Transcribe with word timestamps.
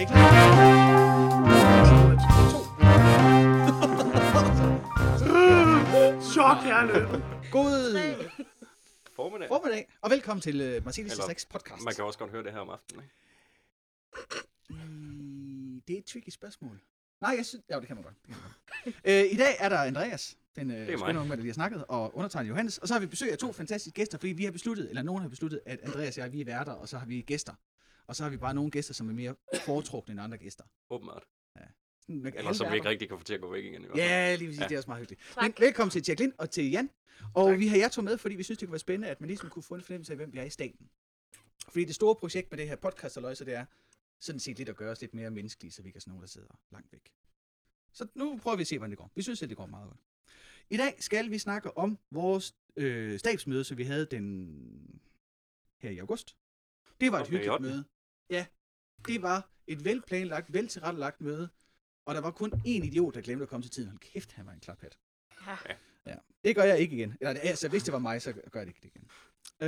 Er 0.00 0.04
I 0.04 0.06
klar? 0.06 0.30
Chok, 6.32 6.56
jeg 6.64 6.82
er 6.82 6.86
løbet. 6.86 7.24
God 7.52 7.70
Formiddag. 9.16 9.48
formiddag, 9.48 9.88
og 10.00 10.10
velkommen 10.10 10.40
til 10.40 10.76
uh, 10.76 10.84
Marcellus 10.84 11.12
Eller, 11.12 11.24
Strix 11.24 11.46
podcast. 11.46 11.84
Man 11.84 11.94
kan 11.94 12.04
også 12.04 12.18
godt 12.18 12.30
høre 12.30 12.42
det 12.42 12.52
her 12.52 12.58
om 12.58 12.70
aftenen, 12.70 13.04
ikke? 13.04 13.14
Mm, 14.84 15.82
Det 15.88 15.94
er 15.94 15.98
et 15.98 16.04
tricky 16.04 16.28
spørgsmål. 16.30 16.80
Nej, 17.20 17.34
jeg 17.36 17.46
synes... 17.46 17.64
Ja, 17.70 17.80
det 17.80 17.86
kan 17.86 17.96
man 17.96 18.04
godt. 18.04 18.14
Det 18.26 18.34
kan 18.34 18.36
man 18.42 18.52
godt. 18.84 19.26
uh, 19.26 19.32
I 19.32 19.36
dag 19.36 19.56
er 19.58 19.68
der 19.68 19.78
Andreas, 19.78 20.36
den 20.56 20.70
uh, 20.70 20.76
mig. 20.76 20.86
skønne 20.98 21.18
unge, 21.18 21.28
med, 21.28 21.36
der 21.36 21.42
lige 21.42 21.50
har 21.50 21.54
snakket, 21.54 21.84
og 21.88 22.16
undertegnet 22.16 22.48
Johannes. 22.48 22.78
Og 22.78 22.88
så 22.88 22.94
har 22.94 23.00
vi 23.00 23.06
besøg 23.06 23.32
af 23.32 23.38
to 23.38 23.52
fantastiske 23.52 23.94
gæster, 23.94 24.18
fordi 24.18 24.32
vi 24.32 24.44
har 24.44 24.52
besluttet, 24.52 24.88
eller 24.88 25.02
nogen 25.02 25.22
har 25.22 25.28
besluttet, 25.28 25.60
at 25.66 25.80
Andreas 25.82 26.18
og 26.18 26.22
jeg, 26.24 26.32
vi 26.32 26.40
er 26.40 26.44
værter, 26.44 26.72
og 26.72 26.88
så 26.88 26.98
har 26.98 27.06
vi 27.06 27.20
gæster. 27.20 27.52
Og 28.10 28.16
så 28.16 28.22
har 28.22 28.30
vi 28.30 28.36
bare 28.36 28.54
nogle 28.54 28.70
gæster, 28.70 28.94
som 28.94 29.08
er 29.08 29.12
mere 29.12 29.34
foretrukne 29.66 30.12
end 30.12 30.20
andre 30.20 30.38
gæster. 30.38 30.64
Åbenbart. 30.90 31.24
Kan 32.06 32.32
Eller 32.36 32.52
som 32.52 32.70
vi 32.70 32.76
ikke 32.76 32.88
rigtig 32.88 33.08
kan 33.08 33.18
få 33.18 33.24
til 33.24 33.34
at 33.34 33.40
gå 33.40 33.52
væk 33.52 33.64
igen. 33.64 33.82
I 33.82 33.86
hvert 33.86 33.98
fald. 33.98 34.08
Ja, 34.08 34.34
lige 34.36 34.48
præcis. 34.48 34.58
Ja. 34.58 34.64
Ja. 34.64 34.68
Det 34.68 34.74
er 34.74 34.78
også 34.78 34.90
meget 34.90 35.00
hyggeligt. 35.00 35.22
Tak. 35.34 35.42
Men 35.42 35.54
velkommen 35.58 35.90
til 35.90 36.04
Jacqueline 36.08 36.32
og 36.38 36.50
til 36.50 36.70
Jan. 36.70 36.90
Og 37.34 37.58
vi 37.58 37.66
har 37.66 37.76
jer 37.76 37.88
to 37.88 38.02
med, 38.02 38.18
fordi 38.18 38.34
vi 38.34 38.42
synes, 38.42 38.58
det 38.58 38.68
kunne 38.68 38.72
være 38.72 38.78
spændende, 38.78 39.08
at 39.08 39.20
man 39.20 39.28
ligesom 39.28 39.50
kunne 39.50 39.62
få 39.62 39.74
en 39.74 39.82
fornemmelse 39.82 40.12
af, 40.12 40.16
hvem 40.16 40.32
vi 40.32 40.38
er 40.38 40.44
i 40.44 40.50
staten. 40.50 40.90
Fordi 41.68 41.84
det 41.84 41.94
store 41.94 42.14
projekt 42.14 42.50
med 42.50 42.58
det 42.58 42.68
her 42.68 42.76
podcast, 42.76 43.14
så 43.14 43.44
det 43.44 43.54
er 43.54 43.64
sådan 44.20 44.40
set 44.40 44.58
lidt 44.58 44.68
at 44.68 44.76
gøre 44.76 44.90
os 44.90 45.00
lidt 45.00 45.14
mere 45.14 45.30
menneskelige, 45.30 45.72
så 45.72 45.82
vi 45.82 45.90
kan 45.90 46.00
sådan 46.00 46.10
nogen, 46.10 46.22
der 46.22 46.28
sidder 46.28 46.58
langt 46.72 46.92
væk. 46.92 47.12
Så 47.92 48.06
nu 48.14 48.38
prøver 48.42 48.56
vi 48.56 48.60
at 48.60 48.66
se, 48.66 48.78
hvordan 48.78 48.90
det 48.90 48.98
går. 48.98 49.10
Vi 49.14 49.22
synes, 49.22 49.42
at 49.42 49.48
det 49.48 49.56
går 49.56 49.66
meget 49.66 49.88
godt. 49.88 50.00
I 50.70 50.76
dag 50.76 50.94
skal 50.98 51.30
vi 51.30 51.38
snakke 51.38 51.76
om 51.76 51.98
vores 52.10 52.54
øh, 52.76 53.18
stabsmøde, 53.18 53.64
som 53.64 53.78
vi 53.78 53.84
havde 53.84 54.06
den 54.06 55.00
her 55.78 55.90
i 55.90 55.98
august. 55.98 56.36
Det 57.00 57.12
var 57.12 57.18
et 57.18 57.26
Okay, 57.26 57.30
hyggeligt 57.38 57.60
møde. 57.60 57.84
Ja, 58.30 58.46
det 59.06 59.22
var 59.22 59.50
et 59.66 59.84
velplanlagt, 59.84 60.52
veltilrettelagt 60.52 61.20
møde. 61.20 61.48
Og 62.04 62.14
der 62.14 62.20
var 62.20 62.30
kun 62.30 62.52
én 62.52 62.60
idiot, 62.64 63.14
der 63.14 63.20
glemte 63.20 63.42
at 63.42 63.48
komme 63.48 63.62
til 63.62 63.70
tiden. 63.70 63.88
Hold 63.88 63.98
kæft, 63.98 64.32
han 64.32 64.46
var 64.46 64.52
en 64.52 64.60
klaphat. 64.60 64.98
Ja. 65.46 65.56
Ja. 66.06 66.16
Det 66.44 66.56
gør 66.56 66.62
jeg 66.62 66.78
ikke 66.78 66.96
igen. 66.96 67.16
Eller, 67.20 67.40
altså, 67.40 67.68
hvis 67.68 67.82
det 67.82 67.92
var 67.92 67.98
mig, 67.98 68.22
så 68.22 68.32
gør 68.32 68.60
jeg 68.60 68.66
det 68.66 68.74
ikke 68.74 68.86
igen. 68.96 69.10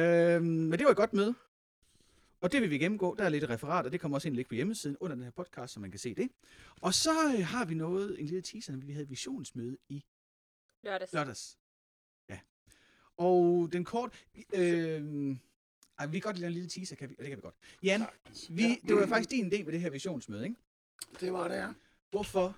Øhm, 0.00 0.44
men 0.44 0.72
det 0.72 0.84
var 0.84 0.90
et 0.90 0.96
godt 0.96 1.12
møde. 1.12 1.34
Og 2.40 2.52
det 2.52 2.60
vil 2.62 2.70
vi 2.70 2.78
gennemgå. 2.78 3.14
Der 3.18 3.24
er 3.24 3.28
lidt 3.28 3.50
referat, 3.50 3.86
og 3.86 3.92
det 3.92 4.00
kommer 4.00 4.16
også 4.16 4.28
ind 4.28 4.44
på 4.44 4.54
hjemmesiden 4.54 4.96
under 5.00 5.14
den 5.14 5.24
her 5.24 5.30
podcast, 5.30 5.74
så 5.74 5.80
man 5.80 5.90
kan 5.90 6.00
se 6.00 6.14
det. 6.14 6.30
Og 6.80 6.94
så 6.94 7.34
øh, 7.38 7.46
har 7.46 7.64
vi 7.64 7.74
noget, 7.74 8.20
en 8.20 8.26
lille 8.26 8.42
teaser, 8.42 8.76
vi 8.76 8.92
havde 8.92 9.08
visionsmøde 9.08 9.78
i 9.88 10.04
Lørdags. 10.82 11.12
lørdags. 11.12 11.58
Ja. 12.28 12.38
Og 13.16 13.68
den 13.72 13.84
kort... 13.84 14.26
Øh, 14.54 15.36
ej, 15.98 16.06
vi 16.06 16.20
kan 16.20 16.28
godt 16.28 16.36
lide 16.36 16.46
en 16.46 16.52
lille 16.52 16.68
teaser, 16.68 16.96
kan 16.96 17.08
vi? 17.10 17.14
Det 17.18 17.28
kan 17.28 17.36
vi 17.36 17.42
godt. 17.42 17.54
Jan, 17.82 18.00
vi, 18.50 18.62
det 18.88 18.96
var 18.96 19.06
faktisk 19.06 19.30
din 19.30 19.46
idé 19.52 19.64
med 19.64 19.72
det 19.72 19.80
her 19.80 19.90
visionsmøde, 19.90 20.44
ikke? 20.44 20.56
Det 21.20 21.32
var 21.32 21.48
det, 21.48 21.54
ja. 21.56 21.72
Hvorfor, 22.10 22.56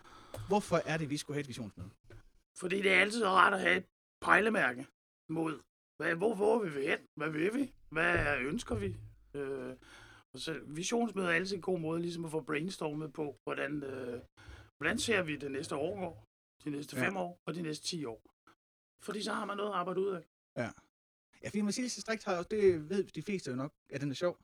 hvorfor 0.48 0.76
er 0.76 0.96
det, 0.96 1.10
vi 1.10 1.16
skulle 1.16 1.34
have 1.34 1.40
et 1.40 1.48
visionsmøde? 1.48 1.90
Fordi 2.58 2.82
det 2.82 2.92
er 2.92 3.00
altid 3.00 3.24
rart 3.26 3.54
at 3.54 3.60
have 3.60 3.76
et 3.76 3.84
pejlemærke 4.20 4.86
mod, 5.28 5.60
hvad, 5.96 6.14
hvor, 6.14 6.34
hvor 6.34 6.58
vil 6.62 6.74
vi 6.74 6.86
hen? 6.86 6.98
Hvad 7.16 7.30
vil 7.30 7.54
vi? 7.54 7.72
Hvad 7.90 8.38
ønsker 8.38 8.74
vi? 8.74 8.96
Øh, 9.34 9.76
og 10.34 10.40
så 10.40 10.60
visionsmøde 10.66 11.26
er 11.26 11.32
altid 11.32 11.56
en 11.56 11.62
god 11.62 11.78
måde 11.80 12.00
ligesom 12.00 12.24
at 12.24 12.30
få 12.30 12.40
brainstormet 12.40 13.12
på, 13.12 13.36
hvordan, 13.44 13.82
øh, 13.82 14.20
hvordan 14.78 14.98
ser 14.98 15.22
vi 15.22 15.36
det 15.36 15.50
næste 15.50 15.76
år 15.76 15.98
går, 16.00 16.24
de 16.64 16.70
næste 16.70 16.96
Ja. 16.96 17.06
fem 17.06 17.16
år 17.16 17.38
og 17.46 17.54
de 17.54 17.62
næste 17.62 17.86
10 17.86 18.04
år. 18.04 18.22
Fordi 19.02 19.22
så 19.22 19.32
har 19.32 19.44
man 19.44 19.56
noget 19.56 19.70
at 19.70 19.76
arbejde 19.76 20.00
ud 20.00 20.08
af. 20.08 20.22
Ja, 20.56 20.70
fordi 21.46 21.60
Marcellus 21.60 21.92
Strikt 21.92 22.24
har 22.24 22.36
jo, 22.36 22.44
det 22.50 22.90
ved 22.90 23.04
de 23.04 23.22
fleste 23.22 23.50
jo 23.50 23.56
nok, 23.56 23.72
at 23.90 24.00
den 24.00 24.10
er 24.10 24.14
sjov. 24.14 24.38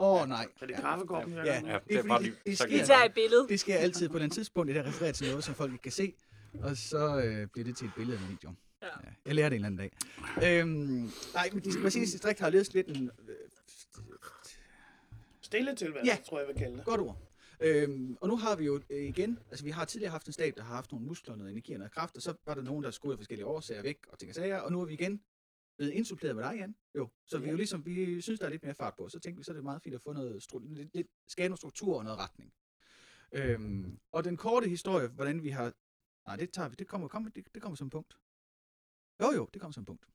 Åh 0.00 0.22
oh, 0.22 0.28
nej. 0.28 0.46
Er 0.60 0.66
det 0.66 0.76
kaffekoppen, 0.76 1.34
jeg 1.34 1.44
Ja? 1.46 1.54
Ja, 1.54 1.74
det 1.74 1.82
det 1.88 1.94
er 1.96 1.98
er 2.02 2.06
bare 2.08 2.18
fordi, 2.18 2.28
lige... 2.28 2.40
det 2.46 2.58
sker- 2.58 2.84
tager 2.86 2.98
jeg- 2.98 3.06
et 3.06 3.14
billede. 3.14 3.46
Det 3.48 3.60
sker 3.60 3.76
altid 3.76 4.08
på 4.08 4.16
andet 4.16 4.32
tidspunkt, 4.32 4.66
det 4.68 4.76
der 4.76 4.86
refererer 4.86 5.12
til 5.12 5.28
noget, 5.28 5.44
som 5.44 5.54
folk 5.54 5.72
ikke 5.72 5.82
kan 5.82 5.92
se, 5.92 6.14
og 6.62 6.76
så 6.76 7.22
øh, 7.24 7.46
bliver 7.46 7.64
det 7.64 7.76
til 7.76 7.86
et 7.86 7.92
billede 7.96 8.18
af 8.18 8.22
en 8.22 8.28
video. 8.28 8.54
Ja. 8.82 8.86
Ja, 8.86 8.92
jeg 9.26 9.34
lærer 9.34 9.48
det 9.48 9.56
en 9.56 9.64
eller 9.64 9.84
anden 9.84 9.90
dag. 10.40 10.60
Øhm, 10.60 11.10
nej, 11.34 11.50
men 11.52 11.64
de, 11.64 11.78
Marcellus 11.78 12.08
Strikt 12.08 12.40
har 12.40 12.50
ledet 12.50 12.74
lidt 12.74 12.86
en... 12.88 13.10
Øh, 13.28 13.34
Stille 15.42 15.74
tilværelse, 15.74 16.12
Ja. 16.12 16.18
tror 16.28 16.38
jeg, 16.38 16.46
jeg 16.48 16.54
vil 16.54 16.62
kalde 16.62 16.76
det. 16.76 16.84
godt 16.84 17.00
ord. 17.00 17.18
Øhm, 17.60 18.16
og 18.20 18.28
nu 18.28 18.36
har 18.36 18.56
vi 18.56 18.64
jo 18.64 18.80
øh, 18.90 19.02
igen, 19.08 19.38
altså 19.50 19.64
vi 19.64 19.70
har 19.70 19.84
tidligere 19.84 20.10
haft 20.10 20.26
en 20.26 20.32
stab, 20.32 20.54
der 20.56 20.62
har 20.62 20.74
haft 20.74 20.92
nogle 20.92 21.06
muskler, 21.06 21.36
noget 21.36 21.52
energi 21.52 21.72
og 21.72 21.78
noget 21.78 21.92
kraft, 21.92 22.16
og 22.16 22.22
så 22.22 22.34
var 22.46 22.54
der 22.54 22.62
nogen, 22.62 22.84
der 22.84 22.90
skulle 22.90 23.12
af 23.12 23.18
forskellige 23.18 23.46
årsager 23.46 23.82
væk 23.82 23.98
og 24.08 24.18
ting 24.18 24.28
og 24.30 24.34
sager, 24.34 24.58
og 24.58 24.72
nu 24.72 24.80
er 24.80 24.84
vi 24.84 24.92
igen 24.92 25.20
blevet 25.78 25.92
indsuppleret 25.92 26.36
med 26.36 26.44
dig, 26.44 26.56
Jan. 26.56 26.76
Jo, 26.94 27.08
så 27.26 27.38
vi 27.38 27.46
er 27.46 27.50
jo 27.50 27.56
ligesom, 27.56 27.86
vi 27.86 28.20
synes, 28.20 28.40
der 28.40 28.46
er 28.46 28.50
lidt 28.50 28.62
mere 28.62 28.74
fart 28.74 28.94
på, 28.96 29.08
så 29.08 29.18
tænkte 29.18 29.38
vi, 29.38 29.44
så 29.44 29.50
er 29.50 29.54
det 29.54 29.64
meget 29.64 29.82
fint 29.82 29.94
at 29.94 30.02
få 30.02 30.12
noget, 30.12 30.42
stru- 30.42 30.74
lidt, 30.74 30.94
lidt, 30.94 31.06
skabe 31.28 31.48
noget 31.48 31.58
struktur 31.58 31.98
og 31.98 32.04
noget 32.04 32.18
retning. 32.18 32.52
Øhm, 33.32 33.98
og 34.12 34.24
den 34.24 34.36
korte 34.36 34.68
historie, 34.68 35.08
hvordan 35.08 35.42
vi 35.42 35.48
har, 35.48 35.72
nej, 36.26 36.36
det 36.36 36.50
tager 36.50 36.68
vi, 36.68 36.74
det 36.78 36.86
kommer, 36.86 37.08
kommer, 37.08 37.30
det, 37.30 37.54
det 37.54 37.62
kommer 37.62 37.76
som 37.76 37.90
punkt. 37.90 38.18
Jo, 39.22 39.30
jo, 39.36 39.48
det 39.52 39.60
kommer 39.60 39.72
som 39.72 39.84
punkt. 39.84 40.06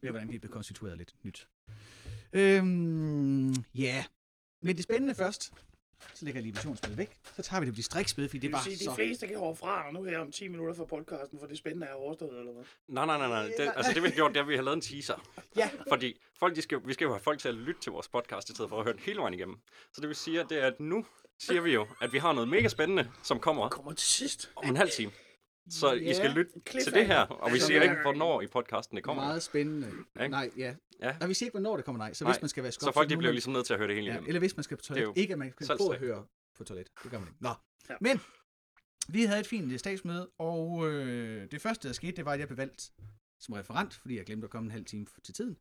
Ved 0.00 0.10
hvordan 0.10 0.32
vi 0.32 0.38
bliver 0.38 0.52
konstitueret 0.52 0.98
lidt 0.98 1.16
nyt. 1.24 1.48
Øhm, 2.32 3.50
ja, 3.50 3.54
yeah. 3.74 4.04
men 4.62 4.76
det 4.76 4.84
spændende 4.84 5.14
først, 5.14 5.52
så 6.14 6.24
lægger 6.24 6.38
jeg 6.38 6.42
lige 6.42 6.54
visionsspillet 6.54 6.98
væk. 6.98 7.16
Så 7.36 7.42
tager 7.42 7.60
vi 7.60 7.66
det 7.66 7.74
på 7.74 7.76
distriktsspil, 7.76 8.28
fordi 8.28 8.38
det 8.38 8.42
Det 8.42 8.48
er 8.48 8.52
bare 8.52 8.64
sige, 8.64 8.78
så... 8.78 8.90
de 8.90 8.94
fleste 8.94 9.26
kan 9.26 9.38
hoppe 9.38 9.58
fra 9.60 9.90
nu 9.92 10.02
her 10.02 10.18
om 10.18 10.32
10 10.32 10.48
minutter 10.48 10.74
fra 10.74 10.84
podcasten, 10.84 11.38
for 11.40 11.46
det 11.46 11.58
spændende 11.58 11.86
er 11.86 11.92
overstået, 11.94 12.38
eller 12.38 12.52
hvad? 12.52 12.64
Nej, 12.88 13.06
nej, 13.06 13.18
nej, 13.18 13.28
nej. 13.28 13.42
Det, 13.42 13.72
altså 13.76 13.92
det 13.94 14.02
vi 14.02 14.08
har 14.08 14.14
gjort, 14.14 14.30
det 14.30 14.36
er, 14.36 14.42
at 14.42 14.48
vi 14.48 14.56
har 14.56 14.62
lavet 14.62 14.76
en 14.76 14.80
teaser. 14.80 15.26
Ja, 15.56 15.70
Fordi 15.88 16.20
folk, 16.38 16.56
de 16.56 16.62
skal, 16.62 16.78
vi 16.84 16.92
skal 16.92 17.04
jo 17.04 17.10
have 17.10 17.20
folk 17.20 17.38
til 17.40 17.48
at 17.48 17.54
lytte 17.54 17.80
til 17.80 17.92
vores 17.92 18.08
podcast, 18.08 18.48
i 18.50 18.52
stedet 18.54 18.68
for 18.68 18.78
at 18.78 18.84
høre 18.84 18.92
den 18.92 19.02
hele 19.02 19.18
vejen 19.20 19.34
igennem. 19.34 19.56
Så 19.92 20.00
det 20.00 20.08
vil 20.08 20.16
sige, 20.16 20.40
at 20.40 20.46
det 20.50 20.62
er, 20.62 20.66
at 20.66 20.80
nu 20.80 21.06
siger 21.38 21.60
vi 21.60 21.72
jo, 21.72 21.86
at 22.00 22.12
vi 22.12 22.18
har 22.18 22.32
noget 22.32 22.48
mega 22.48 22.68
spændende, 22.68 23.10
som 23.22 23.40
kommer 23.40 23.68
Kommer 23.68 23.92
til 23.92 24.08
sidst. 24.08 24.50
om 24.56 24.68
en 24.68 24.76
halv 24.76 24.90
time. 24.90 25.12
Så 25.70 25.92
I 25.92 26.14
skal 26.14 26.30
lytte 26.30 26.52
til 26.82 26.92
det 26.92 27.06
her, 27.06 27.20
og 27.20 27.52
vi 27.52 27.58
Så 27.58 27.66
siger 27.66 27.78
er- 27.80 27.82
ikke, 27.82 27.96
hvornår 28.02 28.42
i 28.42 28.46
podcasten 28.46 28.96
det 28.96 29.04
kommer. 29.04 29.22
meget 29.24 29.42
spændende. 29.42 29.86
Ikke? 30.20 30.28
Nej, 30.28 30.50
ja. 30.56 30.74
Ja. 31.02 31.16
Nej, 31.18 31.28
vi 31.28 31.34
siger 31.34 31.46
ikke, 31.46 31.54
hvornår 31.58 31.76
det 31.76 31.84
kommer, 31.84 31.98
nej. 31.98 32.12
Så 32.12 32.24
Nej, 32.24 32.32
hvis 32.32 32.42
man 32.42 32.48
skal 32.48 32.62
være 32.62 32.72
Så 32.72 32.90
folk, 32.94 33.10
de 33.10 33.16
bliver 33.16 33.32
ligesom 33.32 33.52
nødt 33.52 33.66
til 33.66 33.72
at 33.74 33.78
høre 33.80 33.88
det 33.88 33.96
hele 33.96 34.12
ja. 34.12 34.18
Eller 34.26 34.38
hvis 34.38 34.56
man 34.56 34.64
skal 34.64 34.76
på 34.76 34.80
Det 34.80 34.86
toilet. 34.86 35.02
jo 35.04 35.12
Ikke, 35.16 35.32
at 35.32 35.38
man 35.38 35.48
kan 35.48 35.54
få 35.66 35.72
at 35.72 35.78
selvstændigt. 35.78 36.00
høre 36.00 36.24
på 36.56 36.64
toilet. 36.64 36.86
Det 37.02 37.10
gør 37.10 37.18
man 37.18 37.28
ikke. 37.28 37.42
Nå. 37.42 37.50
Ja. 37.90 37.94
Men, 38.00 38.20
vi 39.08 39.22
havde 39.22 39.40
et 39.40 39.46
fint 39.46 39.72
øh, 39.72 39.78
statsmøde, 39.78 40.28
og 40.38 40.88
øh, 40.92 41.50
det 41.50 41.60
første, 41.60 41.88
der 41.88 41.94
skete, 41.94 42.12
det 42.12 42.24
var, 42.24 42.32
at 42.32 42.40
jeg 42.40 42.48
blev 42.48 42.56
valgt 42.58 42.90
som 43.40 43.54
referent, 43.54 43.94
fordi 43.94 44.16
jeg 44.16 44.24
glemte 44.26 44.44
at 44.44 44.50
komme 44.50 44.66
en 44.66 44.70
halv 44.70 44.84
time 44.84 45.06
til 45.24 45.34
tiden. 45.34 45.56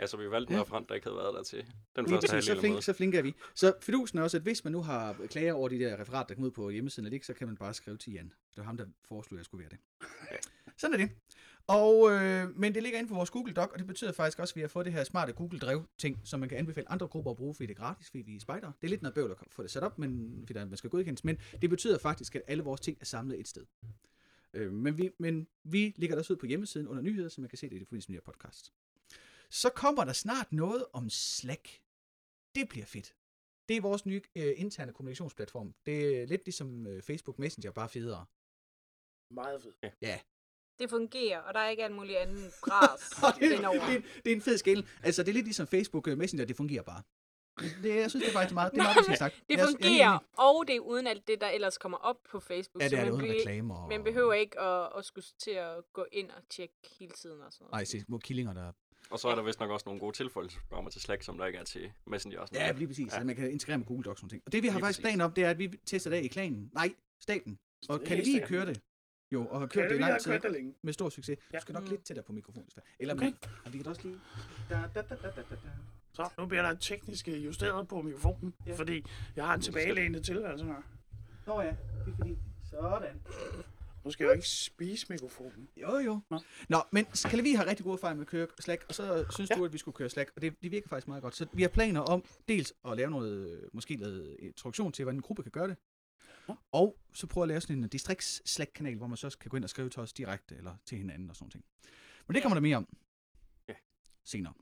Ja, 0.00 0.06
så 0.06 0.16
vi 0.16 0.30
valgte 0.30 0.50
en 0.50 0.56
Ja. 0.56 0.62
referent, 0.62 0.88
der 0.88 0.94
ikke 0.94 1.06
havde 1.06 1.16
været 1.16 1.34
der 1.34 1.42
til 1.42 1.58
den 1.96 2.04
Lige 2.04 2.14
første 2.14 2.42
så, 2.42 2.60
flink, 2.60 2.82
så 2.82 2.92
flinke 2.92 3.18
er 3.18 3.22
vi. 3.22 3.34
Så 3.54 3.72
fidusen 3.80 4.18
er 4.18 4.22
også, 4.22 4.36
at 4.36 4.42
hvis 4.42 4.64
man 4.64 4.72
nu 4.72 4.82
har 4.82 5.16
klager 5.30 5.52
over 5.52 5.68
de 5.68 5.78
der 5.78 6.00
referat, 6.00 6.28
der 6.28 6.34
kommer 6.34 6.46
ud 6.46 6.52
på 6.52 6.70
hjemmesiden 6.70 7.06
af 7.06 7.10
det, 7.10 7.24
så 7.24 7.34
kan 7.34 7.46
man 7.46 7.56
bare 7.56 7.74
skrive 7.74 7.96
til 7.96 8.12
Jan. 8.12 8.24
Det 8.24 8.56
var 8.56 8.62
ham, 8.62 8.76
der 8.76 8.86
foreslog, 9.08 9.36
at 9.36 9.38
jeg 9.38 9.44
skulle 9.44 9.60
være 9.60 9.70
det. 9.70 9.78
Sådan 10.76 10.94
er 11.00 11.06
det. 11.06 11.10
Og, 11.66 12.10
øh, 12.12 12.58
men 12.58 12.74
det 12.74 12.82
ligger 12.82 12.98
inde 12.98 13.08
på 13.08 13.14
vores 13.14 13.30
Google 13.30 13.52
Doc, 13.52 13.68
og 13.72 13.78
det 13.78 13.86
betyder 13.86 14.12
faktisk 14.12 14.38
også, 14.38 14.52
at 14.52 14.56
vi 14.56 14.60
har 14.60 14.68
fået 14.68 14.86
det 14.86 14.92
her 14.92 15.04
smarte 15.04 15.32
Google-drev-ting, 15.32 16.20
som 16.24 16.40
man 16.40 16.48
kan 16.48 16.58
anbefale 16.58 16.90
andre 16.90 17.08
grupper 17.08 17.30
at 17.30 17.36
bruge, 17.36 17.54
fordi 17.54 17.66
det 17.66 17.74
er 17.74 17.78
gratis, 17.78 18.10
fordi 18.10 18.22
vi 18.22 18.36
er 18.36 18.40
spider. 18.40 18.72
Det 18.80 18.86
er 18.86 18.88
lidt 18.88 19.02
noget 19.02 19.14
bøvl 19.14 19.30
at 19.30 19.36
få 19.50 19.62
det 19.62 19.70
sat 19.70 19.82
op, 19.82 19.98
men, 19.98 20.42
fordi 20.46 20.58
man 20.58 20.76
skal 20.76 20.90
godkendes. 20.90 21.24
Men 21.24 21.38
det 21.62 21.70
betyder 21.70 21.98
faktisk, 21.98 22.34
at 22.36 22.42
alle 22.46 22.62
vores 22.62 22.80
ting 22.80 22.98
er 23.00 23.04
samlet 23.04 23.40
et 23.40 23.48
sted. 23.48 23.66
Øh, 24.54 24.72
men, 24.72 24.98
vi, 24.98 25.10
men 25.18 25.46
vi 25.64 25.94
ligger 25.96 26.16
der 26.16 26.20
også 26.20 26.32
ud 26.32 26.38
på 26.38 26.46
hjemmesiden 26.46 26.88
under 26.88 27.02
nyheder, 27.02 27.28
så 27.28 27.40
man 27.40 27.50
kan 27.50 27.58
se 27.58 27.70
det 27.70 27.76
i 27.76 27.84
forbindelse 27.84 28.12
med 28.12 28.20
podcast. 28.24 28.72
Så 29.50 29.70
kommer 29.70 30.04
der 30.04 30.12
snart 30.12 30.52
noget 30.52 30.86
om 30.92 31.10
Slack. 31.10 31.68
Det 32.54 32.68
bliver 32.68 32.86
fedt. 32.86 33.14
Det 33.68 33.76
er 33.76 33.80
vores 33.80 34.06
nye 34.06 34.22
øh, 34.36 34.52
interne 34.56 34.92
kommunikationsplatform. 34.92 35.74
Det 35.86 36.22
er 36.22 36.26
lidt 36.26 36.44
ligesom 36.44 36.86
øh, 36.86 37.02
Facebook 37.02 37.38
Messenger, 37.38 37.70
bare 37.70 37.88
federe. 37.88 38.26
Meget 39.34 39.62
fedt. 39.62 39.76
Det 40.78 40.90
fungerer, 40.90 41.40
og 41.40 41.54
der 41.54 41.60
er 41.60 41.68
ikke 41.68 41.84
alt 41.84 41.94
muligt 41.94 42.18
andet 42.18 42.52
bras 42.64 43.12
Og 43.24 43.40
det, 43.40 43.52
er, 43.52 43.56
indover. 43.56 43.86
det, 43.86 43.96
er, 43.96 44.00
det 44.24 44.32
er 44.32 44.36
en 44.36 44.42
fed 44.42 44.58
skæld. 44.58 44.84
Altså, 45.02 45.22
det 45.22 45.28
er 45.28 45.32
lidt 45.32 45.44
ligesom 45.46 45.66
Facebook 45.66 46.08
øh, 46.08 46.18
Messenger, 46.18 46.44
det 46.46 46.56
fungerer 46.56 46.82
bare. 46.82 47.02
Det, 47.82 47.96
jeg 47.96 48.10
synes, 48.10 48.24
det 48.24 48.30
er 48.30 48.32
faktisk 48.38 48.54
meget, 48.54 48.72
det 48.72 48.78
er 48.78 48.82
meget, 48.82 49.18
sagt. 49.18 49.34
Det 49.34 49.42
Jeg 49.48 49.54
er- 49.54 49.58
jeg 49.58 49.62
er 49.62 49.72
fungerer, 49.72 50.18
og 50.38 50.66
det 50.66 50.76
er 50.76 50.80
uden 50.80 51.06
alt 51.06 51.26
det, 51.28 51.40
der 51.40 51.48
ellers 51.48 51.78
kommer 51.78 51.98
op 51.98 52.16
på 52.30 52.40
Facebook. 52.40 52.82
Ja, 52.82 52.88
det 52.88 52.90
så 52.90 52.96
er 52.96 53.04
det 53.04 53.12
man, 53.12 53.22
uden 53.22 53.32
be- 53.34 53.38
reklamer. 53.38 53.76
Og... 53.82 53.88
man 53.88 54.04
behøver 54.04 54.32
ikke 54.32 54.60
at, 54.60 54.92
at 54.98 55.04
skulle 55.04 55.24
til 55.38 55.50
at 55.50 55.92
gå 55.92 56.06
ind 56.12 56.30
og 56.30 56.42
tjekke 56.50 56.74
hele 56.98 57.12
tiden 57.12 57.42
og 57.42 57.52
sådan 57.52 57.64
noget. 57.64 57.72
Nej, 57.72 57.84
se, 57.84 58.00
små 58.00 58.18
killinger, 58.18 58.52
der... 58.52 58.72
Og 59.10 59.18
så 59.18 59.28
er 59.28 59.34
der 59.34 59.42
vist 59.42 59.60
nok 59.60 59.70
også 59.70 59.84
nogle 59.86 60.00
gode 60.00 60.16
tilføjelsesprogrammer 60.16 60.90
til 60.90 61.00
Slack, 61.00 61.22
som 61.22 61.38
der 61.38 61.46
ikke 61.46 61.58
er 61.58 61.64
til 61.64 61.92
Messenger 62.06 62.40
og 62.40 62.48
sådan 62.48 62.60
Ja, 62.60 62.66
noget. 62.66 62.78
lige 62.78 62.88
præcis. 62.88 63.06
Ja. 63.06 63.14
Ja. 63.14 63.20
Så 63.20 63.26
man 63.26 63.36
kan 63.36 63.50
integrere 63.50 63.78
med 63.78 63.86
Google 63.86 64.02
Docs 64.04 64.12
og 64.12 64.18
sådan 64.18 64.28
ting. 64.30 64.42
Og 64.46 64.52
det, 64.52 64.62
vi 64.62 64.68
har 64.68 64.74
Lige 64.78 64.84
faktisk 64.84 65.00
planer 65.00 65.24
om, 65.24 65.32
det 65.32 65.44
er, 65.44 65.50
at 65.50 65.58
vi 65.58 65.68
tester 65.86 66.10
det 66.10 66.16
af 66.16 66.22
i 66.22 66.26
klanen. 66.28 66.70
Nej, 66.74 66.94
staten. 67.20 67.58
Og 67.88 68.00
kan 68.06 68.16
vi 68.18 68.42
køre 68.46 68.66
det? 68.66 68.80
Jo, 69.32 69.46
og 69.46 69.60
har 69.60 69.66
kørt 69.66 69.82
det 69.82 69.90
det, 69.90 69.96
i 69.96 70.00
lang 70.10 70.20
tid. 70.20 70.32
det. 70.32 70.74
Med 70.82 70.92
stor 70.92 71.08
succes. 71.08 71.38
Du 71.38 71.44
Ja. 71.54 71.60
skal 71.60 71.72
nok 71.72 71.82
Mm. 71.84 71.90
lidt 71.90 72.04
tættere 72.04 72.24
på 72.24 72.32
mikrofonen. 72.32 72.68
er. 72.76 72.80
Eller 73.00 73.14
Okay. 73.14 73.32
og 73.64 73.72
vi 73.72 73.78
kan 73.78 73.86
også 73.86 74.02
lige... 74.04 74.20
Da, 74.70 74.74
da, 74.94 75.02
da, 75.02 75.14
da, 75.14 75.14
da, 75.14 75.30
da, 75.36 75.42
da. 75.50 75.56
Så, 76.12 76.30
nu 76.38 76.46
bliver 76.46 76.62
der 76.62 76.74
teknisk 76.74 77.28
øh, 77.28 77.44
justeret 77.44 77.88
på 77.88 78.02
mikrofonen, 78.02 78.54
Ja. 78.66 78.74
fordi 78.76 79.04
jeg 79.36 79.46
har 79.46 79.54
en 79.54 79.60
tilbagelænet 79.60 80.24
tilværelse 80.24 80.64
her. 80.64 80.82
Nå 81.46 81.60
ja, 81.60 81.66
det 82.04 82.12
er 82.12 82.16
fordi... 82.16 82.38
Sådan. 82.70 83.20
Nu 84.04 84.10
skal 84.10 84.24
jeg 84.24 84.28
jo 84.28 84.34
ikke 84.34 84.48
spise 84.48 85.06
mikrofonen. 85.10 85.68
Jo, 85.76 85.98
jo. 85.98 86.20
Nå. 86.30 86.40
Nå, 86.68 86.82
men 86.92 87.04
Kalevi 87.24 87.52
har 87.52 87.66
rigtig 87.66 87.84
gode 87.84 87.94
erfaring 87.94 88.18
med 88.18 88.26
at 88.26 88.30
køre 88.30 88.46
Slack, 88.60 88.84
og 88.88 88.94
så 88.94 89.26
synes 89.30 89.50
ja. 89.50 89.54
Du, 89.54 89.64
at 89.64 89.72
vi 89.72 89.78
skulle 89.78 89.94
køre 89.96 90.08
Slack, 90.10 90.30
og 90.36 90.42
det, 90.42 90.62
det 90.62 90.70
virker 90.70 90.88
faktisk 90.88 91.08
meget 91.08 91.22
godt. 91.22 91.36
Så 91.36 91.46
vi 91.52 91.62
har 91.62 91.68
planer 91.68 92.00
om 92.00 92.24
dels 92.48 92.72
at 92.84 92.96
lave 92.96 93.10
noget, 93.10 93.50
øh, 93.50 93.68
måske 93.72 93.96
noget 93.96 94.36
introduktion 94.38 94.92
til, 94.92 95.04
hvordan 95.04 95.18
en 95.18 95.22
gruppe 95.22 95.42
kan 95.42 95.52
gøre 95.52 95.68
det, 95.68 95.76
og 96.72 96.96
så 97.12 97.26
prøve 97.26 97.44
at 97.44 97.48
lave 97.48 97.60
sådan 97.60 97.82
en 97.82 97.88
distrikts 97.88 98.50
Slack-kanal, 98.50 98.96
hvor 98.96 99.06
man 99.06 99.16
så 99.16 99.38
kan 99.40 99.48
gå 99.48 99.56
ind 99.56 99.64
og 99.64 99.70
skrive 99.70 99.90
til 99.90 100.00
os 100.02 100.12
direkte, 100.12 100.56
eller 100.56 100.76
til 100.84 100.98
hinanden 100.98 101.30
og 101.30 101.36
sådan 101.36 101.50
noget. 101.54 101.64
Men 102.26 102.34
det 102.34 102.42
kommer 102.42 102.54
der 102.54 102.60
mere 102.60 102.76
om 102.76 102.88
Ja. 103.68 103.74
senere. 104.24 104.52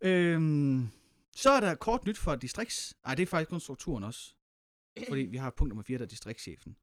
Øhm, 0.00 0.88
så 1.36 1.50
er 1.50 1.60
der 1.60 1.74
kort 1.74 2.04
nyt 2.06 2.18
for 2.18 2.34
distrikts... 2.36 2.94
Nej, 3.04 3.14
det 3.14 3.22
er 3.22 3.26
faktisk 3.26 3.50
kun 3.50 3.60
strukturen 3.60 4.04
også. 4.04 4.34
Fordi 5.08 5.22
vi 5.22 5.36
har 5.36 5.50
punkt 5.50 5.68
nummer 5.68 5.82
4, 5.82 5.98
der 5.98 6.04
er 6.04 6.08
distriktschefen. 6.08 6.76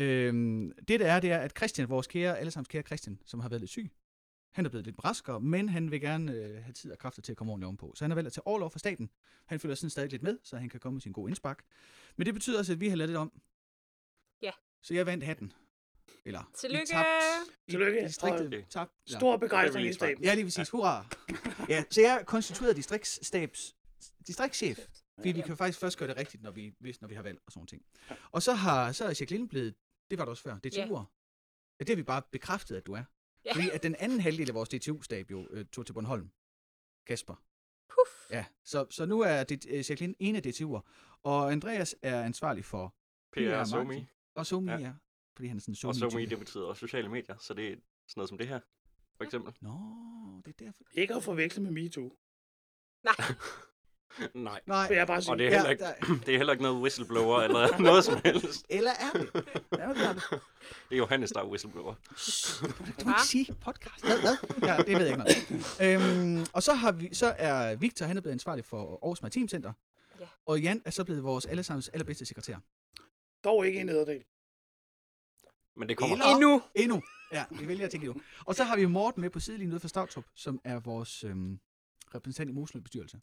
Øhm, 0.00 0.72
det 0.88 1.00
der 1.00 1.12
er, 1.12 1.20
det 1.20 1.32
er, 1.32 1.38
at 1.38 1.52
Christian, 1.56 1.88
vores 1.88 2.06
kære, 2.06 2.38
allesammens 2.38 2.68
kære 2.68 2.82
Christian, 2.82 3.18
som 3.26 3.40
har 3.40 3.48
været 3.48 3.60
lidt 3.60 3.70
syg, 3.70 3.90
han 4.52 4.66
er 4.66 4.70
blevet 4.70 4.86
lidt 4.86 4.96
raskere, 5.04 5.40
men 5.40 5.68
han 5.68 5.90
vil 5.90 6.00
gerne 6.00 6.32
øh, 6.32 6.62
have 6.62 6.72
tid 6.72 6.92
og 6.92 6.98
kræfter 6.98 7.22
til 7.22 7.32
at 7.32 7.36
komme 7.36 7.52
ordentligt 7.52 7.66
ovenpå. 7.66 7.92
Så 7.96 8.04
han 8.04 8.10
har 8.10 8.14
valgt 8.14 8.26
at 8.26 8.32
tage 8.32 8.46
overlov 8.46 8.70
fra 8.70 8.78
staten. 8.78 9.10
Han 9.46 9.60
følger 9.60 9.74
sådan 9.74 9.90
stadig 9.90 10.10
lidt 10.10 10.22
med, 10.22 10.38
så 10.42 10.56
han 10.56 10.68
kan 10.68 10.80
komme 10.80 10.94
med 10.94 11.00
sin 11.00 11.12
gode 11.12 11.30
indspark. 11.30 11.62
Men 12.16 12.26
det 12.26 12.34
betyder 12.34 12.58
også, 12.58 12.72
at 12.72 12.80
vi 12.80 12.88
har 12.88 12.96
lavet 12.96 13.08
det 13.08 13.16
om. 13.16 13.40
Ja. 14.42 14.50
Så 14.82 14.94
jeg 14.94 15.06
vandt 15.06 15.24
hatten. 15.24 15.52
Eller, 16.24 16.50
Tillykke! 16.58 16.82
I 16.82 16.86
tabt, 16.86 17.06
Tillykke. 17.70 18.00
I 18.00 18.04
distriktet 18.04 18.54
Og- 18.54 18.68
tabt. 18.70 18.92
Ja. 19.10 19.16
Stor 19.18 19.36
begejstring 19.36 19.84
i 19.84 19.88
Det 19.88 19.94
er 19.94 19.98
staten. 19.98 20.24
Ja, 20.24 20.34
lige 20.34 20.44
præcis. 20.44 20.70
Hurra. 20.70 21.06
Ja, 21.68 21.84
så 21.90 22.00
jeg 22.00 22.14
er 22.20 22.24
konstitueret 22.24 22.76
distriktsstabs 22.76 23.76
distriktschef. 24.26 24.78
Fordi 25.18 25.32
vi 25.32 25.40
kan 25.40 25.56
faktisk 25.56 25.78
først 25.78 25.98
gøre 25.98 26.08
det 26.08 26.16
rigtigt, 26.16 26.42
når 26.42 26.50
vi, 26.50 26.74
hvis, 26.78 27.00
når 27.00 27.08
vi 27.08 27.14
har 27.14 27.22
valg 27.22 27.38
og 27.46 27.52
sådan 27.52 27.66
ting. 27.66 27.82
Og 28.32 28.42
så 28.42 28.52
har 28.52 28.92
så 28.92 29.04
er 29.04 29.08
Jacqueline 29.08 29.48
blevet, 29.48 29.74
det 30.10 30.18
var 30.18 30.24
det 30.24 30.30
også 30.30 30.42
før, 30.42 30.54
DTU'er. 30.66 30.78
Ja. 30.78 30.84
ja, 31.78 31.84
det 31.84 31.88
har 31.88 31.96
vi 31.96 32.02
bare 32.02 32.22
bekræftet, 32.32 32.76
at 32.76 32.86
du 32.86 32.92
er. 32.92 33.04
Ja. 33.44 33.54
Fordi 33.54 33.70
at 33.70 33.82
den 33.82 33.94
anden 33.94 34.20
halvdel 34.20 34.48
af 34.48 34.54
vores 34.54 34.68
DTU-stab 34.68 35.30
jo 35.30 35.46
øh, 35.50 35.64
tog 35.66 35.86
til 35.86 35.92
Bornholm. 35.92 36.30
Kasper. 37.06 37.34
Puff. 37.88 38.30
Ja, 38.30 38.44
så, 38.64 38.86
så 38.90 39.06
nu 39.06 39.20
er 39.20 39.44
det, 39.44 39.66
øh, 39.68 39.74
Jacqueline 39.74 40.14
en 40.18 40.36
af 40.36 40.42
DTU'er. 40.46 40.80
Og 41.22 41.52
Andreas 41.52 41.96
er 42.02 42.22
ansvarlig 42.22 42.64
for 42.64 42.94
PR 43.32 43.40
PR 43.40 43.54
og 43.74 43.84
marketing. 43.84 44.08
og 44.34 44.46
SoMe, 44.46 44.72
ja. 44.72 44.78
Ja. 44.78 44.92
Fordi 45.36 45.48
han 45.48 45.56
er 45.56 45.60
sådan 45.60 45.72
en 45.72 45.88
Og 45.88 45.94
SoMe. 45.94 46.10
SoMe, 46.10 46.26
det 46.26 46.38
betyder 46.38 46.64
også 46.64 46.80
sociale 46.80 47.08
medier, 47.08 47.36
så 47.38 47.54
det 47.54 47.68
er 47.68 47.76
sådan 47.76 47.84
noget 48.16 48.28
som 48.28 48.38
det 48.38 48.48
her, 48.48 48.60
for 49.16 49.24
eksempel. 49.24 49.54
Nå, 49.60 49.72
det 50.44 50.60
er 50.60 50.64
derfor. 50.64 50.82
Ikke 50.92 51.14
at 51.14 51.22
forveksle 51.22 51.62
med 51.62 51.70
MeToo. 51.70 52.16
Nej, 53.04 53.14
Nej. 54.34 54.60
Nej, 54.66 54.88
jeg 54.90 55.06
bare 55.06 55.22
sige. 55.22 55.32
Og 55.32 55.38
det 55.38 55.46
er 55.46 55.50
Ja, 55.50 55.56
heller 55.56 55.70
ikke, 55.70 55.84
der- 55.84 55.94
det 56.26 56.34
er 56.34 56.36
heller 56.36 56.52
ikke 56.52 56.62
noget 56.62 56.80
whistleblower 56.80 57.40
eller 57.42 57.78
noget 57.88 58.04
som 58.04 58.20
helst. 58.24 58.66
eller 58.68 58.90
er 58.90 59.18
det? 59.18 59.30
Ja, 59.78 59.88
det 59.88 60.04
er 60.04 60.12
det. 60.12 60.22
Det 60.30 60.38
er 60.92 60.96
Johannes, 60.96 61.30
der 61.30 61.40
er 61.40 61.46
whistleblower. 61.46 61.94
Du 63.00 63.04
må 63.04 63.10
ikke 63.10 63.22
sige 63.26 63.54
podcast. 63.60 64.04
Hvad? 64.04 64.20
Hvad? 64.20 64.36
Ja, 64.68 64.76
det 64.76 64.88
ved 64.98 65.06
jeg 65.06 65.20
ikke 65.20 65.24
noget. 65.80 66.36
Øhm, 66.36 66.46
og 66.52 66.62
så, 66.62 66.74
har 66.74 66.92
vi, 66.92 67.08
så 67.14 67.34
er 67.38 67.76
Victor, 67.76 68.06
han 68.06 68.16
er 68.16 68.20
blevet 68.20 68.32
ansvarlig 68.34 68.64
for 68.64 68.98
Aarhus 69.02 69.22
Maritim 69.22 69.48
Center. 69.48 69.72
Ja. 70.20 70.26
Og 70.46 70.60
Jan 70.60 70.82
er 70.84 70.90
så 70.90 71.04
blevet 71.04 71.22
vores 71.24 71.46
allesammens 71.46 71.88
allerbedste 71.88 72.24
sekretær. 72.24 72.56
Dog 73.44 73.66
ikke 73.66 73.80
en 73.80 73.86
nederdel. 73.86 74.24
Men 75.76 75.88
det 75.88 75.96
kommer. 75.96 76.16
Eller- 76.16 76.26
endnu. 76.26 76.62
Endnu. 76.74 77.02
Ja, 77.32 77.44
vi 77.50 77.68
vælger 77.68 77.84
at 77.84 77.90
tænke 77.90 78.06
endnu. 78.06 78.22
Og 78.44 78.54
så 78.54 78.64
har 78.64 78.76
vi 78.76 78.86
Morten 78.86 79.20
med 79.20 79.30
på 79.30 79.40
sidelinjen 79.40 79.72
ude 79.72 79.80
fra 79.80 79.88
Stavtrup, 79.88 80.24
som 80.34 80.60
er 80.64 80.80
vores 80.80 81.24
øhm, 81.24 81.60
repræsentant 82.14 82.50
i 82.50 82.52
Moslund 82.52 82.84
bestyrelse. 82.84 83.20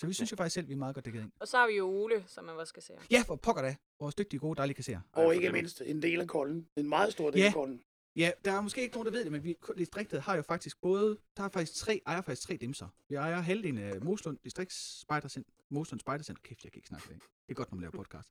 Så 0.00 0.06
vi 0.06 0.12
synes 0.12 0.30
jo 0.32 0.36
faktisk 0.36 0.54
selv, 0.54 0.68
vi 0.68 0.72
er 0.72 0.76
meget 0.76 0.94
godt 0.94 1.04
dækket 1.04 1.20
ind. 1.22 1.32
Og 1.40 1.48
så 1.48 1.56
har 1.56 1.66
vi 1.66 1.72
jo 1.72 1.88
Ole, 1.88 2.24
som 2.26 2.44
man 2.44 2.56
også 2.56 2.68
skal 2.68 2.82
se. 2.82 2.92
Ja, 3.10 3.22
for 3.26 3.36
pokker 3.36 3.62
da. 3.62 3.76
Vores 4.00 4.14
dygtige, 4.14 4.40
gode, 4.40 4.56
dejlige 4.56 4.74
kasserer. 4.74 5.00
Og 5.12 5.34
ikke 5.34 5.52
mindst 5.52 5.82
en 5.86 6.02
del 6.02 6.20
af 6.20 6.26
kolden. 6.28 6.68
En 6.76 6.88
meget 6.88 7.12
stor 7.12 7.30
del 7.30 7.40
Ja. 7.40 7.46
af 7.46 7.52
kolden. 7.52 7.82
Ja, 8.16 8.30
der 8.44 8.52
er 8.52 8.60
måske 8.60 8.82
ikke 8.82 8.94
nogen, 8.94 9.06
der 9.06 9.12
ved 9.12 9.24
det, 9.24 9.32
men 9.32 9.44
vi, 9.44 9.56
distriktet 9.78 10.20
har 10.22 10.36
jo 10.36 10.42
faktisk 10.42 10.80
både, 10.80 11.18
der 11.36 11.42
er 11.42 11.48
faktisk 11.48 11.74
tre, 11.74 12.00
ejer 12.06 12.20
faktisk 12.22 12.42
tre 12.42 12.56
dimser. 12.56 12.88
Vi 13.08 13.14
ejer 13.14 13.40
halvdelen 13.40 13.78
af 13.78 14.00
Moslund 14.02 14.38
Distrikts 14.44 15.00
Spejdercenter, 15.00 15.50
Moslund 15.70 16.00
Spejdercenter, 16.00 16.42
kæft, 16.42 16.64
jeg 16.64 16.72
kan 16.72 16.78
ikke 16.78 16.88
snakke 16.88 17.08
dag. 17.08 17.14
Det 17.16 17.22
er 17.48 17.54
godt, 17.54 17.70
når 17.70 17.76
man 17.76 17.80
laver 17.82 17.92
podcast. 17.92 18.28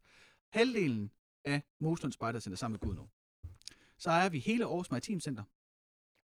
Halvdelen 0.50 1.12
af 1.46 1.62
Moslund 1.80 2.14
Spejdercenter 2.14 2.58
sammen 2.58 2.74
med 2.74 2.80
Gudnå. 2.90 3.10
Så 3.98 4.10
ejer 4.10 4.30
vi 4.30 4.40
hele 4.40 4.66
Aarhus 4.66 4.92
Maritim 4.92 5.20
Center. 5.20 5.44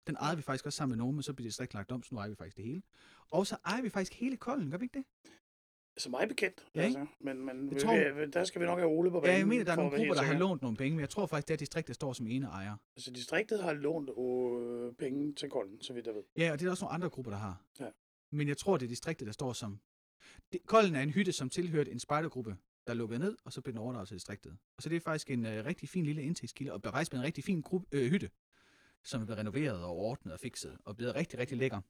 Den 0.10 0.18
ejede 0.20 0.38
vi 0.38 0.42
faktisk 0.42 0.66
også 0.66 0.78
sammen 0.78 0.92
med 0.98 0.98
nogen, 1.04 1.16
men 1.16 1.24
så 1.24 1.34
blev 1.34 1.46
distrikt 1.46 1.74
lagt 1.74 1.92
om, 1.92 2.04
så 2.04 2.16
nu 2.16 2.20
ejer 2.20 2.30
vi 2.30 2.36
faktisk 2.36 2.58
det 2.58 2.66
hele. 2.66 2.82
Og 3.32 3.48
så 3.48 3.58
ejer 3.66 3.82
vi 3.82 3.90
faktisk 3.90 4.14
hele 4.14 4.38
Kolden, 4.38 4.72
gør 4.72 4.78
vi 4.78 4.86
ikke 4.86 4.98
det? 5.00 5.06
Så 5.98 6.10
meget 6.10 6.30
bekendt. 6.30 6.66
Ja, 6.76 6.82
altså. 6.82 7.06
Men, 7.20 7.46
men 7.46 7.72
Jeg 7.74 7.82
tror- 7.82 8.26
der 8.34 8.44
skal 8.44 8.62
vi 8.62 8.66
nok 8.66 8.80
have 8.80 8.92
Ole 8.92 9.12
på 9.12 9.20
banen. 9.20 9.34
Ja, 9.34 9.38
jeg 9.38 9.48
mener, 9.48 9.64
der 9.64 9.72
er 9.72 9.76
nogle 9.76 9.98
grupper, 9.98 10.14
der 10.14 10.22
har 10.22 10.38
lånt 10.40 10.62
nogle 10.62 10.78
penge, 10.78 10.96
men 10.96 11.00
jeg 11.00 11.10
tror 11.10 11.26
faktisk, 11.26 11.48
det 11.48 11.54
er 11.54 11.58
distrikt, 11.58 11.88
der 11.88 11.94
står 11.94 12.14
som 12.14 12.28
ene 12.28 12.46
ejer. 12.46 12.76
Altså, 12.96 13.12
distriktet 13.12 13.64
har 13.64 13.74
lånt 13.74 14.10
øh, 14.10 14.94
penge 14.96 15.34
til 15.36 15.50
kolden, 15.50 15.82
så 15.82 15.94
vidt 15.94 16.08
jeg 16.08 16.16
ved. 16.16 16.24
Ja, 16.38 16.52
og 16.52 16.60
det 16.60 16.66
er 16.66 16.68
der 16.68 16.72
også 16.72 16.84
nogle 16.86 16.94
andre 16.94 17.10
grupper, 17.10 17.32
der 17.32 17.38
har. 17.40 17.62
Ja. 17.80 17.90
Men 18.32 18.48
jeg 18.48 18.58
tror, 18.58 18.78
det 18.78 18.86
er 18.86 18.90
distriktet, 18.90 19.26
der 19.26 19.32
står 19.34 19.54
som... 19.54 19.80
Det, 20.52 20.60
Kolden 20.66 20.96
er 20.96 21.02
en 21.02 21.10
hytte, 21.10 21.32
som 21.32 21.50
tilhørte 21.50 21.92
en 21.92 22.00
spejdergruppe, 22.00 22.58
der 22.88 22.94
lukkede 22.94 23.20
ned, 23.20 23.38
og 23.46 23.54
så 23.54 23.62
blev 23.62 23.74
den 23.74 23.80
overdraget 23.82 24.08
til 24.08 24.16
distriktet. 24.16 24.58
Og 24.78 24.84
så 24.84 24.90
det 24.90 24.96
er 24.96 25.00
faktisk 25.00 25.32
en 25.32 25.46
øh, 25.46 25.66
rigtig 25.66 25.90
fin 25.90 26.06
lille 26.06 26.22
indtægtskilde, 26.24 26.74
og 26.74 26.82
berejes 26.82 27.12
med 27.12 27.20
en 27.20 27.26
rigtig 27.26 27.44
fin 27.44 27.62
gruppe, 27.62 27.88
øh, 27.92 28.12
hytte, 28.12 28.30
som 29.04 29.22
er 29.22 29.26
blevet 29.26 29.40
renoveret 29.40 29.84
og 29.84 29.96
ordnet 29.98 30.34
og 30.34 30.40
fikset, 30.40 30.78
og 30.86 30.96
blevet 30.96 31.16
rigtig, 31.16 31.40
rigtig 31.40 31.58
lækker. 31.58 31.82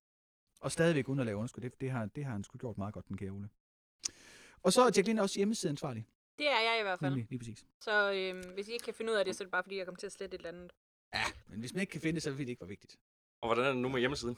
Og 0.61 0.71
stadigvæk 0.71 1.07
uden 1.09 1.19
at 1.19 1.25
lave 1.25 1.37
underskud. 1.37 1.61
Det, 1.61 1.81
det, 1.81 1.91
har, 1.91 2.05
det 2.05 2.25
har 2.25 2.31
han 2.31 2.43
sgu 2.43 2.57
gjort 2.57 2.77
meget 2.77 2.93
godt, 2.93 3.07
den 3.07 3.17
kære 3.17 3.29
Ole. 3.31 3.49
Og 4.63 4.73
så 4.73 4.81
er 4.81 4.85
Jacqueline 4.85 5.21
også 5.21 5.39
hjemmesideansvarlig. 5.39 6.07
Det 6.37 6.47
er 6.47 6.59
jeg 6.59 6.77
i 6.79 6.83
hvert 6.83 6.99
fald. 6.99 7.11
Nemlig, 7.11 7.27
lige 7.29 7.39
præcis. 7.39 7.65
Så 7.81 8.11
øhm, 8.13 8.53
hvis 8.53 8.67
I 8.67 8.71
ikke 8.71 8.83
kan 8.83 8.93
finde 8.93 9.11
ud 9.11 9.17
af 9.17 9.25
det, 9.25 9.35
så 9.35 9.43
er 9.43 9.45
det 9.45 9.51
bare 9.51 9.63
fordi, 9.63 9.77
jeg 9.77 9.85
kommer 9.85 9.99
til 9.99 10.05
at 10.05 10.11
slette 10.11 10.35
et 10.35 10.39
eller 10.39 10.49
andet. 10.49 10.71
Ja, 11.13 11.23
men 11.47 11.59
hvis 11.59 11.73
man 11.73 11.81
ikke 11.81 11.91
kan 11.91 12.01
finde 12.01 12.15
det, 12.15 12.23
så 12.23 12.31
vil 12.31 12.39
det 12.45 12.49
ikke 12.49 12.61
være 12.61 12.67
vigtigt. 12.69 12.97
Og 13.41 13.47
hvordan 13.47 13.65
er 13.65 13.69
det 13.69 13.77
nu 13.81 13.89
med 13.89 13.99
hjemmesiden? 13.99 14.37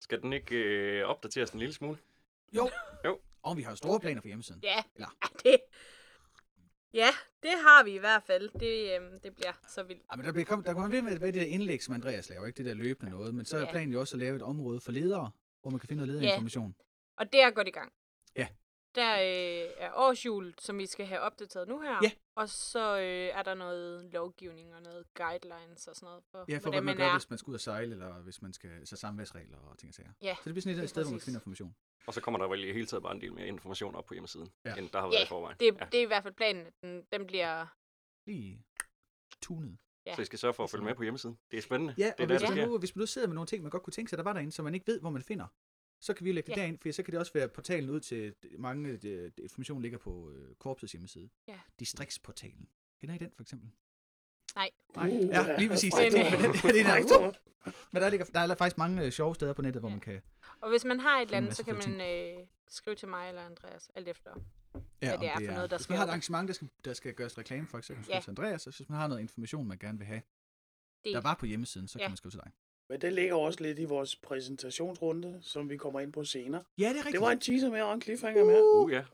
Skal 0.00 0.22
den 0.22 0.32
ikke 0.32 0.54
øh, 0.56 1.04
opdateres 1.06 1.50
en 1.50 1.58
lille 1.58 1.74
smule? 1.74 1.98
Jo. 2.56 2.70
Jo. 3.04 3.20
Og 3.42 3.56
vi 3.56 3.62
har 3.62 3.70
jo 3.70 3.76
store 3.76 4.00
planer 4.00 4.20
for 4.20 4.28
hjemmesiden. 4.28 4.60
Ja, 4.64 4.82
Eller- 4.94 5.16
ja, 5.44 5.50
det, 5.50 5.60
ja, 6.94 7.08
det 7.42 7.50
har 7.50 7.84
vi 7.84 7.94
i 7.94 7.98
hvert 7.98 8.22
fald. 8.22 8.50
Det, 8.60 8.94
øhm, 8.96 9.20
det 9.20 9.34
bliver 9.34 9.52
så 9.68 9.82
vildt. 9.82 10.02
Ja, 10.12 10.16
men 10.16 10.26
der, 10.26 10.32
bliver 10.32 10.44
kom, 10.44 10.62
der 10.64 10.72
kommer 10.72 10.88
ved 10.88 11.02
med, 11.02 11.18
med 11.18 11.32
det 11.32 11.34
der 11.34 11.46
indlæg, 11.46 11.82
som 11.82 11.94
Andreas 11.94 12.28
laver, 12.30 12.46
ikke 12.46 12.56
det 12.56 12.66
der 12.66 12.74
løbende 12.74 13.10
noget, 13.12 13.34
men 13.34 13.44
så 13.44 13.56
er 13.56 13.60
Ja. 13.60 13.70
planen 13.70 13.92
jo 13.92 14.00
også 14.00 14.16
at 14.16 14.20
lave 14.20 14.36
et 14.36 14.42
område 14.42 14.80
for 14.80 14.92
ledere, 14.92 15.30
hvor 15.62 15.70
man 15.70 15.80
kan 15.80 15.88
finde 15.88 16.06
noget 16.06 16.20
lederinformation. 16.22 16.74
Og 17.16 17.32
det 17.32 17.42
er 17.42 17.50
godt 17.50 17.68
i 17.68 17.70
gang. 17.70 17.92
Ja. 18.36 18.46
Der 18.94 19.12
øh, 19.14 19.70
er 19.76 19.90
årsjul, 19.94 20.54
som 20.58 20.78
vi 20.78 20.86
skal 20.86 21.06
have 21.06 21.20
opdateret 21.20 21.68
nu 21.68 21.80
her. 21.80 21.98
Ja. 22.02 22.10
Og 22.36 22.48
så 22.48 22.98
øh, 22.98 23.38
er 23.38 23.42
der 23.42 23.54
noget 23.54 24.04
lovgivning 24.12 24.74
og 24.74 24.82
noget 24.82 25.06
guidelines 25.14 25.86
og 25.88 25.96
sådan 25.96 26.06
noget. 26.06 26.24
For, 26.30 26.44
Ja, 26.48 26.58
for 26.58 26.70
hvad 26.70 26.80
man, 26.80 26.96
gør, 26.96 27.12
hvis 27.12 27.30
man 27.30 27.38
skal 27.38 27.50
ud 27.50 27.54
og 27.54 27.60
sejle, 27.60 27.92
eller 27.92 28.12
hvis 28.14 28.42
man 28.42 28.52
skal 28.52 28.86
så 28.86 28.96
samværsregler 28.96 29.58
og 29.58 29.78
ting 29.78 29.90
og 29.90 29.94
sager. 29.94 30.10
Ja, 30.22 30.34
Så 30.34 30.40
det 30.44 30.54
bliver 30.54 30.60
sådan 30.62 30.72
et 30.72 30.78
lige 30.78 30.88
sted, 30.88 31.02
hvor 31.04 31.10
man 31.10 31.20
finder 31.20 31.40
information. 31.40 31.74
Og 32.06 32.14
så 32.14 32.20
kommer 32.20 32.38
der 32.38 32.48
vel 32.48 32.64
i 32.64 32.72
hele 32.72 32.86
taget 32.86 33.02
bare 33.02 33.14
en 33.14 33.20
del 33.20 33.32
mere 33.32 33.46
information 33.46 33.94
op 33.94 34.04
på 34.06 34.14
hjemmesiden, 34.14 34.52
Ja. 34.64 34.70
ja. 34.70 34.76
end 34.76 34.90
der 34.90 34.98
har 35.00 35.06
Ja, 35.06 35.10
været 35.12 35.24
i 35.24 35.28
forvejen. 35.28 35.56
Det, 35.60 35.76
ja. 35.80 35.84
det 35.92 35.98
er 35.98 36.02
i 36.02 36.06
hvert 36.06 36.22
fald 36.22 36.34
planen. 36.34 36.66
at 36.66 36.72
Den, 36.82 37.02
den 37.12 37.26
bliver... 37.26 37.66
Lige 38.26 38.64
tunet. 39.42 39.78
Ja. 40.06 40.14
Så 40.14 40.22
I 40.22 40.24
skal 40.24 40.38
sørge 40.38 40.54
for 40.54 40.64
at 40.64 40.70
følge 40.70 40.84
med 40.84 40.94
på 40.94 41.02
hjemmesiden. 41.02 41.38
Det 41.50 41.56
er 41.58 41.62
spændende. 41.62 41.94
Ja, 41.98 42.04
det 42.04 42.08
er 42.08 42.12
og 42.12 42.18
der, 42.28 42.38
hvis, 42.38 42.48
man 42.56 42.68
nu, 42.68 42.78
hvis 42.78 42.96
man 42.96 43.00
nu 43.00 43.06
sidder 43.06 43.28
med 43.28 43.34
nogle 43.34 43.46
ting, 43.46 43.62
man 43.62 43.70
godt 43.70 43.82
kunne 43.82 43.92
tænke 43.92 44.08
sig, 44.10 44.16
der 44.18 44.24
var 44.24 44.32
derinde, 44.32 44.52
som 44.52 44.64
man 44.64 44.74
ikke 44.74 44.86
ved, 44.86 45.00
hvor 45.00 45.10
man 45.10 45.22
finder, 45.22 45.46
så 46.02 46.14
kan 46.14 46.24
vi 46.24 46.30
jo 46.30 46.34
lægge 46.34 46.46
det 46.50 46.56
Ja. 46.56 46.62
derind, 46.62 46.78
for 46.78 46.92
så 46.92 47.02
kan 47.02 47.12
det 47.12 47.20
også 47.20 47.32
være 47.32 47.48
portalen 47.48 47.90
ud 47.90 48.00
til 48.00 48.34
mange 48.58 48.88
øh, 48.88 49.02
det, 49.02 49.36
det 49.36 49.42
information 49.42 49.82
ligger 49.82 49.98
på 49.98 50.30
øh, 50.30 50.54
korpsets 50.54 50.92
hjemmeside. 50.92 51.28
Ja. 51.48 51.58
Distriktsportalen. 51.80 52.68
Kender 53.00 53.14
I 53.14 53.18
den 53.18 53.30
for 53.36 53.42
eksempel? 53.42 53.70
Nej. 54.54 54.70
Nej. 54.96 55.06
Uh, 55.08 55.26
ja, 55.28 55.58
lige 55.58 55.68
præcis. 55.68 55.92
Men, 55.98 56.12
det 56.12 56.20
er 56.20 56.86
der-. 57.08 57.32
Men 57.92 58.02
der, 58.02 58.10
ligger, 58.10 58.26
der 58.26 58.40
er 58.40 58.54
faktisk 58.54 58.78
mange 58.78 59.04
øh, 59.04 59.12
sjove 59.12 59.34
steder 59.34 59.52
på 59.52 59.62
nettet, 59.62 59.82
hvor 59.82 59.88
Ja. 59.88 59.94
man 59.94 60.00
kan... 60.00 60.20
Og 60.60 60.70
hvis 60.70 60.84
man 60.84 61.00
har 61.00 61.18
et 61.18 61.22
eller 61.22 61.36
andet, 61.36 61.56
så 61.56 61.64
kan 61.64 61.74
man 61.74 62.00
øh, 62.00 62.46
skrive 62.68 62.96
til 62.96 63.08
mig 63.08 63.28
eller 63.28 63.42
Andreas, 63.42 63.90
alt 63.94 64.08
efter. 64.08 64.30
Ja, 65.02 65.08
hvad 65.08 65.18
det 65.18 65.28
er 65.28 65.34
for 65.46 65.54
noget, 65.54 65.70
der 65.70 65.76
Hvis 65.76 65.84
skal 65.84 65.92
man 65.92 65.98
har 65.98 66.04
et 66.04 66.08
arrangement, 66.08 66.48
der 66.48 66.54
skal, 66.54 66.68
der 66.84 66.92
skal 66.92 67.14
gøres 67.14 67.38
reklame 67.38 67.66
for, 67.66 67.80
så 67.80 67.86
kan 67.88 67.96
man 67.96 68.04
skrive 68.04 68.16
Ja. 68.16 68.20
til 68.20 68.30
Andreas, 68.30 68.66
og 68.66 68.72
hvis 68.76 68.88
man 68.88 68.98
har 68.98 69.06
noget 69.08 69.20
information, 69.20 69.66
man 69.68 69.78
gerne 69.78 69.98
vil 69.98 70.06
have, 70.06 70.22
Det, 71.04 71.14
der 71.14 71.20
var 71.20 71.34
på 71.34 71.46
hjemmesiden, 71.46 71.88
så 71.88 71.98
Ja. 71.98 72.04
kan 72.04 72.10
man 72.10 72.16
skrive 72.16 72.30
til 72.30 72.40
dig. 72.44 72.52
Men 72.88 73.00
det 73.00 73.12
ligger 73.12 73.34
også 73.34 73.60
lidt 73.62 73.78
i 73.78 73.84
vores 73.84 74.16
præsentationsrunde, 74.16 75.38
som 75.42 75.70
vi 75.70 75.76
kommer 75.76 76.00
ind 76.00 76.12
på 76.12 76.24
senere. 76.24 76.64
Ja, 76.78 76.82
det 76.88 76.90
er 76.90 76.96
rigtigt. 76.96 77.12
Det 77.12 77.20
var 77.20 77.30
en 77.30 77.40
teaser 77.40 77.70
mere 77.70 77.84
og 77.84 77.94
en 77.94 78.02
cliffhanger 78.02 78.44
mere. 78.44 78.64
Uh, 78.64 78.92
ja. 78.92 79.04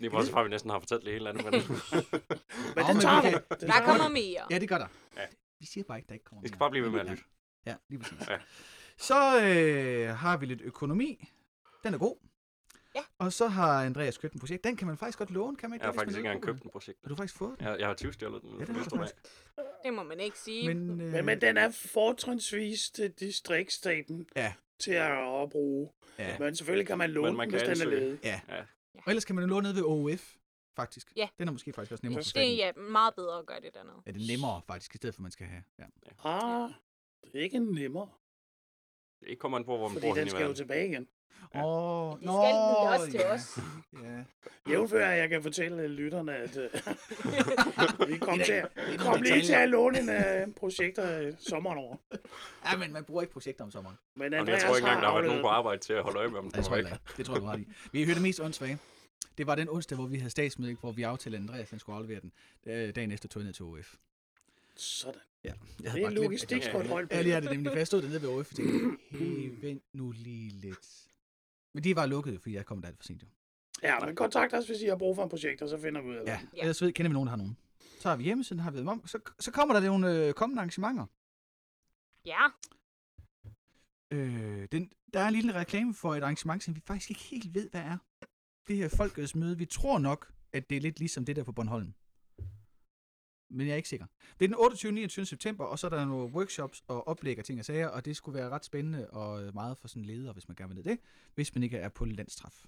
Det 0.00 0.12
var 0.12 0.18
også 0.18 0.30
fra, 0.32 0.40
at 0.40 0.44
vi 0.44 0.50
næsten 0.50 0.70
har 0.70 0.78
fortalt 0.78 1.04
det 1.04 1.12
hele 1.12 1.28
andet. 1.28 1.44
Men 1.44 1.52
Men 2.76 2.84
det 2.86 3.02
tager 3.02 3.22
vi 3.22 3.36
Det 3.50 3.60
der 3.60 3.84
kommer 3.84 4.08
mere. 4.08 4.42
Ja, 4.50 4.58
det 4.58 4.68
gør 4.68 4.78
der. 4.78 4.86
Ja. 5.16 5.26
Vi 5.60 5.66
siger 5.66 5.84
bare 5.84 5.98
ikke, 5.98 6.06
der 6.08 6.12
ikke 6.14 6.24
kommer 6.24 6.42
vi 6.42 6.48
skal 6.48 6.54
mere. 6.54 6.58
bare 6.58 6.70
blive 6.70 6.84
ved 6.84 6.90
med 6.90 7.00
at 7.00 7.06
Ja. 7.06 7.10
lytte. 7.10 7.24
Ja, 7.66 7.74
lige 7.88 7.98
præcis. 8.00 8.28
Ja. 8.28 8.38
Så 8.98 9.40
øh, 9.42 10.08
har 10.16 10.36
vi 10.36 10.46
lidt 10.46 10.60
økonomi. 10.60 11.28
Den 11.84 11.94
er 11.94 11.98
god. 11.98 12.16
Ja. 12.96 13.04
Og 13.18 13.32
så 13.32 13.46
har 13.48 13.84
Andreas 13.84 14.18
købt 14.18 14.34
en 14.34 14.40
projekt. 14.40 14.64
Den 14.64 14.76
kan 14.76 14.86
man 14.86 14.96
faktisk 14.96 15.18
godt 15.18 15.30
låne, 15.30 15.56
kan 15.56 15.70
man 15.70 15.76
ikke? 15.76 15.84
Jeg 15.84 15.88
har 15.92 15.98
faktisk 15.98 16.18
ikke 16.18 16.26
engang 16.28 16.42
købt 16.44 16.62
en 16.62 16.70
projekt. 16.70 16.98
den? 17.02 17.08
Har 17.08 17.08
du 17.08 17.16
faktisk 17.16 17.38
fået 17.38 17.58
den? 17.58 17.66
Jeg, 17.66 17.78
jeg 17.78 17.86
har 17.86 17.94
20 17.94 18.12
stjålet 18.12 18.42
den. 18.42 18.50
Ja, 18.50 18.58
det 18.64 18.66
fra 18.66 18.74
har 18.74 18.84
faktisk. 19.06 19.16
Det 19.84 19.94
må 19.94 20.02
man 20.02 20.20
ikke 20.20 20.38
sige. 20.38 20.74
Men, 20.74 21.00
øh, 21.00 21.12
Men, 21.12 21.24
men 21.24 21.40
den 21.40 21.56
er 21.56 21.70
fortrinsvis 21.70 22.90
til 22.90 23.10
distriktsstaten 23.10 24.26
Ja. 24.36 24.52
til 24.80 24.92
at 24.92 25.50
bruge. 25.50 25.90
ja. 26.18 26.38
Men 26.38 26.56
selvfølgelig 26.56 26.86
kan 26.86 26.98
man 26.98 27.10
låne 27.10 27.32
man 27.36 27.50
den, 27.50 27.58
kan 27.58 27.68
hvis 27.68 27.78
den 27.78 27.88
er 27.88 27.90
ledig. 27.90 28.18
ja. 28.24 28.40
Ja. 28.48 28.60
Og 28.94 29.02
ellers 29.10 29.24
kan 29.24 29.34
man 29.34 29.42
jo 29.44 29.48
låne 29.48 29.62
ned 29.68 29.74
ved 29.74 29.82
OF. 29.84 30.34
faktisk. 30.76 31.12
Ja. 31.16 31.28
Den 31.38 31.48
er 31.48 31.52
måske 31.52 31.72
faktisk 31.72 31.92
også 31.92 32.06
nemmere 32.06 32.22
Det 32.22 32.36
er 32.36 32.56
ja, 32.56 32.72
meget 32.72 33.14
bedre 33.14 33.38
at 33.38 33.46
gøre 33.46 33.60
det 33.60 33.74
dernede. 33.74 33.96
Ja, 34.06 34.10
det 34.12 34.22
er 34.22 34.26
nemmere 34.36 34.60
faktisk, 34.66 34.94
i 34.94 34.96
stedet 34.96 35.14
for, 35.14 35.20
at 35.20 35.22
man 35.22 35.30
skal 35.32 35.46
have. 35.46 35.62
Ja. 35.78 35.84
Ah, 36.24 36.70
det 37.32 37.38
er 37.40 37.42
ikke 37.42 37.74
nemmere, 37.74 38.08
Det 39.20 39.38
kommer 39.38 39.58
an 39.58 39.64
på, 39.64 39.76
hvor 39.76 39.88
man 39.88 39.94
fordi 39.94 40.06
bor 40.06 40.14
den 40.14 40.30
skal 40.30 40.46
jo 40.46 40.54
tilbage 40.54 40.88
igen. 40.88 41.08
Åh, 41.54 41.62
oh, 41.64 42.12
Det 42.20 42.22
skal 42.22 42.32
den 42.32 42.88
også 42.88 43.10
til 43.10 43.20
ja. 43.20 43.34
os. 43.34 43.58
Ja. 44.04 44.24
Jævnfør, 44.72 45.06
at 45.06 45.18
jeg 45.18 45.28
kan 45.28 45.42
fortælle 45.42 45.88
lytterne, 45.88 46.36
at 46.36 46.56
øh, 46.56 46.70
vi 48.12 48.18
kom, 48.18 48.38
til, 48.44 48.52
at- 48.52 48.68
nogle 48.76 48.98
kom 48.98 49.22
lige 49.22 49.42
til 49.42 49.52
at 49.52 49.68
låne 49.68 49.98
en 50.00 50.08
uh, 50.48 50.54
projekter 50.54 51.20
øh, 51.20 51.32
sommeren 51.38 51.78
over. 51.78 51.96
ja, 52.72 52.76
men 52.78 52.92
man 52.92 53.04
bruger 53.04 53.22
ikke 53.22 53.32
projekter 53.32 53.64
om 53.64 53.70
sommeren. 53.70 53.96
Men 54.14 54.34
Og 54.34 54.40
Andreas 54.40 54.60
jeg 54.62 54.68
tror 54.68 54.76
ikke 54.76 54.86
engang, 54.86 55.02
der 55.02 55.08
har 55.08 55.14
været 55.14 55.26
nogen 55.26 55.42
på 55.42 55.48
arbejde 55.48 55.80
til 55.80 55.92
at 55.92 56.02
holde 56.02 56.18
øje 56.18 56.28
med, 56.28 56.40
den 56.40 56.50
det 56.50 56.64
tror 56.64 56.76
jeg. 56.76 56.98
Det 57.16 57.26
tror 57.26 57.34
jeg, 57.34 57.42
du 57.42 57.46
har 57.46 57.56
i. 57.56 57.66
Vi 57.92 58.04
hørte 58.04 58.14
det 58.14 58.22
mest 58.22 58.40
åndssvage. 58.40 58.78
Det 59.38 59.46
var 59.46 59.54
den 59.54 59.68
onsdag, 59.68 59.96
hvor 59.98 60.06
vi 60.06 60.16
havde 60.18 60.30
statsmøde, 60.30 60.76
hvor 60.80 60.92
vi 60.92 61.02
aftalte, 61.02 61.36
at 61.38 61.42
Andreas 61.42 61.70
han 61.70 61.78
skulle 61.78 61.96
aflevere 61.96 62.20
den. 62.20 62.32
Øh, 62.66 62.94
Dagen 62.94 63.12
efter 63.12 63.28
tog 63.28 63.40
jeg 63.40 63.44
ned 63.46 63.52
til 63.54 63.64
OF. 63.64 63.94
Sådan. 64.76 65.20
Ja. 65.44 65.48
Jeg 65.48 65.56
Det 65.78 65.88
havde 65.90 66.02
er 66.02 66.06
bare 66.06 66.12
glemt, 66.12 66.24
at 66.24 66.30
logistik 66.30 66.62
jeg- 66.64 66.72
på 66.72 66.80
et 66.80 66.86
højt 66.86 67.08
Ja, 67.10 67.22
lige 67.22 67.34
er 67.34 67.40
det 67.40 67.50
nemlig. 67.50 67.72
For 67.72 67.76
jeg 67.76 67.86
stod 67.86 68.02
dernede 68.02 68.22
ved 68.22 68.28
OF 68.28 68.50
og 68.50 68.56
tænkte, 68.56 68.96
hey, 69.10 69.50
vent 69.60 69.82
nu 69.92 70.10
lige 70.16 70.50
lidt. 70.50 71.05
Men 71.76 71.84
de 71.84 71.96
var 71.96 72.06
lukket, 72.06 72.40
fordi 72.42 72.54
jeg 72.54 72.66
kom 72.66 72.80
der 72.82 72.88
alt 72.88 72.96
for 72.98 73.04
sent. 73.04 73.22
Jo. 73.22 73.26
Ja, 73.82 74.04
men 74.06 74.16
kontakt 74.16 74.54
os, 74.54 74.66
hvis 74.66 74.80
I 74.82 74.86
har 74.86 74.96
brug 74.96 75.16
for 75.16 75.22
en 75.22 75.28
projekter, 75.28 75.66
så 75.66 75.78
finder 75.78 76.00
vi 76.02 76.08
ud 76.08 76.14
af 76.14 76.20
det. 76.20 76.32
Ja, 76.32 76.40
Ja. 76.56 76.60
ellers 76.60 76.82
ved, 76.82 76.92
kender 76.92 77.08
vi 77.10 77.12
nogen, 77.12 77.26
der 77.26 77.30
har 77.30 77.36
nogen. 77.36 77.56
Så 78.00 78.08
har 78.08 78.16
vi 78.16 78.24
hjemmesiden, 78.24 78.60
har 78.60 78.70
vi 78.70 78.74
været 78.76 78.88
om. 78.88 79.06
Så, 79.06 79.18
så 79.40 79.50
kommer 79.52 79.74
der 79.80 79.86
nogle 79.86 80.26
øh, 80.26 80.32
kommende 80.34 80.60
arrangementer. 80.60 81.06
Ja, 82.26 82.46
Øh, 84.10 84.68
den, 84.72 84.90
der 85.14 85.20
er 85.20 85.28
en 85.28 85.34
lille 85.34 85.54
reklame 85.54 85.94
for 85.94 86.14
et 86.14 86.22
arrangement, 86.22 86.62
som 86.62 86.76
vi 86.76 86.80
faktisk 86.86 87.10
ikke 87.10 87.22
helt 87.22 87.54
ved, 87.54 87.70
hvad 87.70 87.80
er. 87.80 87.98
Det 88.68 88.76
her 88.76 88.88
folkets 88.96 89.34
møde. 89.34 89.58
Vi 89.58 89.64
tror 89.64 89.98
nok, 89.98 90.32
at 90.52 90.70
det 90.70 90.76
er 90.76 90.80
lidt 90.80 90.98
ligesom 90.98 91.24
det 91.24 91.36
der 91.36 91.44
på 91.44 91.52
Bornholm. 91.52 91.94
Men 93.56 93.66
jeg 93.66 93.72
er 93.72 93.76
ikke 93.76 93.88
sikker. 93.88 94.06
Det 94.38 94.44
er 94.44 94.48
den 94.48 94.54
28. 94.54 94.90
og 94.90 94.94
29. 94.94 95.26
september, 95.26 95.64
og 95.64 95.78
så 95.78 95.86
er 95.86 95.90
der 95.90 96.04
nogle 96.04 96.32
workshops 96.32 96.84
og 96.88 97.08
oplæg 97.08 97.38
og 97.38 97.44
ting 97.44 97.58
og 97.58 97.64
sager, 97.64 97.88
og 97.88 98.04
det 98.04 98.16
skulle 98.16 98.38
være 98.38 98.48
ret 98.50 98.64
spændende 98.64 99.10
og 99.10 99.44
øh, 99.44 99.54
meget 99.54 99.78
for 99.78 99.88
sådan 99.88 100.02
en 100.02 100.06
leder, 100.06 100.32
hvis 100.32 100.48
man 100.48 100.54
gerne 100.56 100.68
vil 100.74 100.84
ned 100.84 100.84
det, 100.84 101.00
hvis 101.34 101.54
man 101.54 101.62
ikke 101.62 101.76
er 101.78 101.88
på 101.88 102.04
landstraf. 102.04 102.64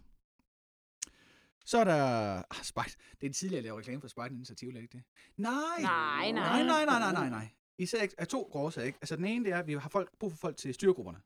Så 1.64 1.78
er 1.78 1.84
der... 1.84 2.02
Ah, 2.50 2.62
Spejt. 2.62 2.96
Det 3.10 3.22
er 3.22 3.26
en 3.26 3.32
tidligere, 3.32 3.56
jeg 3.56 3.64
laver 3.64 3.78
reklame 3.78 4.00
for 4.00 4.08
Spejt 4.08 4.32
Initiativ, 4.32 4.68
ikke 4.68 4.88
det? 4.92 5.02
Nej! 5.36 5.52
Nej, 5.80 6.30
nej. 6.30 6.32
Nej, 6.32 6.62
nej, 6.62 6.84
nej, 6.84 6.98
nej, 6.98 7.12
nej, 7.12 7.28
nej. 7.28 7.48
Især 7.78 8.02
ikke, 8.02 8.14
af 8.18 8.28
to 8.28 8.50
årsager, 8.52 8.86
ikke? 8.86 8.98
Altså 9.02 9.16
den 9.16 9.24
ene, 9.24 9.44
det 9.44 9.52
er, 9.52 9.58
at 9.58 9.66
vi 9.66 9.72
har 9.74 9.88
folk, 9.88 10.18
brug 10.18 10.30
for 10.32 10.38
folk 10.38 10.56
til 10.56 10.74
styregrupperne. 10.74 11.18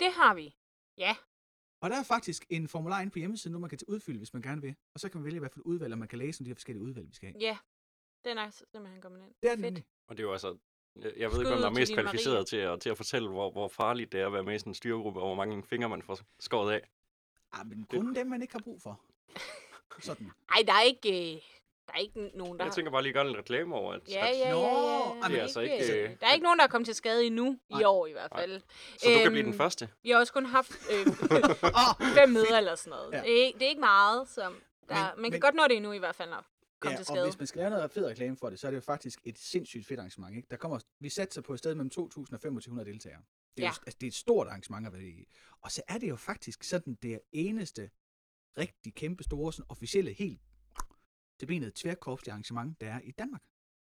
det 0.00 0.12
har 0.12 0.34
vi. 0.34 0.56
Ja, 0.98 1.16
Og 1.80 1.90
der 1.90 1.96
er 1.96 2.02
faktisk 2.02 2.46
en 2.50 2.68
formular 2.68 3.00
inde 3.00 3.10
på 3.12 3.18
hjemmesiden, 3.18 3.52
nu 3.52 3.58
man 3.58 3.70
kan 3.70 3.78
udfylde, 3.88 4.18
hvis 4.18 4.32
man 4.32 4.42
gerne 4.42 4.60
vil. 4.62 4.74
Og 4.94 5.00
så 5.00 5.08
kan 5.08 5.18
man 5.20 5.24
vælge, 5.24 5.38
hvad 5.38 5.50
for 5.52 5.60
et 5.60 5.64
udvalg, 5.64 5.92
og 5.92 5.98
man 5.98 6.08
kan 6.08 6.18
læse 6.18 6.40
om 6.40 6.44
de 6.44 6.50
her 6.50 6.54
forskellige 6.54 6.84
udvalg, 6.84 7.08
vi 7.08 7.14
skal 7.14 7.28
have. 7.32 7.40
ja. 7.40 7.56
Den 8.24 8.38
er 8.38 8.50
simpelthen 8.50 9.02
kommet 9.02 9.20
ind. 9.22 9.34
Det 9.42 9.46
er 9.48 9.52
Fedt. 9.52 9.60
nemlig. 9.60 9.84
Og 10.08 10.16
det 10.16 10.22
er 10.22 10.26
jo 10.26 10.32
altså... 10.32 10.56
Jeg 11.02 11.12
jeg 11.16 11.30
ved 11.32 11.38
ikke, 11.38 11.50
hvem 11.50 11.60
der 11.60 11.66
er 11.68 11.72
mest 11.72 11.92
kvalificeret 11.94 12.46
til 12.46 12.56
at, 12.56 12.80
til 12.80 12.90
at 12.90 12.96
fortælle, 12.96 13.28
hvor, 13.28 13.50
hvor 13.50 13.68
farligt 13.68 14.12
det 14.12 14.20
er 14.20 14.26
at 14.26 14.32
være 14.32 14.42
med 14.42 14.54
i 14.54 14.58
sådan 14.58 14.70
en 14.70 14.74
styregruppe, 14.74 15.20
og 15.20 15.26
hvor 15.26 15.34
mange 15.34 15.62
fingre 15.62 15.88
man 15.88 16.02
får 16.02 16.18
skåret 16.40 16.72
af. 16.72 16.80
Ah, 17.52 17.66
men 17.66 17.86
kun 17.90 18.14
dem, 18.14 18.26
man 18.26 18.42
ikke 18.42 18.52
har 18.54 18.60
brug 18.64 18.82
for. 18.82 19.00
Sådan. 20.00 20.30
Ej, 20.56 20.62
der 20.66 20.72
er 20.72 20.80
ikke, 20.82 21.08
øh, 21.34 21.40
der 21.86 21.92
er 21.94 21.98
ikke 21.98 22.30
nogen, 22.34 22.58
der 22.58 22.64
Jeg 22.64 22.72
tænker 22.72 22.90
bare 22.92 23.02
lige 23.02 23.12
gøre 23.12 23.26
lidt 23.26 23.38
reklame 23.38 23.74
over, 23.74 23.92
at, 23.92 24.00
Ja, 24.08 24.26
ja, 24.26 24.38
ja, 24.38 24.50
Nå, 24.52 24.60
ja, 24.60 25.14
men 25.14 25.30
det 25.30 25.38
er 25.38 25.42
altså 25.42 25.60
ikke, 25.60 26.02
øh, 26.02 26.16
Der 26.20 26.26
er 26.26 26.32
ikke 26.32 26.44
nogen, 26.44 26.58
der 26.58 26.64
er 26.64 26.68
kommet 26.68 26.86
til 26.86 26.94
skade 26.94 27.26
endnu 27.26 27.58
Nej. 27.70 27.80
i 27.80 27.84
år 27.84 28.06
i 28.06 28.12
hvert 28.12 28.30
Nej. 28.32 28.40
fald. 28.40 28.60
så 28.98 29.08
du 29.14 29.18
kan 29.22 29.30
blive 29.32 29.42
Øhm, 29.44 29.50
den 29.52 29.58
første. 29.58 29.88
Vi 30.02 30.10
har 30.10 30.18
også 30.18 30.32
kun 30.32 30.46
haft 30.46 30.72
øh, 30.92 31.06
oh, 31.62 32.06
fem 32.18 32.28
møder 32.28 32.58
eller 32.58 32.74
sådan 32.74 32.90
noget. 32.90 33.12
Ja. 33.12 33.20
Det, 33.20 33.40
er, 33.42 33.46
ikke- 33.46 33.58
det 33.58 33.64
er 33.64 33.68
ikke 33.68 33.80
meget, 33.80 34.28
som 34.28 34.52
der, 34.88 34.94
Men- 34.94 35.22
man 35.22 35.30
kan 35.30 35.32
men- 35.32 35.40
godt 35.40 35.54
nå 35.54 35.62
det 35.68 35.76
endnu 35.76 35.92
i 35.92 35.98
hvert 35.98 36.14
fald 36.14 36.32
at 36.32 36.44
komme 36.80 36.92
ja, 36.92 36.96
til 36.96 37.00
og 37.02 37.06
skade. 37.06 37.26
hvis 37.26 37.38
man 37.38 37.46
skal 37.46 37.58
lave 37.58 37.70
noget 37.70 37.90
fed 37.90 38.06
reklame 38.06 38.36
for 38.36 38.50
det, 38.50 38.58
så 38.58 38.66
er 38.66 38.70
det 38.70 38.76
jo 38.76 38.80
faktisk 38.80 39.20
et 39.24 39.38
sindssygt 39.38 39.86
fedt 39.86 40.00
arrangement. 40.00 40.36
Ikke? 40.36 40.48
Der 40.50 40.56
kommer, 40.56 40.78
vi 41.00 41.08
satser 41.08 41.40
på 41.42 41.52
et 41.52 41.58
sted 41.58 41.74
mellem 41.74 41.90
2.000 41.94 42.00
og 42.00 42.40
2.500 42.44 42.84
deltagere. 42.84 43.22
Det 43.56 43.62
er, 43.62 43.66
Ja. 43.66 43.68
jo, 43.68 43.74
altså, 43.86 43.98
det 44.00 44.06
er 44.06 44.08
et 44.10 44.14
stort 44.14 44.46
arrangement 44.46 44.86
at 44.86 44.92
være 44.92 45.02
i. 45.02 45.24
Og 45.60 45.70
så 45.72 45.82
er 45.88 45.98
det 45.98 46.08
jo 46.08 46.16
faktisk 46.16 46.62
sådan 46.62 46.94
det 46.94 47.20
eneste 47.32 47.90
rigtig 48.58 48.94
kæmpe 48.94 49.22
store, 49.24 49.52
sådan 49.52 49.66
officielle, 49.68 50.12
helt 50.12 50.40
til 51.40 51.46
benet 51.46 51.74
tværkorpslige 51.74 52.32
arrangement, 52.32 52.80
der 52.80 52.92
er 52.92 53.00
i 53.00 53.10
Danmark. 53.10 53.42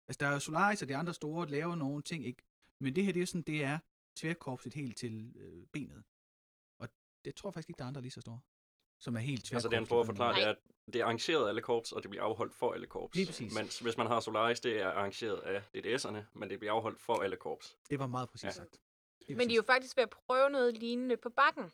Altså, 0.08 0.18
der 0.20 0.26
er 0.26 0.38
Solaris 0.38 0.82
og 0.82 0.88
de 0.88 0.96
andre 0.96 1.14
store, 1.14 1.48
laver 1.48 1.74
nogle 1.74 2.02
ting, 2.02 2.26
ikke? 2.26 2.42
Men 2.80 2.96
det 2.96 3.04
her, 3.04 3.12
det 3.12 3.22
er 3.22 3.26
sådan, 3.26 3.42
det 3.42 3.64
er 3.64 3.78
tværkorpset 4.16 4.74
helt 4.74 4.96
til 4.98 5.32
øh, 5.36 5.66
benet. 5.72 6.04
Og 6.78 6.88
det 7.24 7.34
tror 7.34 7.48
jeg 7.48 7.54
faktisk 7.54 7.68
ikke, 7.68 7.78
der 7.78 7.84
er 7.84 7.88
andre 7.88 8.00
lige 8.00 8.10
så 8.10 8.20
store, 8.20 8.40
som 9.04 9.16
er 9.16 9.20
helt 9.20 9.44
tværkorpslige. 9.44 9.56
Altså 9.56 9.68
det, 9.68 9.76
han 9.78 9.86
prøver 9.86 10.00
at 10.02 10.06
forklare, 10.06 10.34
det 10.34 10.42
er, 10.44 10.50
at 10.50 10.56
det 10.92 11.00
er 11.00 11.04
arrangeret 11.04 11.44
af 11.44 11.48
alle 11.48 11.60
korps, 11.62 11.92
og 11.92 12.02
det 12.02 12.10
bliver 12.10 12.24
afholdt 12.24 12.54
for 12.54 12.72
alle 12.72 12.86
korps. 12.86 13.14
Lige 13.16 13.26
præcis. 13.26 13.54
Mens 13.54 13.78
hvis 13.78 13.96
man 13.96 14.06
har 14.06 14.20
Solaris, 14.20 14.60
det 14.60 14.80
er 14.80 14.88
arrangeret 14.88 15.40
af 15.40 15.62
DDS'erne, 15.76 16.18
men 16.32 16.50
det 16.50 16.58
bliver 16.58 16.72
afholdt 16.72 17.00
for 17.00 17.22
alle 17.22 17.36
korps. 17.36 17.76
Det 17.90 17.98
var 17.98 18.06
meget 18.06 18.28
præcis 18.30 18.44
Ja. 18.44 18.50
sagt. 18.50 18.80
Lige 19.20 19.36
Men 19.36 19.48
de 19.48 19.52
er 19.54 19.56
jo 19.56 19.62
faktisk 19.62 19.96
ved 19.96 20.02
at 20.02 20.10
prøve 20.10 20.50
noget 20.50 20.78
lignende 20.78 21.16
på 21.16 21.28
bakken. 21.30 21.72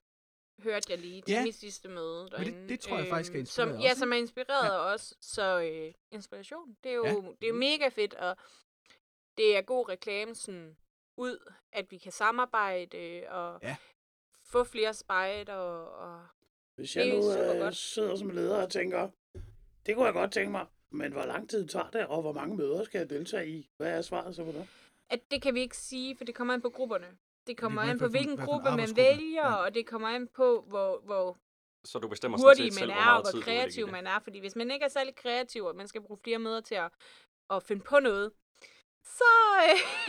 Hørte 0.63 0.87
jeg 0.93 0.99
lige 0.99 1.23
til 1.23 1.33
Ja. 1.33 1.45
mit 1.45 1.55
sidste 1.55 1.89
møde 1.89 2.29
derinde. 2.31 2.69
det 2.69 2.81
tror 2.81 2.99
jeg 2.99 3.07
faktisk 3.09 3.31
er 3.33 3.35
Øhm, 3.37 3.41
inspireret 3.41 3.71
som, 3.75 3.81
Ja, 3.81 3.91
også, 3.91 3.99
som 4.01 4.13
er 4.13 4.17
inspireret 4.17 4.67
Ja. 4.67 4.79
også. 4.79 5.15
Så 5.21 5.61
øh, 5.61 5.95
inspiration, 6.11 6.77
det 6.85 6.91
er 6.93 6.97
jo 6.97 7.07
ja. 7.07 7.15
det 7.41 7.49
er 7.49 7.53
mega 7.53 7.89
fedt, 7.89 8.15
og 8.15 8.37
det 9.37 9.57
er 9.57 9.63
god 9.63 9.89
reklame 9.89 10.35
sådan 10.35 10.77
ud, 11.17 11.53
at 11.73 11.91
vi 11.91 11.99
kan 11.99 12.13
samarbejde 12.13 13.25
og 13.29 13.59
Ja. 13.63 13.77
få 14.45 14.65
flere 14.65 14.95
spejder 14.95 15.55
og, 15.55 15.93
og 15.93 16.27
Hvis 16.81 16.97
jeg 16.97 17.05
Det 17.05 17.13
er 17.15 17.47
nu 17.47 17.55
øh, 17.55 17.61
godt. 17.61 17.77
sidder 17.77 18.17
som 18.17 18.31
leder 18.31 18.63
og 18.63 18.71
tænker, 18.71 19.09
det 19.87 19.95
kunne 19.95 20.07
jeg 20.07 20.15
godt 20.15 20.33
tænke 20.33 20.51
mig, 20.51 20.67
men 20.91 21.13
hvor 21.13 21.25
lang 21.25 21.51
tid 21.51 21.67
tager 21.69 21.91
det, 21.91 22.07
og 22.07 22.21
hvor 22.23 22.33
mange 22.33 22.57
møder 22.57 22.85
skal 22.85 22.99
jeg 22.99 23.11
deltage 23.11 23.49
i? 23.49 23.71
Hvad 23.77 23.91
er 23.99 24.03
svaret 24.03 24.37
så 24.37 24.45
på 24.45 24.53
det? 24.53 24.69
at 25.11 25.21
det 25.31 25.43
kan 25.43 25.55
vi 25.55 25.61
ikke 25.61 25.77
sige, 25.77 26.17
for 26.17 26.25
det 26.25 26.35
kommer 26.35 26.55
an 26.55 26.63
på 26.63 26.71
grupperne. 26.71 27.07
Det 27.47 27.57
kommer 27.57 27.83
an 27.83 27.99
på, 27.99 28.05
på, 28.05 28.11
hvilken 28.11 28.37
gruppe 28.37 28.71
man 28.71 28.89
vælger, 28.97 29.47
Ja. 29.47 29.55
og 29.55 29.75
det 29.75 29.87
kommer 29.87 30.09
an 30.09 30.29
på, 30.29 30.65
hvor, 30.69 31.01
hvor 31.05 31.39
Så 31.85 31.99
du 31.99 32.09
bestemmer 32.09 32.39
hurtig 32.39 32.65
set 32.65 32.75
selv, 32.75 32.89
man 32.89 32.97
hvor 32.97 33.05
er, 33.05 33.15
og 33.15 33.31
hvor 33.33 33.41
kreativ 33.41 33.89
man 33.89 34.07
er. 34.07 34.19
Fordi 34.21 34.39
hvis 34.41 34.57
man 34.57 34.71
ikke 34.71 34.85
er 34.85 34.89
særlig 34.89 35.15
kreativ, 35.17 35.65
og 35.65 35.77
man 35.77 35.89
skal 35.89 36.01
bruge 36.01 36.19
flere 36.25 36.39
møder 36.39 36.61
til 36.61 36.75
at, 36.75 36.91
at 37.51 37.63
finde 37.63 37.83
på 37.83 37.99
noget, 37.99 38.33
så... 39.05 39.25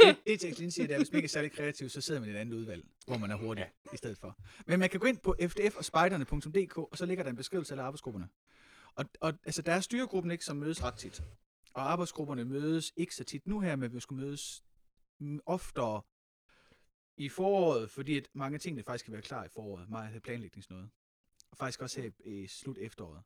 Øh, 0.03 0.07
det, 0.07 0.17
det 0.25 0.43
Jacqueline 0.43 0.71
siger, 0.71 0.87
det 0.87 0.93
er, 0.93 0.97
at 0.97 1.01
hvis 1.01 1.11
man 1.11 1.17
ikke 1.17 1.25
er 1.25 1.29
særlig 1.29 1.51
kreativ, 1.51 1.89
så 1.89 2.01
sidder 2.01 2.19
man 2.19 2.29
i 2.29 2.31
et 2.31 2.37
andet 2.37 2.53
udvalg, 2.53 2.85
hvor 3.07 3.17
man 3.17 3.31
er 3.31 3.35
hurtig 3.35 3.71
ja. 3.85 3.93
i 3.93 3.97
stedet 3.97 4.17
for. 4.17 4.37
Men 4.65 4.79
man 4.79 4.89
kan 4.89 4.99
gå 4.99 5.07
ind 5.07 5.17
på 5.17 5.35
fdf 5.47 5.77
og 5.77 5.85
spejderne.dk, 5.85 6.77
og 6.77 6.97
så 6.97 7.05
ligger 7.05 7.23
der 7.23 7.29
en 7.29 7.35
beskrivelse 7.35 7.73
af 7.73 7.75
alle 7.75 7.83
arbejdsgrupperne. 7.83 8.29
Og, 8.95 9.05
og 9.19 9.33
altså, 9.45 9.61
der 9.61 9.73
er 9.73 9.79
styregruppen 9.79 10.31
ikke, 10.31 10.45
som 10.45 10.57
mødes 10.57 10.83
ret 10.83 10.93
tit. 10.93 11.23
Og 11.73 11.91
arbejdsgrupperne 11.91 12.45
mødes 12.45 12.93
ikke 12.95 13.15
så 13.15 13.23
tit 13.23 13.47
nu 13.47 13.59
her, 13.59 13.75
men 13.75 13.93
vi 13.93 13.99
skulle 13.99 14.25
mødes 14.25 14.63
mm, 15.19 15.39
oftere 15.45 16.01
i 17.17 17.29
foråret, 17.29 17.91
fordi 17.91 18.17
at 18.17 18.29
mange 18.33 18.57
ting 18.57 18.77
det 18.77 18.85
faktisk 18.85 19.05
kan 19.05 19.13
være 19.13 19.21
klar 19.21 19.45
i 19.45 19.49
foråret. 19.49 19.89
Meget 19.89 20.15
af 20.15 20.21
planlægningsnøde. 20.21 20.89
Og 21.51 21.57
faktisk 21.57 21.81
også 21.81 22.01
her 22.01 22.09
i, 22.25 22.43
i 22.43 22.47
slut 22.47 22.77
efteråret. 22.77 23.23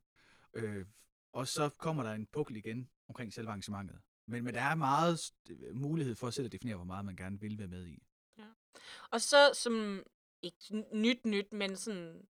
Øh, 0.54 0.86
og 1.34 1.48
så 1.48 1.70
kommer 1.70 2.04
der 2.04 2.12
en 2.12 2.28
pukkel 2.34 2.56
igen 2.56 2.90
omkring 3.08 3.34
selve 3.34 3.50
arrangementet. 3.50 4.00
Men, 4.27 4.44
men 4.44 4.53
der 4.53 4.62
er 4.62 4.75
meget 4.75 5.20
mulighed 5.74 6.15
for 6.15 6.29
selv 6.29 6.46
at 6.46 6.51
definere, 6.51 6.75
hvor 6.75 6.86
meget 6.86 7.05
man 7.05 7.15
gerne 7.15 7.39
vil 7.39 7.58
være 7.60 7.67
med 7.67 7.88
i. 7.88 8.03
og 9.12 9.22
så 9.22 9.51
som, 9.53 10.03
ikke 10.41 10.86
nyt 10.94 11.25
nyt, 11.25 11.53
men 11.53 11.75
sådan 11.75 12.27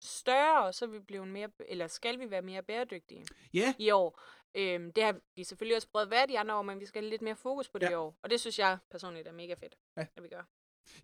større, 0.00 0.72
så 0.72 0.84
er 0.84 0.88
vi 0.88 0.98
blevet 0.98 1.28
mere, 1.28 1.48
eller 1.68 1.86
skal 1.86 2.18
vi 2.20 2.30
være 2.30 2.42
mere 2.42 2.62
bæredygtige 2.62 3.26
Ja, 3.54 3.74
i 3.78 3.90
år. 3.90 4.20
Øhm, 4.54 4.92
det 4.92 5.04
har 5.04 5.20
vi 5.36 5.44
selvfølgelig 5.44 5.76
også 5.76 5.88
prøvet 5.88 6.04
at 6.06 6.10
være 6.10 6.26
de 6.26 6.38
andre 6.38 6.54
år, 6.54 6.62
men 6.62 6.80
vi 6.80 6.86
skal 6.86 7.02
have 7.02 7.10
lidt 7.10 7.22
mere 7.22 7.36
fokus 7.36 7.68
på 7.68 7.78
det 7.78 7.86
Ja. 7.86 7.90
i 7.90 7.94
år. 7.94 8.18
Og 8.22 8.30
det 8.30 8.40
synes 8.40 8.58
jeg 8.58 8.78
personligt 8.90 9.28
er 9.28 9.32
mega 9.32 9.54
fedt, 9.54 9.76
Ja. 9.96 10.06
at 10.16 10.22
vi 10.22 10.28
gør. 10.28 10.42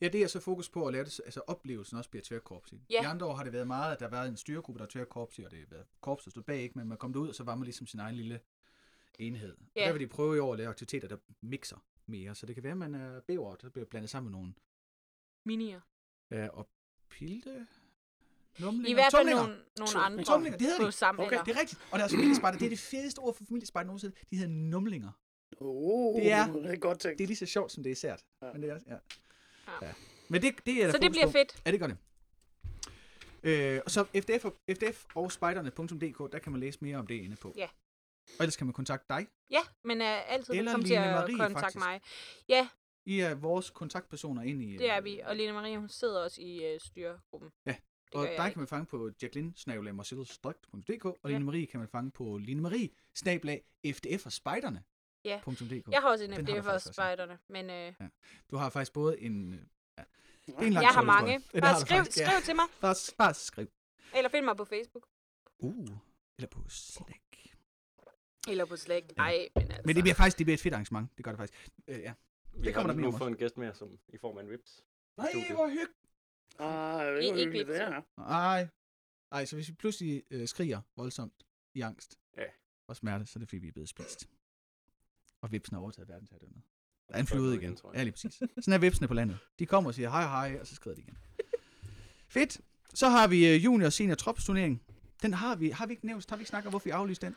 ja, 0.00 0.08
det 0.08 0.22
er 0.22 0.26
så 0.26 0.40
fokus 0.40 0.68
på 0.68 0.86
at 0.86 0.92
lave 0.92 1.04
det, 1.04 1.20
altså 1.24 1.40
oplevelsen 1.46 1.98
også 1.98 2.10
bliver 2.10 2.22
tværkorps 2.24 2.72
i. 2.72 2.80
Ja. 2.90 3.00
De 3.02 3.06
andre 3.06 3.26
år 3.26 3.34
har 3.34 3.44
det 3.44 3.52
været 3.52 3.66
meget, 3.66 3.92
at 3.92 4.00
der 4.00 4.06
har 4.06 4.10
været 4.10 4.28
en 4.28 4.36
styregruppe, 4.36 4.78
der 4.78 4.84
er 4.84 4.90
tværkorps 4.90 5.38
i, 5.38 5.42
og 5.42 5.50
det 5.50 5.58
har 5.58 5.66
været 5.70 5.86
korps, 6.00 6.24
der 6.24 6.30
stod 6.30 6.42
bag, 6.42 6.60
ikke? 6.62 6.78
men 6.78 6.88
man 6.88 6.98
kom 6.98 7.12
derud, 7.12 7.28
og 7.28 7.34
så 7.34 7.44
var 7.44 7.54
man 7.54 7.64
ligesom 7.64 7.86
sin 7.86 8.00
egen 8.00 8.14
lille 8.16 8.40
enhed. 9.18 9.56
Ja. 9.76 9.80
Ja. 9.80 9.86
Der 9.86 9.92
vil 9.92 10.00
de 10.00 10.06
prøve 10.06 10.36
i 10.36 10.38
år 10.38 10.52
at 10.52 10.58
lave 10.58 10.68
aktiviteter, 10.70 11.08
der 11.08 11.16
mixer 11.40 11.84
mere, 12.06 12.34
så 12.34 12.46
det 12.46 12.54
kan 12.54 12.62
være, 12.64 12.70
at 12.72 12.76
man 12.78 12.94
er 12.94 13.20
bæver, 13.20 13.54
der 13.54 13.68
bliver 13.68 13.86
blandet 13.86 14.10
sammen 14.10 14.32
med 14.32 14.38
nogle 14.38 14.54
Minier. 15.44 15.80
ja, 16.30 16.48
og 16.48 16.68
pilte, 17.10 17.66
numlinger, 18.58 18.90
I 18.90 18.92
hvert 18.92 19.12
fald 19.12 19.20
tumlinger. 19.22 19.42
nogle, 19.42 19.62
nogle 19.78 19.98
andre 20.06 20.24
Tumlinger, 20.24 20.58
det 20.58 20.66
hedder 20.66 20.84
de. 20.86 20.92
samme 20.92 21.22
Okay, 21.22 21.38
det 21.46 21.56
er 21.56 21.60
rigtigt. 21.60 21.80
Og 21.92 21.98
deres 21.98 22.12
familiespejder, 22.12 22.58
det 22.58 22.64
er 22.64 22.68
det 22.70 22.78
fedeste 22.78 23.18
ord 23.18 23.34
for 23.34 23.44
familiespejder 23.44 23.86
nogensinde. 23.86 24.14
De 24.30 24.36
hedder 24.36 24.52
numlinger. 24.52 25.10
Oh, 25.60 26.20
Det 26.22 26.32
er- 26.32 26.52
det 26.52 26.72
er 26.72 26.76
godt 26.76 26.98
tænkt. 27.00 27.18
Det 27.18 27.24
er 27.24 27.28
lige 27.28 27.36
så 27.36 27.46
sjovt, 27.46 27.72
som 27.72 27.82
det 27.82 27.92
er 27.92 27.96
sært. 27.96 28.24
Ja. 28.42 28.52
Men 28.52 28.62
det 28.62 28.70
er, 28.70 28.78
ja. 28.86 28.92
Ja. 28.92 29.86
ja. 29.86 29.92
Men 30.28 30.42
det, 30.42 30.54
det 30.66 30.74
er 30.82 30.84
der 30.86 30.92
Så 30.92 30.98
det 30.98 31.10
bliver 31.10 31.26
på. 31.26 31.32
fedt. 31.32 31.62
Ja, 31.66 31.70
det 31.72 31.80
gør 31.80 31.86
det. 31.86 31.96
Øh, 33.42 33.80
og 33.84 33.90
så 33.90 34.04
FDF, 34.04 34.44
og- 34.44 34.56
FDF 34.70 35.04
og 35.14 35.32
spejderne.dk, 35.32 36.32
der 36.32 36.38
kan 36.38 36.52
man 36.52 36.60
læse 36.60 36.78
mere 36.82 36.96
om 36.96 37.06
det 37.06 37.14
inde 37.14 37.36
på. 37.36 37.54
Ja. 37.56 37.68
Og 38.28 38.42
ellers 38.44 38.56
kan 38.56 38.66
man 38.66 38.74
kontakte 38.74 39.06
dig. 39.14 39.26
Ja, 39.50 39.60
men 39.84 40.00
er 40.00 40.14
altid 40.14 40.54
Eller 40.54 40.62
velkommen 40.70 40.86
til 40.86 40.94
at 40.94 41.12
Marie, 41.14 41.36
kontakte 41.36 41.60
faktisk. 41.60 41.78
mig. 41.78 42.00
Ja, 42.48 42.68
I 43.06 43.20
er 43.20 43.34
vores 43.34 43.70
kontaktpersoner 43.70 44.42
ind 44.42 44.62
i... 44.62 44.76
det 44.76 44.90
er 44.90 44.98
øh, 44.98 45.04
vi. 45.04 45.20
Og 45.24 45.36
Line 45.36 45.52
Marie, 45.52 45.78
hun 45.78 45.88
sidder 45.88 46.22
også 46.24 46.40
i 46.42 46.64
øh, 46.74 46.80
styregruppen. 46.80 47.50
og 47.66 47.74
gør 48.12 48.20
jeg 48.22 48.36
dig 48.38 48.44
ikke. 48.46 48.54
kan 48.54 48.60
man 48.60 48.68
fange 48.68 48.86
på 48.86 49.10
jacqueline-marcellus.dk, 49.22 51.04
og 51.04 51.18
Ja. 51.24 51.28
Line 51.28 51.44
Marie 51.44 51.66
kan 51.66 51.80
man 51.80 51.88
fange 51.88 52.10
på 52.10 52.38
Line 52.38 52.60
Marie, 52.62 52.88
snablag, 53.14 53.64
FDF 53.86 54.26
og 54.26 54.32
spejderne. 54.32 54.84
Ja. 55.24 55.40
.dk. 55.46 55.88
Jeg 55.92 56.00
har 56.00 56.08
også 56.10 56.24
en 56.24 56.34
FDF 56.34 56.66
også. 56.66 56.92
spejderne, 56.92 57.38
men 57.48 57.70
øh, 57.70 57.92
Du 58.50 58.56
har 58.56 58.70
faktisk 58.70 58.92
både 58.92 59.20
en... 59.20 59.52
øh, 59.52 59.58
Ja, 59.98 60.04
det 60.46 60.54
er 60.54 60.66
en 60.66 60.72
lang 60.72 60.84
jeg 60.84 60.90
har 60.94 61.02
mange. 61.02 61.32
Ja, 61.32 61.38
det 61.54 61.62
Bare 61.62 61.74
du 61.74 61.80
skriv, 61.80 61.96
faktisk, 61.98 62.18
ja. 62.18 62.26
skriv 62.30 62.42
til 62.42 62.56
mig, 62.56 62.64
Bare, 62.80 62.94
bare 63.18 63.34
skriv. 63.34 63.66
eller 64.14 64.28
find 64.30 64.44
mig 64.44 64.56
på 64.56 64.64
Facebook. 64.64 65.06
Uh, 65.58 65.88
eller 66.38 66.48
på 66.48 66.60
Slack. 66.68 67.31
Eller 68.48 68.64
på 68.64 68.76
Slack. 68.76 69.16
Nej, 69.16 69.48
men 69.54 69.62
altså. 69.70 69.82
Men 69.84 69.96
det 69.96 70.04
bliver 70.04 70.14
faktisk 70.14 70.38
det 70.38 70.46
bliver 70.46 70.54
et 70.56 70.60
fedt 70.60 70.74
arrangement. 70.74 71.16
Det 71.16 71.24
gør 71.24 71.30
det 71.30 71.38
faktisk. 71.38 71.70
Øh, 71.88 72.00
ja. 72.00 72.12
Vi 72.54 72.64
Det 72.66 72.74
kommer 72.74 72.88
har 72.92 72.94
der 72.94 73.00
mere 73.02 73.10
nu 73.12 73.18
fået 73.18 73.28
en 73.30 73.36
gæst 73.36 73.56
med, 73.56 73.74
som 73.74 73.98
i 74.08 74.18
form 74.18 74.38
af 74.38 74.42
en 74.42 74.50
vips. 74.50 74.84
Nej, 75.16 75.28
studiet. 75.30 75.52
hvor 75.52 75.68
hyggeligt. 75.68 75.90
Ah, 76.58 77.06
det 77.06 77.10
I- 77.10 77.14
var 77.14 77.18
ikke 77.20 77.34
hyggeligt, 77.44 77.68
det 77.68 77.76
her. 77.76 78.02
Ej. 78.18 78.68
Ej, 79.32 79.44
så 79.44 79.56
hvis 79.56 79.68
vi 79.68 79.72
pludselig 79.74 80.22
øh, 80.30 80.48
skriger 80.48 80.80
voldsomt 80.96 81.42
i 81.74 81.80
angst 81.80 82.18
Ja. 82.36 82.42
og 82.88 82.96
smerte, 82.96 83.26
så 83.26 83.38
er 83.38 83.40
det 83.40 83.48
fordi, 83.48 83.58
vi 83.58 83.68
er 83.68 83.72
blevet 83.72 83.88
spist. 83.88 84.26
Og 85.42 85.52
vipsen 85.52 85.74
har 85.74 85.80
overtaget 85.82 86.08
verdensherredømmet. 86.08 86.62
Der 87.08 87.14
er 87.14 87.18
en 87.20 87.26
flyde 87.26 87.54
igen. 87.56 87.76
tror 87.76 87.90
jeg. 87.92 87.98
Ja, 87.98 88.02
lige 88.02 88.12
præcis. 88.12 88.34
Sådan 88.34 88.72
er 88.72 88.78
vipsene 88.78 89.08
på 89.08 89.14
landet. 89.14 89.38
De 89.58 89.66
kommer 89.66 89.90
og 89.90 89.94
siger 89.94 90.10
hej 90.10 90.22
hej, 90.22 90.60
og 90.60 90.66
så 90.66 90.74
skrider 90.74 90.94
de 90.94 91.02
igen. 91.02 91.18
Fedt. 92.28 92.60
Så 92.94 93.08
har 93.08 93.28
vi 93.28 93.54
øh, 93.54 93.64
junior 93.64 93.86
og 93.86 93.92
senior 93.92 94.14
tropsturnering. 94.14 94.82
Den 95.22 95.34
har 95.34 95.56
vi, 95.56 95.70
har 95.70 95.86
vi 95.86 95.92
ikke 95.92 96.06
nævnt, 96.06 96.30
har 96.30 96.36
vi 96.36 96.40
ikke 96.40 96.48
snakket 96.48 96.66
om, 96.66 96.72
hvorfor 96.72 96.84
vi 96.84 96.90
aflyste 96.90 97.26
den? 97.26 97.36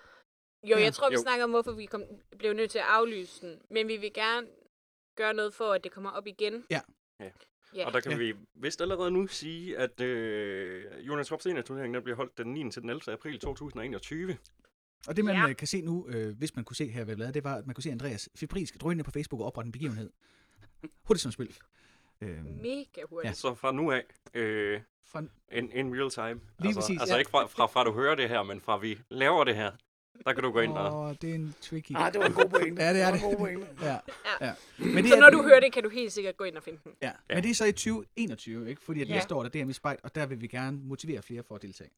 Jo, 0.72 0.78
Ja. 0.78 0.84
jeg 0.84 0.94
tror, 0.94 1.10
vi 1.10 1.14
Jo. 1.16 1.22
snakker 1.22 1.44
om, 1.44 1.50
hvorfor 1.50 1.72
vi 1.72 1.86
kom, 1.86 2.04
blev 2.40 2.54
nødt 2.54 2.72
til 2.72 2.80
at 2.80 2.86
aflyse 2.88 3.48
den. 3.48 3.62
Men 3.72 3.88
vi 3.88 3.98
vil 3.98 4.14
gerne 4.14 4.48
gøre 5.16 5.34
noget 5.34 5.54
for, 5.54 5.72
at 5.74 5.84
det 5.84 5.92
kommer 5.92 6.10
op 6.10 6.28
igen. 6.28 6.66
Ja. 6.72 6.82
Ja. 7.20 7.30
Ja. 7.76 7.86
Og 7.86 7.94
der 7.94 8.00
kan 8.00 8.12
Ja. 8.12 8.18
vi 8.18 8.34
vist 8.56 8.82
allerede 8.82 9.12
nu 9.12 9.28
sige, 9.28 9.78
at 9.78 10.02
øh, 10.02 10.86
Jonas 11.08 11.28
Trop 11.28 11.40
turneringen 11.40 11.94
den 11.94 12.04
bliver 12.04 12.16
holdt 12.18 12.38
den 12.38 12.48
9. 12.54 12.72
til 12.72 12.82
den 12.82 12.90
11. 12.90 13.14
april 13.14 13.40
2021. 13.40 14.38
Og 15.08 15.16
det 15.16 15.26
man 15.26 15.36
Ja. 15.36 15.48
ja. 15.48 15.54
kan 15.54 15.68
se 15.68 15.82
nu, 15.82 16.08
øh, 16.08 16.38
hvis 16.38 16.56
man 16.56 16.66
kunne 16.66 16.76
se 16.76 16.88
her 16.88 17.04
ved 17.06 17.16
bladet, 17.16 17.34
det 17.34 17.44
var, 17.44 17.56
at 17.56 17.66
man 17.66 17.76
kunne 17.76 17.84
se 17.84 17.92
Andreas 17.92 18.30
Fibrisk 18.36 18.82
drøne 18.82 19.04
på 19.04 19.12
Facebook 19.12 19.42
og 19.42 19.48
oprette 19.48 19.68
en 19.68 19.72
begivenhed. 19.72 20.10
Hurtigt 21.04 21.22
som 21.22 21.32
spil. 21.32 21.58
Øh, 22.22 22.46
Mega 22.46 23.02
hurtigt. 23.10 23.30
Ja. 23.30 23.34
Så 23.34 23.54
fra 23.56 23.72
nu 23.72 23.92
af, 23.92 24.04
øh, 24.34 24.82
fra, 25.06 25.24
in, 25.52 25.72
in 25.72 25.96
real 26.00 26.10
time. 26.10 26.42
Lige 26.60 26.68
altså, 26.68 26.82
præcis, 26.82 27.00
Altså 27.00 27.14
ja. 27.16 27.20
ikke 27.20 27.32
fra, 27.32 27.46
fra, 27.46 27.66
fra 27.66 27.84
du 27.84 27.92
hører 27.94 28.16
det 28.16 28.30
her, 28.30 28.44
men 28.44 28.62
fra 28.62 28.78
vi 28.78 29.00
laver 29.10 29.44
det 29.44 29.56
her. 29.56 29.72
Der 30.26 30.34
kan 30.34 30.44
du 30.44 30.52
gå 30.52 30.60
ind 30.60 30.78
og... 30.78 31.00
Åh, 31.00 31.16
det 31.22 31.30
er 31.30 31.36
en 31.36 31.56
tricky. 31.62 31.92
Ah, 31.96 32.14
det 32.14 32.20
var 32.22 32.28
en 32.28 32.34
god 32.34 32.50
pointe. 32.50 32.84
Ja, 32.84 32.94
det 32.94 33.02
er 33.02 33.06
var 33.06 33.12
det. 33.18 33.24
en 33.24 33.36
god. 33.38 33.48
Ja, 33.82 33.88
Ja. 34.42 34.46
ja. 34.48 34.54
Men 34.78 34.96
det 34.98 35.08
Så 35.10 35.16
er, 35.16 35.20
når 35.20 35.30
du 35.30 35.42
hører 35.44 35.60
det, 35.60 35.74
kan 35.74 35.84
du 35.84 35.90
helt 35.90 36.14
sikkert 36.14 36.38
gå 36.38 36.44
ind 36.44 36.58
og 36.58 36.64
finde 36.64 36.80
den. 36.84 36.96
Ja, 37.02 37.12
Ja. 37.30 37.36
men 37.36 37.44
det 37.44 37.50
er 37.52 37.56
så 37.56 37.66
i 37.66 37.72
2021, 37.72 38.70
ikke? 38.70 38.82
Fordi 38.82 39.02
at 39.02 39.08
Ja. 39.10 39.14
næste 39.16 39.36
år 39.36 39.44
der 39.44 39.60
er 39.60 39.64
DM 39.64 39.70
i 39.70 39.74
Spejt, 39.74 40.00
og 40.04 40.16
der 40.16 40.26
vil 40.26 40.42
vi 40.42 40.48
gerne 40.48 40.78
motivere 40.78 41.22
flere 41.22 41.44
for 41.44 41.56
at 41.56 41.62
deltage. 41.62 41.90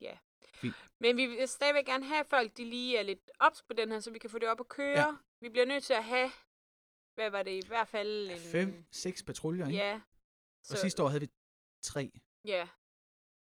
Men 1.00 1.18
vi 1.18 1.26
vil 1.26 1.48
stadigvæk 1.48 1.86
gerne 1.86 2.06
have, 2.06 2.20
at 2.20 2.26
folk 2.28 2.58
de 2.58 2.66
lige 2.66 2.98
er 2.98 3.04
lidt 3.04 3.32
ops 3.40 3.64
på 3.64 3.74
den 3.78 3.92
her, 3.92 4.00
så 4.00 4.12
vi 4.12 4.20
kan 4.20 4.30
få 4.30 4.40
det 4.40 4.50
op 4.50 4.60
at 4.60 4.68
køre. 4.68 4.92
Ja. 4.92 5.00
Ja. 5.00 5.16
Vi 5.42 5.50
bliver 5.50 5.66
nødt 5.66 5.84
til 5.84 5.94
at 5.94 6.04
have, 6.04 6.32
hvad 7.16 7.30
var 7.30 7.44
det 7.44 7.52
i 7.52 7.68
hvert 7.68 7.88
fald? 7.88 8.30
En, 8.32 8.38
Fem, 8.38 8.86
seks 8.92 9.24
patruljer, 9.24 9.68
ikke? 9.68 9.78
Ja. 9.80 10.00
Og 10.70 10.78
sidste 10.78 11.04
år 11.04 11.08
havde 11.08 11.22
vi 11.22 11.30
tre. 11.84 12.12
Ja. 12.46 12.68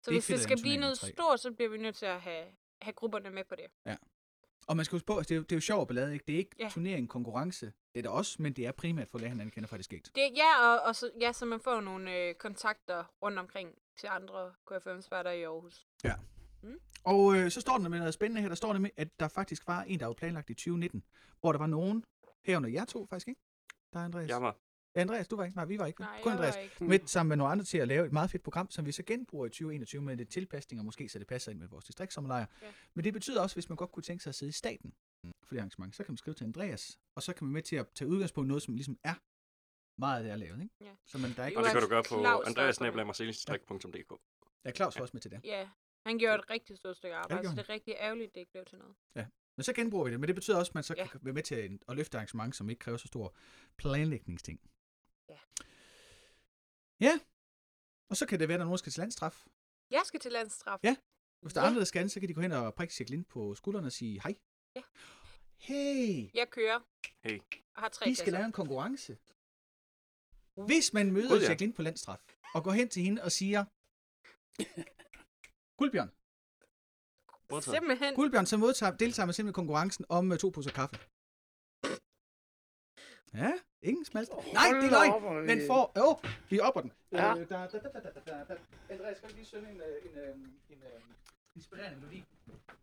Så 0.02 0.10
Det 0.10 0.14
hvis 0.14 0.26
det 0.26 0.40
skal 0.40 0.60
blive 0.62 0.76
noget 0.76 0.98
stort, 0.98 1.40
så 1.40 1.52
bliver 1.52 1.68
vi 1.70 1.78
nødt 1.78 1.96
til 1.96 2.06
at 2.06 2.20
have, 2.20 2.44
have 2.82 2.92
grupperne 2.92 3.30
med 3.30 3.44
på 3.44 3.54
det. 3.54 3.96
Og 4.68 4.76
man 4.76 4.84
skal 4.84 4.96
huske 4.96 5.06
på, 5.06 5.16
at 5.16 5.28
det 5.28 5.34
er, 5.34 5.36
jo- 5.36 5.42
det 5.42 5.52
er 5.52 5.56
jo 5.56 5.60
sjov 5.60 5.86
ballade, 5.86 6.12
ikke? 6.12 6.24
Det 6.26 6.34
er 6.34 6.38
ikke 6.38 6.56
ja. 6.58 6.64
Ja. 6.64 6.70
turnering, 6.70 7.08
konkurrence. 7.08 7.66
Det 7.66 7.98
er 7.98 8.02
det 8.02 8.10
også, 8.10 8.42
men 8.42 8.52
det 8.52 8.66
er 8.66 8.72
primært 8.72 9.08
for 9.10 9.18
at 9.18 9.22
lære 9.22 9.30
hinanden 9.30 9.50
kender 9.50 9.68
fra 9.68 9.76
det 9.76 9.84
skægt. 9.84 10.10
det 10.14 10.30
ja, 10.36 10.68
og, 10.68 10.80
og 10.88 10.96
så, 10.96 11.10
ja, 11.20 11.32
så 11.32 11.44
man 11.44 11.60
får 11.60 11.80
nogle 11.80 12.16
øh, 12.18 12.34
kontakter 12.34 13.04
rundt 13.22 13.38
omkring 13.38 13.70
til 14.00 14.06
andre 14.06 14.52
KFM-spærter 14.66 15.30
i 15.30 15.42
Aarhus. 15.42 15.86
Og 17.04 17.36
øh, 17.36 17.50
så 17.50 17.60
står 17.60 17.78
der 17.78 17.88
med 17.88 17.98
noget 17.98 18.14
spændende 18.14 18.40
her. 18.40 18.48
Der 18.48 18.54
står 18.54 18.72
der 18.72 18.80
med, 18.80 18.90
at 18.96 19.20
der 19.20 19.28
faktisk 19.28 19.66
var 19.66 19.82
en, 19.82 20.00
der 20.00 20.06
var 20.06 20.12
planlagt 20.12 20.50
i 20.50 20.54
2019, 20.54 21.04
hvor 21.40 21.52
der 21.52 21.58
var 21.58 21.66
nogen, 21.66 22.04
herunder 22.44 22.68
jer 22.68 22.84
to 22.84 23.06
faktisk, 23.10 23.28
ikke? 23.28 23.40
Der 23.92 23.98
er 24.00 24.04
Andreas. 24.04 24.28
Jeg 24.28 24.42
var 24.42 24.46
Ja, 24.46 24.63
Andreas, 24.94 25.28
du 25.28 25.36
var 25.36 25.44
ikke? 25.44 25.56
Nej, 25.56 25.64
vi 25.64 25.78
var 25.78 25.86
ikke. 25.86 26.00
Nej, 26.00 26.20
Kun 26.22 26.30
jeg 26.32 26.38
Andreas. 26.38 26.54
var 26.56 26.60
ikke. 26.62 26.84
Med, 26.84 26.98
sammen 27.06 27.28
med 27.28 27.36
nogle 27.36 27.52
andre 27.52 27.64
til 27.64 27.78
at 27.78 27.88
lave 27.88 28.06
et 28.06 28.12
meget 28.12 28.30
fedt 28.30 28.42
program, 28.42 28.70
som 28.70 28.86
vi 28.86 28.92
så 28.92 29.02
genbruger 29.02 29.46
i 29.46 29.48
2021 29.48 30.02
med 30.02 30.16
lidt 30.16 30.28
tilpasninger, 30.28 30.82
måske 30.82 31.08
så 31.08 31.18
det 31.18 31.26
passer 31.26 31.50
ind 31.50 31.58
med 31.58 31.68
vores 31.68 31.84
distriktsommerlejr. 31.84 32.46
Ja. 32.62 32.72
Men 32.94 33.04
det 33.04 33.12
betyder 33.12 33.40
også, 33.42 33.56
hvis 33.56 33.68
man 33.68 33.76
godt 33.76 33.92
kunne 33.92 34.02
tænke 34.02 34.22
sig 34.22 34.30
at 34.30 34.34
sidde 34.34 34.50
i 34.50 34.52
staten 34.52 34.94
for 35.44 35.54
det 35.54 35.58
arrangement, 35.58 35.96
så 35.96 36.04
kan 36.04 36.12
man 36.12 36.16
skrive 36.16 36.34
til 36.34 36.44
Andreas, 36.44 36.98
og 37.16 37.22
så 37.22 37.32
kan 37.32 37.44
man 37.46 37.52
med 37.52 37.62
til 37.62 37.76
at 37.76 37.86
tage 37.94 38.08
udgangspunkt 38.08 38.46
i 38.46 38.48
noget, 38.48 38.62
som 38.62 38.74
ligesom 38.74 38.98
er 39.04 39.14
meget 40.00 40.16
af 40.16 40.22
det, 40.22 40.30
jeg 40.30 40.38
lavet. 40.38 40.62
Ikke? 40.62 40.74
Ja. 40.80 40.90
Så 41.06 41.18
man, 41.18 41.32
der 41.36 41.42
er 41.42 41.46
ikke... 41.46 41.58
Og 41.58 41.64
det 41.64 41.72
kan 41.72 41.80
du 41.82 41.88
gøre 41.88 42.02
på 42.08 42.14
er 42.14 42.46
andreasnabelagmarcelisdrik.dk. 42.46 44.12
Ja, 44.64 44.70
Claus 44.72 44.96
var 44.96 45.02
også 45.02 45.12
med 45.14 45.20
til 45.20 45.30
det. 45.30 45.40
Ja, 45.44 45.68
han 46.06 46.18
gjorde 46.18 46.34
et 46.34 46.50
rigtig 46.50 46.76
stort 46.76 46.96
stykke 46.96 47.14
arbejde, 47.16 47.42
gjorde 47.42 47.56
så 47.56 47.62
det 47.62 47.68
er 47.68 47.72
rigtig 47.72 47.94
ærgerligt, 48.00 48.34
det 48.34 48.40
ikke 48.40 48.52
blev 48.52 48.64
til 48.64 48.78
noget. 48.78 48.94
Men 49.56 49.64
så 49.64 49.72
genbruger 49.72 50.04
vi 50.04 50.10
det, 50.10 50.20
men 50.20 50.26
det 50.26 50.34
betyder 50.34 50.56
også, 50.58 50.70
at 50.70 50.74
man 50.74 50.84
så 50.84 50.94
Ja. 50.96 51.06
kan 51.06 51.20
være 51.22 51.34
med 51.34 51.42
til 51.42 51.54
at, 51.54 51.70
at 51.88 51.96
løfte 51.96 52.16
arrangement, 52.18 52.56
som 52.56 52.70
ikke 52.70 52.80
kræver 52.80 52.98
så 52.98 53.06
stor 53.06 53.34
planlægningsting. 53.76 54.60
Ja. 55.28 55.38
Ja. 57.00 57.20
Og 58.08 58.16
så 58.16 58.26
kan 58.26 58.40
det 58.40 58.48
være, 58.48 58.54
at 58.54 58.58
der 58.58 58.64
er 58.64 58.68
nogen, 58.68 58.78
skal 58.78 58.92
til 58.92 59.00
landstraf. 59.00 59.46
Jeg 59.90 60.02
skal 60.04 60.20
til 60.20 60.32
landstraf. 60.32 60.78
Ja. 60.82 60.96
Hvis 61.40 61.52
der 61.52 61.60
er 61.60 61.64
Ja. 61.64 61.68
andre, 61.68 61.78
der 61.80 61.84
skal, 61.84 62.10
så 62.10 62.20
kan 62.20 62.28
de 62.28 62.34
gå 62.34 62.40
hen 62.40 62.52
og 62.52 62.74
prikke 62.74 62.94
sig 62.94 63.10
ind 63.12 63.24
på 63.24 63.54
skuldrene 63.54 63.86
og 63.86 63.92
sige 63.92 64.20
hej. 64.22 64.34
Ja. 64.76 64.82
Hey, 65.56 66.30
Jeg 66.34 66.50
kører. 66.50 66.80
Hey. 67.22 67.38
Og 67.74 67.82
har 67.82 67.88
tre 67.88 68.04
vi 68.06 68.14
skal 68.14 68.24
pladser. 68.24 68.38
lave 68.38 68.46
en 68.46 68.52
konkurrence. 68.52 69.18
Hvis 70.66 70.92
man 70.92 71.12
møder 71.12 71.28
Gud, 71.28 71.40
ja. 71.40 71.48
Jacqueline 71.48 71.72
på 71.74 71.82
landstraf, 71.82 72.18
og 72.54 72.64
går 72.64 72.72
hen 72.72 72.88
til 72.88 73.02
hende 73.02 73.22
og 73.22 73.32
siger, 73.32 73.64
Guldbjørn. 75.78 76.10
Simpelthen. 77.62 78.14
Guldbjørn, 78.14 78.46
så 78.46 78.56
modtager, 78.56 78.96
deltager 78.96 79.26
man 79.26 79.34
simpelthen 79.34 79.52
i 79.52 79.60
konkurrencen 79.60 80.04
om 80.08 80.30
uh, 80.30 80.36
to 80.38 80.48
poser 80.50 80.70
kaffe. 80.70 80.96
Ja, 83.34 83.52
ingen 83.84 84.04
smalt. 84.04 84.28
Nej, 84.52 84.64
det 84.74 84.84
er 84.84 84.90
løgn. 84.90 85.48
er 85.50 85.54
vi- 85.54 85.66
får... 85.66 85.92
Åh, 85.96 86.08
oh, 86.08 86.16
vi 86.50 86.60
opper 86.60 86.80
den. 86.80 86.92
Ja. 87.12 87.30
Øh, 87.36 87.48
da, 87.48 87.54
da, 87.56 87.78
da, 87.78 87.88
da, 88.26 88.32
da. 88.48 88.54
Andreas, 88.90 89.16
skal 89.16 89.30
du 89.30 89.34
lige 89.34 89.46
synge 89.46 89.70
en, 89.70 89.80
øh, 89.80 90.10
en, 90.12 90.18
øh, 90.18 90.34
en, 90.70 90.76
øh, 90.82 91.00
inspirerende 91.56 91.98
melodi? 92.00 92.24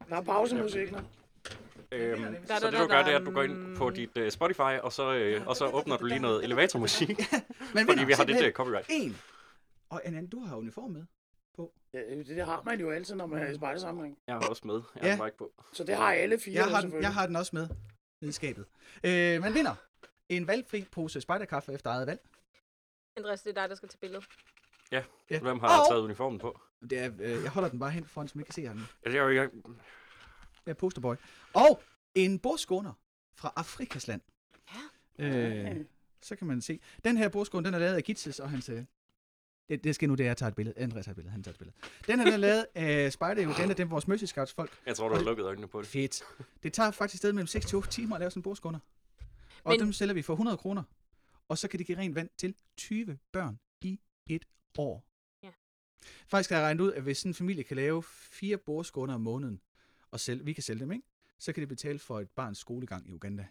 Der 0.10 0.16
er 0.18 0.22
pausemusik 0.22 0.92
nu. 0.92 0.98
Øhm, 1.92 2.22
Da, 2.24 2.56
så 2.56 2.66
da, 2.66 2.72
det 2.72 2.80
du 2.80 2.88
gør, 2.88 3.04
det 3.04 3.14
er, 3.14 3.20
at 3.20 3.26
du 3.26 3.32
går 3.32 3.44
ind 3.44 3.78
på 3.78 3.90
dit 3.90 4.18
uh, 4.18 4.30
Spotify, 4.30 4.60
og 4.84 4.92
så, 4.94 5.14
øh, 5.14 5.48
og 5.48 5.56
så 5.56 5.68
åbner 5.68 5.98
du 5.98 6.06
lige 6.06 6.20
noget 6.20 6.44
elevatormusik, 6.44 7.10
Men 7.76 7.86
fordi 7.86 8.04
vi 8.06 8.12
har 8.14 8.24
det 8.26 8.36
der 8.36 8.52
copyright. 8.52 8.86
En. 8.90 9.18
Og 9.90 10.02
Anand, 10.06 10.30
du 10.30 10.40
har 10.40 10.56
uniform 10.56 10.90
med. 10.92 11.06
Ja, 11.94 12.00
det, 12.16 12.28
det 12.28 12.46
har 12.46 12.62
man 12.66 12.80
jo 12.80 12.92
altid, 12.92 13.16
når 13.16 13.26
man 13.26 13.42
er 13.42 13.52
i 13.52 13.56
spejdersamling. 13.56 14.18
Jeg 14.28 14.36
er 14.36 14.40
også 14.50 14.62
med. 14.66 14.82
Jeg 14.96 15.04
Ja. 15.04 15.18
bare 15.18 15.28
ikke 15.28 15.38
på. 15.38 15.52
Så 15.74 15.84
det 15.84 15.96
har 15.96 16.12
alle 16.14 16.40
fire 16.40 16.56
Jeg 16.56 16.66
jo 16.66 16.70
har, 16.76 16.82
den, 16.82 17.02
jeg 17.02 17.14
har 17.14 17.26
den 17.26 17.36
også 17.36 17.52
med 17.56 17.68
nede 18.22 18.30
i 18.30 18.32
skabet. 18.32 18.66
Øh, 19.04 19.42
man 19.42 19.54
vinder 19.54 19.76
en 20.38 20.48
valgfri 20.48 20.86
pose 20.91 21.22
spejderkaffe 21.22 21.74
efter 21.74 21.89
eget 21.89 22.08
valg. 22.08 22.20
Andreas, 23.17 23.41
det 23.41 23.50
er 23.58 23.62
dig, 23.62 23.70
der 23.70 23.76
skal 23.76 23.89
til 23.89 23.98
billedet. 23.98 24.26
Ja. 24.91 25.04
Hvem 25.28 25.60
har 25.60 25.80
Og- 25.82 25.88
taget 25.89 26.02
uniformen 26.02 26.39
på? 26.39 26.62
Det 26.89 27.00
er, 27.00 27.12
øh, 27.20 27.44
jeg 27.44 27.50
holder 27.52 27.70
den 27.70 27.80
bare 27.80 27.91
hen 27.91 28.06
foran, 28.06 28.28
så 28.28 28.32
man 28.38 28.41
ikke 28.41 28.48
kan 28.48 28.54
se 28.54 28.62
den. 28.70 28.88
Ja, 29.06 29.10
det 29.12 29.17
er 29.20 29.24
jo 29.24 29.30
ikke... 29.30 29.41
Jeg 30.65 30.72
er 30.72 30.74
posterboy. 30.74 31.15
Og 31.54 31.84
en 32.15 32.39
bordskåner 32.39 32.94
fra 33.36 33.54
Afrikasland. 33.56 34.22
Ja. 35.20 35.26
Øh, 35.26 35.86
så 36.22 36.36
kan 36.36 36.48
man 36.48 36.62
se. 36.62 36.80
Den 37.04 37.17
her 37.17 37.30
bordskåner, 37.30 37.63
den 37.63 37.74
er 37.74 37.80
lavet 37.80 37.96
af 37.96 38.04
Kitses 38.04 38.39
og 38.39 38.50
hans... 38.50 38.70
øh, 38.70 38.84
Det, 39.70 39.84
det 39.84 39.96
skal 39.96 40.08
nu, 40.10 40.15
det 40.15 40.24
er, 40.24 40.26
at 40.26 40.28
jeg 40.30 40.38
tager 40.38 40.48
et 40.50 40.56
billede. 40.56 40.78
Andreas 40.80 41.06
tager 41.06 41.13
et 41.13 41.15
billede. 41.15 41.32
Han 41.32 41.44
tager 41.44 41.54
et 41.54 41.58
billede. 41.60 41.78
Den 42.08 42.20
her 42.20 42.26
den 42.26 42.34
er 42.34 42.38
lavet 42.38 42.65
af 42.76 43.13
Spider 43.13 43.48
Uganda, 43.48 43.74
dem 43.74 43.91
vores 43.91 44.08
Mercy 44.08 44.24
Scouts 44.24 44.54
folk. 44.54 44.72
Jeg 44.86 44.96
tror, 44.96 45.10
du 45.10 45.15
har 45.15 45.22
lukket 45.24 45.46
øjnene 45.46 45.67
på 45.67 45.82
det. 45.82 45.88
Fedt. 45.88 46.24
Det 46.63 46.74
tager 46.74 46.91
faktisk 46.91 47.17
sted 47.22 47.34
mellem 47.34 47.48
6 47.48 47.65
til 47.65 47.76
8 47.78 47.89
timer 47.89 48.15
at 48.15 48.20
lave 48.20 48.32
sådan 48.32 48.39
en 48.39 48.44
bordskåner. 48.44 48.80
Og 49.63 49.71
Men- 49.71 49.80
dem 49.80 49.93
sælger 49.93 50.13
vi 50.13 50.21
for 50.21 50.34
100 50.34 50.58
kroner. 50.58 50.84
Og 51.47 51.58
så 51.58 51.67
kan 51.67 51.80
de 51.80 51.84
give 51.84 51.97
rent 51.97 52.15
vand 52.15 52.30
til 52.38 52.56
20 52.78 53.19
børn 53.32 53.60
i 53.82 54.00
et 54.28 54.45
år. 54.78 55.06
Ja. 55.43 55.52
Faktisk 56.28 56.50
har 56.50 56.58
jeg 56.58 56.65
regnet 56.65 56.82
ud, 56.84 56.93
at 56.93 57.04
hvis 57.04 57.17
sådan 57.17 57.30
en 57.30 57.34
familie 57.36 57.63
kan 57.63 57.76
lave 57.78 58.04
fire 58.04 58.58
bordskåner 58.58 59.13
om 59.13 59.21
måneden, 59.21 59.62
og 60.12 60.19
sælge, 60.19 60.45
vi 60.45 60.54
kan 60.54 60.63
sælge 60.63 60.80
dem, 60.80 60.91
ikke? 60.91 61.08
så 61.39 61.54
kan 61.54 61.62
det 61.62 61.69
betale 61.69 62.00
for 62.00 62.19
et 62.19 62.30
barns 62.30 62.58
skolegang 62.58 63.10
i 63.10 63.13
Uganda. 63.13 63.47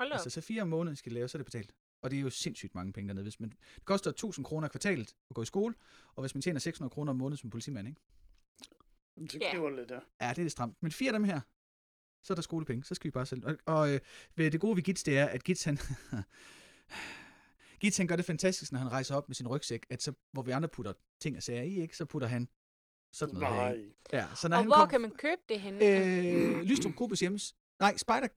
Hold. 0.00 0.12
Altså, 0.12 0.30
så 0.30 0.40
fire 0.40 0.62
om 0.62 0.68
måneden 0.68 0.96
skal 0.96 1.10
de 1.10 1.14
lave, 1.14 1.28
så 1.28 1.38
er 1.38 1.40
det 1.40 1.44
betalt. 1.46 1.74
Og 2.02 2.10
det 2.10 2.16
er 2.16 2.20
jo 2.20 2.30
sindssygt 2.30 2.74
mange 2.74 2.92
penge 2.92 3.08
dernede. 3.08 3.22
Hvis 3.22 3.40
man, 3.40 3.48
det 3.50 3.84
koster 3.84 4.10
1000 4.10 4.44
kroner 4.44 4.68
kvartalet 4.68 5.14
at 5.30 5.34
gå 5.34 5.42
i 5.42 5.46
skole, 5.46 5.74
og 6.14 6.22
hvis 6.22 6.34
man 6.34 6.42
tjener 6.42 6.60
600 6.60 6.90
kroner 6.94 7.10
om 7.10 7.16
måneden 7.16 7.36
som 7.36 7.50
politimand, 7.50 7.88
ikke? 7.88 8.00
Så 9.30 9.38
Ja. 9.40 9.50
kniver 9.50 9.68
det 9.68 9.78
lidt 9.78 9.88
der. 9.88 10.00
Ja, 10.20 10.28
det 10.30 10.38
er 10.38 10.42
lidt 10.42 10.52
stramt. 10.52 10.76
Men 10.82 10.92
fire 10.92 11.08
af 11.08 11.12
dem 11.12 11.24
her, 11.24 11.40
så 12.22 12.32
er 12.32 12.34
der 12.34 12.42
skolepenge. 12.42 12.84
Så 12.84 12.94
skal 12.94 13.08
vi 13.08 13.10
bare 13.10 13.26
sælge. 13.26 13.46
Og, 13.46 13.56
og 13.66 13.94
øh, 13.94 14.00
det 14.36 14.60
gode 14.60 14.76
ved 14.76 14.82
Gits, 14.82 15.02
det 15.02 15.18
er, 15.18 15.26
at 15.26 15.44
Gits, 15.44 15.64
han... 15.64 15.78
Gits, 17.80 17.96
han 17.96 18.06
gør 18.06 18.16
det 18.16 18.24
fantastisk, 18.24 18.72
når 18.72 18.78
han 18.78 18.92
rejser 18.92 19.14
op 19.14 19.28
med 19.28 19.34
sin 19.34 19.48
rygsæk, 19.48 19.86
at 19.90 20.02
så, 20.02 20.12
hvor 20.32 20.42
vi 20.42 20.50
andre 20.50 20.68
putter 20.68 20.92
ting 21.20 21.36
og 21.36 21.42
sager 21.42 21.62
i, 21.62 21.80
ikke, 21.80 21.96
så 21.96 22.04
putter 22.04 22.28
han 22.28 22.48
sådan 23.12 23.34
noget 23.34 23.54
her. 23.54 23.62
Nej. 23.62 23.92
Ja, 24.12 24.26
så 24.34 24.48
når 24.48 24.56
Og 24.56 24.62
han 24.62 24.68
hvor 24.68 24.76
kom, 24.76 24.88
kan 24.88 25.00
man 25.00 25.10
købe 25.10 25.40
det 25.48 25.60
henne? 25.60 25.86
Øh, 25.86 26.62
Lystrup 26.62 26.94
Gruppes 26.94 27.20
hjemmes... 27.20 27.56
Nej, 27.80 27.96
Spider... 27.96 28.20
Det 28.20 28.30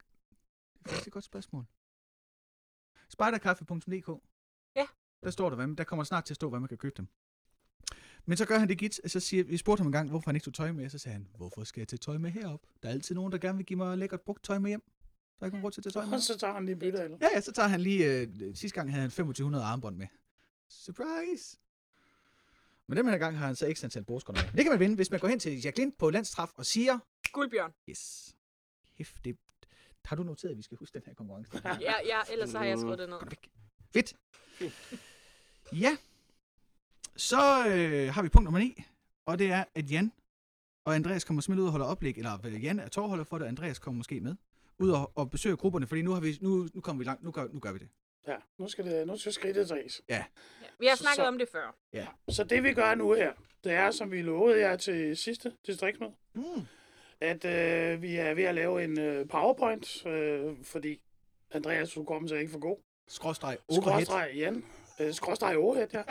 er 0.85 0.89
faktisk 0.89 1.07
et 1.07 1.13
godt 1.13 1.23
spørgsmål. 1.23 1.65
Spiderkaffe.dk 3.09 4.09
Ja. 4.75 4.87
Der 5.23 5.29
står 5.29 5.49
der, 5.49 5.55
hvad, 5.55 5.75
der 5.75 5.83
kommer 5.83 6.03
snart 6.03 6.25
til 6.25 6.33
at 6.33 6.35
stå, 6.35 6.49
hvad 6.49 6.59
man 6.59 6.69
kan 6.69 6.77
købe 6.77 6.93
dem. 6.97 7.07
Men 8.25 8.37
så 8.37 8.45
gør 8.45 8.57
han 8.57 8.69
det 8.69 8.77
git, 8.77 8.99
og 9.03 9.09
så 9.09 9.19
siger, 9.19 9.43
vi 9.43 9.57
spurgte 9.57 9.79
ham 9.79 9.87
en 9.87 9.91
gang, 9.91 10.09
hvorfor 10.09 10.25
han 10.29 10.35
ikke 10.35 10.45
tog 10.45 10.53
tøj 10.53 10.71
med, 10.71 10.89
så 10.89 10.97
sagde 10.97 11.13
han, 11.13 11.27
hvorfor 11.37 11.63
skal 11.63 11.81
jeg 11.81 11.87
tage 11.87 11.97
tøj 11.97 12.17
med 12.17 12.31
herop? 12.31 12.61
Der 12.83 12.89
er 12.89 12.93
altid 12.93 13.15
nogen, 13.15 13.31
der 13.31 13.37
gerne 13.37 13.57
vil 13.57 13.65
give 13.65 13.77
mig 13.77 13.97
lækkert 13.97 14.21
brugt 14.21 14.43
tøj 14.43 14.59
med 14.59 14.69
hjem. 14.69 14.81
Der 15.39 15.43
er 15.43 15.45
ikke 15.45 15.55
nogen 15.55 15.61
grund 15.61 15.73
til 15.73 15.79
at 15.79 15.83
tage 15.83 15.93
tøj 15.93 16.05
med. 16.05 16.13
Og 16.13 16.21
så 16.21 16.37
tager 16.37 16.53
han 16.53 16.65
lige 16.65 16.75
bytte, 16.75 16.99
eller? 16.99 17.17
Ja, 17.21 17.27
ja, 17.35 17.41
så 17.41 17.51
tager 17.51 17.67
han 17.67 17.81
lige, 17.81 18.21
øh, 18.21 18.27
sidste 18.55 18.75
gang 18.75 18.91
havde 18.91 19.01
han 19.01 19.09
2500 19.09 19.65
armbånd 19.65 19.95
med. 19.95 20.07
Surprise! 20.69 21.57
Men 22.87 22.97
den 22.97 23.09
her 23.09 23.17
gang 23.17 23.37
har 23.37 23.45
han 23.45 23.55
så 23.55 23.67
ekstra 23.67 23.85
antal 23.85 24.03
bordskånder 24.03 24.41
med. 24.41 24.51
Det 24.51 24.63
kan 24.63 24.71
man 24.71 24.79
vinde, 24.79 24.95
hvis 24.95 25.11
man 25.11 25.19
går 25.19 25.27
hen 25.27 25.39
til 25.39 25.61
Jacqueline 25.61 25.91
på 25.99 26.09
landstraf 26.09 26.49
og 26.55 26.65
siger, 26.65 26.99
Guldbjørn. 27.31 27.71
yes, 27.89 28.35
hæft, 28.97 29.15
det, 29.25 29.37
har 30.05 30.15
du 30.15 30.23
noteret, 30.23 30.51
at 30.51 30.57
vi 30.57 30.61
skal 30.61 30.77
huske 30.77 30.93
den 30.93 31.01
her 31.05 31.13
konkurrence? 31.13 31.61
Ja, 31.65 31.93
ja, 32.05 32.19
ellers 32.31 32.49
så 32.49 32.57
har 32.57 32.65
jeg 32.65 32.79
skrevet 32.79 32.99
det 32.99 33.09
ned. 33.09 33.17
Fedt. 33.93 34.13
Ja. 35.73 35.97
Så 37.17 37.67
øh, 37.67 38.13
har 38.13 38.21
vi 38.21 38.29
punkt 38.29 38.43
nummer 38.43 38.59
9, 38.59 38.83
og 39.25 39.39
det 39.39 39.51
er, 39.51 39.63
at 39.75 39.91
Jan 39.91 40.11
og 40.85 40.95
Andreas 40.95 41.23
kommer 41.23 41.41
simpelthen 41.41 41.61
ud 41.61 41.67
og 41.67 41.71
holder 41.71 41.85
oplæg, 41.85 42.17
eller 42.17 42.37
øh, 42.45 42.63
Jan 42.63 42.79
er 42.79 42.87
tårholder 42.87 43.23
for 43.23 43.37
det, 43.37 43.43
og 43.43 43.47
Andreas 43.49 43.79
kommer 43.79 43.97
måske 43.97 44.19
med, 44.19 44.35
ud 44.79 44.89
og, 44.89 45.11
og 45.15 45.29
besøge 45.31 45.57
grupperne, 45.57 45.87
fordi 45.87 46.01
nu, 46.01 46.11
har 46.11 46.19
vi, 46.21 46.37
nu, 46.41 46.67
nu 46.73 46.81
kommer 46.81 46.97
vi 47.03 47.05
langt, 47.07 47.23
nu 47.23 47.31
gør, 47.31 47.47
nu 47.53 47.59
gør 47.59 47.71
vi 47.71 47.79
det. 47.79 47.87
Ja, 48.27 48.35
nu 48.57 48.67
skal, 48.67 48.85
det, 48.85 49.07
nu 49.07 49.17
skal 49.17 49.33
skridtet 49.33 49.67
tages. 49.67 50.01
Ja, 50.09 50.23
vi 50.79 50.85
har 50.85 50.95
Så- 50.95 51.01
snakket 51.03 51.15
så- 51.15 51.27
om 51.27 51.37
det 51.37 51.49
før. 51.51 51.75
Så 52.29 52.43
det 52.43 52.63
vi 52.63 52.73
gør 52.73 52.95
nu 52.95 53.13
her, 53.13 53.31
det 53.63 53.71
er, 53.71 53.91
som 53.91 54.11
vi 54.11 54.21
lovede 54.21 54.59
jer 54.59 54.75
til 54.77 55.17
sidste 55.17 55.51
distriktsmøde, 55.67 56.11
Mm. 56.35 56.41
at 57.21 57.45
øh, 57.45 58.01
vi 58.01 58.15
er 58.15 58.33
ved 58.33 58.43
at 58.43 58.55
lave 58.55 58.83
en 58.83 58.99
øh, 58.99 59.27
powerpoint, 59.27 60.05
øh, 60.05 60.55
fordi 60.63 61.01
Andreas 61.51 61.89
skulle 61.89 62.07
komme 62.07 62.29
sig 62.29 62.39
ikke 62.39 62.51
for 62.51 62.59
god. 62.59 62.77
Skråstreg, 63.07 63.57
overhead. 63.67 64.05
Skråstreg 64.05 64.31
Jan. 64.35 64.63
Øh, 64.99 65.13
skråstreg 65.13 65.57
overhead, 65.57 65.87
ja. 65.93 66.03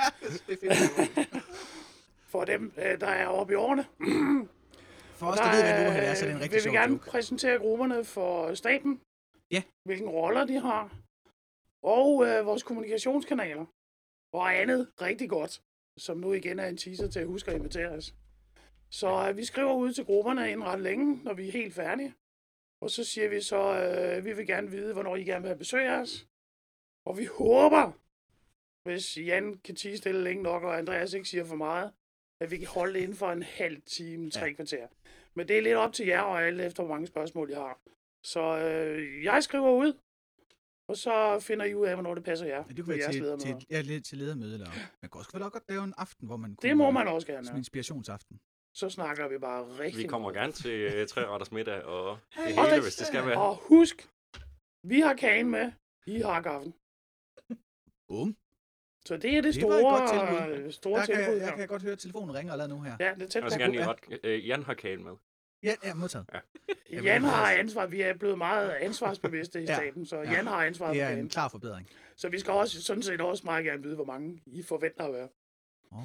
det 0.47 0.59
er 0.63 0.75
fedt. 0.75 1.29
For 2.33 2.45
dem, 2.45 2.73
øh, 2.79 3.01
der 3.01 3.07
er 3.07 3.27
oppe 3.27 3.53
i 3.53 3.57
årene. 3.57 3.85
For 5.19 5.27
os, 5.27 5.39
der 5.39 5.51
ved, 5.51 5.63
hvad 5.63 5.81
en 5.81 5.87
overhead 5.87 6.11
er, 6.11 6.15
så 6.15 6.25
er 6.25 6.29
det 6.29 6.35
en 6.35 6.37
øh, 6.37 6.43
rigtig 6.43 6.51
vil 6.51 6.57
vi 6.57 6.63
sjov 6.63 6.73
gerne 6.75 6.93
joke. 6.93 7.07
præsentere 7.07 7.59
grupperne 7.59 8.05
for 8.05 8.55
staben. 8.55 9.01
Ja. 9.51 9.63
Hvilke 9.85 10.07
roller 10.07 10.45
de 10.47 10.61
har. 10.61 10.97
Og 11.83 12.27
øh, 12.27 12.47
vores 12.47 12.63
kommunikationskanaler. 12.63 13.67
Og 14.33 14.55
andet 14.61 14.91
rigtig 15.01 15.29
godt, 15.31 15.63
som 15.99 16.17
nu 16.19 16.33
igen 16.33 16.59
er 16.59 16.67
en 16.67 16.77
teaser 16.77 17.09
til 17.09 17.21
at 17.21 17.27
huske 17.27 17.51
at 17.51 17.57
invitere 17.57 17.89
os. 17.89 18.15
Så 18.91 19.29
øh, 19.29 19.37
vi 19.37 19.45
skriver 19.45 19.75
ud 19.75 19.93
til 19.93 20.05
grupperne 20.05 20.51
inden 20.51 20.67
ret 20.67 20.81
længe, 20.81 21.21
når 21.25 21.35
vi 21.35 21.49
er 21.49 21.53
helt 21.53 21.75
færdige. 21.75 22.15
Og 22.83 22.91
så 22.91 23.05
siger 23.05 23.29
vi 23.29 23.41
så, 23.41 23.63
øh, 23.81 24.25
vi 24.25 24.33
vil 24.33 24.47
gerne 24.47 24.71
vide, 24.71 24.93
hvornår 24.93 25.17
I 25.17 25.25
gerne 25.25 25.43
vil 25.43 25.49
have 25.49 25.59
besøg 25.59 25.87
af 25.87 26.01
os. 26.01 26.27
Og 27.07 27.19
vi 27.19 27.25
håber, 27.25 27.93
hvis 28.85 29.17
Jan 29.17 29.59
kan 29.65 29.77
tige 29.77 29.97
stille 29.97 30.23
længe 30.25 30.43
nok, 30.43 30.63
og 30.63 30.79
Andreas 30.79 31.13
ikke 31.15 31.29
siger 31.29 31.45
for 31.45 31.57
meget, 31.57 31.93
at 32.41 32.51
vi 32.51 32.59
kan 32.59 32.67
holde 32.69 32.95
det 32.95 33.01
inden 33.01 33.17
for 33.17 33.31
en 33.33 33.43
halv 33.43 33.83
time, 33.83 34.31
tre 34.31 34.47
Ja. 34.47 34.53
kvarter. 34.53 34.89
Men 35.35 35.49
det 35.49 35.59
er 35.59 35.63
lidt 35.63 35.77
op 35.77 35.93
til 35.93 36.07
jer 36.07 36.21
og 36.21 36.43
alle 36.43 36.65
efter, 36.67 36.83
hvor 36.83 36.95
mange 36.95 37.07
spørgsmål 37.07 37.51
jeg 37.51 37.59
har. 37.59 37.81
Så 38.27 38.41
øh, 38.59 39.25
jeg 39.25 39.43
skriver 39.43 39.71
ud, 39.73 39.93
og 40.89 40.97
så 40.97 41.41
finder 41.41 41.65
I 41.65 41.75
ud 41.75 41.87
af, 41.87 41.95
hvornår 41.95 42.15
det 42.15 42.25
passer 42.25 42.47
jer. 42.47 42.57
Ja, 42.57 42.63
det 42.77 42.85
kunne 42.85 42.97
med 42.97 43.03
være 43.03 43.13
til, 43.13 43.23
ledermøder. 43.23 43.59
til, 43.59 43.67
ja, 43.71 43.81
lidt 43.81 44.05
til 44.07 44.19
ledermøde, 44.19 44.55
eller 44.55 44.71
man 45.03 45.09
kunne 45.11 45.21
også 45.21 45.31
vel 45.39 45.51
godt 45.51 45.65
lave 45.69 45.85
en 45.85 45.95
aften, 45.97 46.27
hvor 46.27 46.37
man 46.37 46.57
kunne... 46.57 46.69
Det 46.69 46.77
må 46.77 46.91
man 46.91 47.09
også 47.09 47.27
gerne. 47.27 47.47
Som 47.47 47.57
inspirationsaften. 47.57 48.41
Så 48.77 48.89
snakker 48.91 49.29
vi 49.29 49.39
bare 49.39 49.79
rigtig 49.79 50.03
Vi 50.03 50.09
kommer 50.09 50.33
gerne 50.33 50.53
til 50.53 51.01
uh, 51.03 51.07
tre 51.09 51.27
retters 51.27 51.53
middag 51.53 51.83
og 51.85 52.19
det 52.35 52.55
hele, 52.57 52.71
det- 52.75 52.83
hvis 52.83 52.97
det 52.97 53.07
skal 53.07 53.27
være. 53.27 53.39
Og 53.41 53.57
husk, 53.57 54.09
vi 54.93 55.01
har 55.01 55.15
kagen 55.15 55.51
med, 55.51 55.73
I 56.07 56.19
har 56.21 56.41
gaffen. 56.43 56.73
Bum. 58.09 58.37
Så 59.07 59.17
det 59.17 59.37
er 59.37 59.41
det, 59.43 59.55
Det 59.55 59.63
var 59.65 59.75
et 59.77 59.83
godt 59.83 60.09
store, 60.09 60.49
tilbud. 60.49 60.65
øh, 60.67 60.73
store 60.73 61.01
Der 61.01 61.07
kan, 61.07 61.15
tilbud 61.17 61.35
jeg 61.37 61.49
her. 61.49 61.57
kan 61.57 61.69
godt 61.69 61.83
høre, 61.83 61.93
at 61.93 61.99
telefonen 61.99 62.35
ringer 62.35 62.53
allerede 62.53 62.75
nu 62.75 62.81
her. 62.83 62.97
Ja, 63.01 63.15
det 63.15 63.23
er 63.23 63.27
tæt 63.27 63.43
Jeg 63.43 63.53
på. 63.53 63.59
gerne 63.59 63.75
Ja. 63.75 63.95
lige 64.11 64.21
ret. 64.25 64.41
Uh, 64.43 64.49
Jan 64.49 64.63
har 64.63 64.75
kagen 64.75 65.05
med. 65.05 65.13
Ja, 65.63 65.75
ja 65.85 65.95
modtaget. 65.95 66.27
Jan 66.93 67.23
har 67.23 67.53
ansvar. 67.53 67.87
Vi 67.87 68.01
er 68.01 68.15
blevet 68.15 68.39
meget 68.39 68.71
ansvarsbevidste 68.71 69.63
i 69.63 69.65
Ja. 69.65 69.75
staten, 69.77 70.07
så 70.07 70.17
Ja. 70.17 70.33
Jan 70.33 70.47
har 70.47 70.65
ansvar 70.65 70.93
Det 70.93 71.01
for 71.03 71.07
er 71.09 71.17
en 71.17 71.29
klar 71.29 71.49
forbedring. 71.49 71.89
Så 72.17 72.29
vi 72.29 72.39
skal 72.39 72.53
også 72.53 72.83
sådan 72.83 73.03
set 73.03 73.21
også 73.21 73.43
meget 73.45 73.65
gerne 73.65 73.83
vide, 73.83 73.95
hvor 73.95 74.05
mange 74.05 74.43
I 74.47 74.63
forventer 74.63 75.05
at 75.05 75.13
være. 75.15 75.29
Oh. 75.93 75.99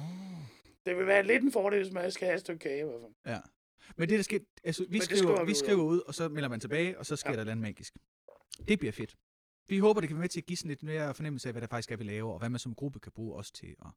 Det 0.86 0.96
vil 0.96 1.06
være 1.06 1.22
lidt 1.22 1.42
en 1.42 1.52
fordel, 1.52 1.82
hvis 1.82 1.92
man 1.92 2.10
skal 2.10 2.26
have 2.26 2.34
et 2.34 2.40
stykke 2.40 2.58
kage 2.58 2.80
i 2.80 2.82
hvert 2.84 3.00
fald. 3.24 3.34
Ja. 3.34 3.40
Men 3.96 4.08
det, 4.08 4.16
der 4.16 4.22
sker, 4.22 4.38
altså, 4.64 4.86
vi, 4.88 4.98
det 4.98 5.18
skriver, 5.18 5.44
vi 5.44 5.54
skriver 5.54 5.82
ud, 5.82 6.00
og 6.00 6.14
så 6.14 6.28
melder 6.28 6.48
man 6.48 6.60
tilbage, 6.60 6.98
og 6.98 7.06
så 7.06 7.16
sker 7.16 7.30
Ja. 7.30 7.32
der 7.32 7.38
et 7.38 7.40
eller 7.40 7.52
andet 7.52 7.62
magisk. 7.62 7.94
Det 8.68 8.78
bliver 8.78 8.92
fedt. 8.92 9.14
Vi 9.68 9.78
håber, 9.78 10.00
det 10.00 10.08
kan 10.08 10.16
være 10.16 10.22
med 10.22 10.28
til 10.28 10.40
at 10.40 10.46
give 10.46 10.56
sådan 10.56 10.68
lidt 10.68 10.82
mere 10.82 11.14
fornemmelse 11.14 11.48
af, 11.48 11.52
hvad 11.52 11.62
der 11.62 11.68
faktisk 11.68 11.92
er, 11.92 11.96
vi 11.96 12.04
laver, 12.04 12.32
og 12.32 12.38
hvad 12.38 12.50
man 12.50 12.58
som 12.58 12.74
gruppe 12.74 13.00
kan 13.00 13.12
bruge 13.12 13.36
os 13.36 13.52
til, 13.52 13.74
og 13.78 13.90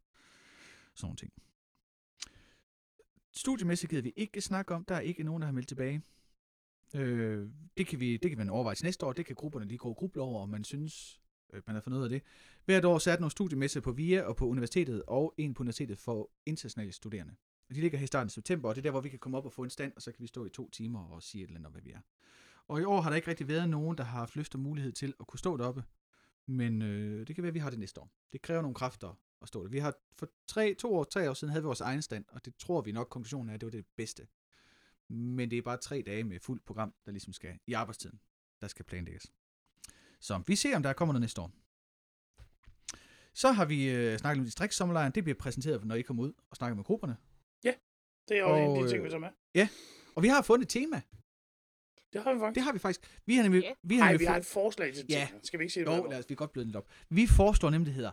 sådan 0.94 1.06
nogle 1.06 1.18
ting. 1.18 1.34
Studiemæssigt 3.32 3.90
gider 3.90 4.02
vi 4.02 4.14
ikke 4.16 4.42
snakke 4.42 4.76
om. 4.76 4.86
Der 4.86 4.96
er 4.96 5.00
ikke 5.00 5.24
nogen, 5.24 5.42
der 5.42 5.46
har 5.46 5.54
meldt 5.54 5.68
tilbage. 5.68 6.02
Øh, 6.96 7.50
det, 7.78 7.88
kan 7.88 8.00
vi, 8.00 8.18
det 8.18 8.32
kan 8.32 8.38
man 8.38 8.50
overveje 8.50 8.76
til 8.76 8.86
næste 8.86 9.06
år. 9.06 9.14
Det 9.14 9.26
kan 9.26 9.36
grupperne 9.36 9.66
lige 9.66 9.78
gå 9.78 9.90
og 9.90 9.96
gruble 9.96 10.22
over, 10.22 10.42
om 10.42 10.50
man 10.50 10.64
synes, 10.64 11.22
øh, 11.54 11.62
man 11.68 11.76
har 11.76 11.82
fundet 11.82 12.00
ud 12.00 12.04
af 12.04 12.10
det. 12.10 12.22
Hvert 12.66 12.86
år 12.86 12.98
så 12.98 13.12
er 13.12 13.16
der 13.16 13.22
nogle 13.22 13.32
studiemesser 13.32 13.82
på 13.82 13.92
VIA 13.92 14.22
og 14.22 14.36
på 14.36 14.48
universitetet, 14.48 15.04
og 15.08 15.34
en 15.38 15.54
på 15.54 15.64
universitetet 15.64 16.00
for 16.00 16.32
internationale 16.46 16.92
studerende. 16.92 17.36
Og 17.70 17.76
de 17.76 17.82
ligger 17.82 17.98
her 17.98 18.04
i 18.04 18.08
starten 18.08 18.28
af 18.28 18.32
september, 18.32 18.70
og 18.70 18.76
det 18.76 18.82
er 18.82 18.84
der, 18.84 18.92
hvor 18.92 19.02
vi 19.02 19.10
kan 19.10 19.20
komme 19.20 19.38
op 19.38 19.46
og 19.46 19.54
få 19.54 19.64
en 19.64 19.70
stand, 19.70 19.94
og 19.96 20.02
så 20.02 20.12
kan 20.12 20.22
vi 20.22 20.28
stå 20.28 20.46
i 20.46 20.50
to 20.50 20.70
timer 20.70 21.00
og 21.00 21.24
sige 21.24 21.44
et 21.44 21.48
eller 21.48 21.60
andet 21.60 21.66
om, 21.66 21.72
hvad 21.72 21.82
vi 21.82 21.92
er. 21.92 22.00
Og 22.68 22.82
i 22.82 22.84
år 22.84 23.02
har 23.02 23.10
der 23.10 23.16
ikke 23.16 23.28
rigtig 23.28 23.48
været 23.48 23.70
nogen, 23.70 23.98
der 23.98 24.04
har 24.04 24.20
haft 24.20 24.36
lyst 24.36 24.56
og 24.56 24.60
mulighed 24.62 24.92
til 24.92 25.14
at 25.20 25.28
kunne 25.28 25.40
stå 25.40 25.58
deroppe. 25.58 25.84
Men 26.48 26.82
øh, 26.82 27.28
det 27.28 27.36
kan 27.36 27.44
være, 27.44 27.48
at 27.48 27.54
vi 27.54 27.60
har 27.60 27.70
det 27.70 27.80
næste 27.80 28.02
år. 28.02 28.12
Det 28.32 28.42
kræver 28.42 28.62
nogle 28.62 28.76
kræfter 28.76 29.20
at 29.42 29.48
stå 29.48 29.64
der. 29.64 29.70
Vi 29.70 29.80
har 29.80 29.94
for 30.18 30.30
tre, 30.48 30.74
to 30.74 30.96
år, 30.96 31.04
tre 31.04 31.30
år 31.30 31.34
siden 31.34 31.52
havde 31.52 31.64
vi 31.64 31.66
vores 31.66 31.82
egen 31.82 32.02
stand, 32.02 32.26
og 32.30 32.46
det 32.46 32.56
tror 32.56 32.82
vi 32.82 32.92
nok, 32.92 33.08
konklusionen 33.10 33.50
er, 33.50 33.54
at 33.54 33.62
det 33.62 33.66
var 33.68 33.72
det 33.72 33.86
bedste. 33.98 34.28
Men 35.10 35.52
det 35.52 35.58
er 35.58 35.62
bare 35.62 35.78
tre 35.78 36.04
dage 36.06 36.24
med 36.24 36.40
fuldt 36.40 36.66
program, 36.66 36.94
der 37.06 37.12
ligesom 37.12 37.34
skal 37.34 37.60
i 37.68 37.74
arbejdstiden, 37.74 38.20
der 38.62 38.68
skal 38.68 38.86
planlægges. 38.86 39.32
Så 40.20 40.44
vi 40.48 40.56
ser, 40.56 40.76
om 40.76 40.84
der 40.84 40.94
kommer 40.94 41.14
noget 41.14 41.22
næste 41.22 41.42
år. 41.42 41.52
Så 43.34 43.52
har 43.52 43.66
vi 43.66 43.90
øh, 43.90 44.18
snakket 44.18 44.40
om 44.40 44.46
distriktsommerlejren. 44.46 45.12
Det 45.12 45.24
bliver 45.24 45.38
præsenteret, 45.40 45.86
når 45.86 45.96
I 45.96 46.02
kommer 46.02 46.24
ud 46.24 46.34
og 46.50 46.56
snakker 46.56 46.76
med 46.76 46.84
grupperne. 46.84 47.18
Det 48.28 48.38
er 48.38 48.42
jo 48.42 48.56
en 48.56 48.78
af 48.78 48.84
de 48.84 48.90
ting, 48.90 49.00
øh, 49.00 49.04
vi 49.04 49.10
tager 49.10 49.20
med. 49.20 49.30
Og 50.16 50.24
vi 50.24 50.28
har 50.28 50.42
fundet 50.42 50.66
et 50.66 50.70
tema. 50.70 51.02
Det 52.14 52.24
har 52.24 52.34
vi 52.34 52.40
faktisk. 52.40 52.56
Det 52.56 52.64
har 52.64 52.74
vi 52.74 52.80
faktisk. 52.80 53.02
Vi 53.26 53.36
har 53.36 53.44
nemlig... 53.44 53.62
Ja. 53.62 53.74
Vi 53.84 53.98
har 53.98 54.06
nemlig 54.06 54.20
vi 54.20 54.26
har 54.26 54.38
et 54.38 54.46
forslag 54.46 54.94
til 54.94 55.06
Ja. 55.10 55.28
Skal 55.44 55.60
vi 55.60 55.64
ikke 55.64 55.74
sige 55.74 55.86
det? 55.86 55.98
Jo, 55.98 56.08
lad 56.10 56.20
os, 56.20 56.30
vi 56.30 56.36
godt 56.36 56.52
bløde 56.52 56.66
lidt 56.68 56.76
op. 56.76 56.88
Vi 57.10 57.28
foreslår 57.28 57.70
nemlig, 57.70 57.86
det 57.86 57.94
hedder 57.94 58.12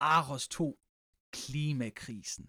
Aros 0.00 0.48
2 0.48 0.78
Klimakrisen. 1.32 2.48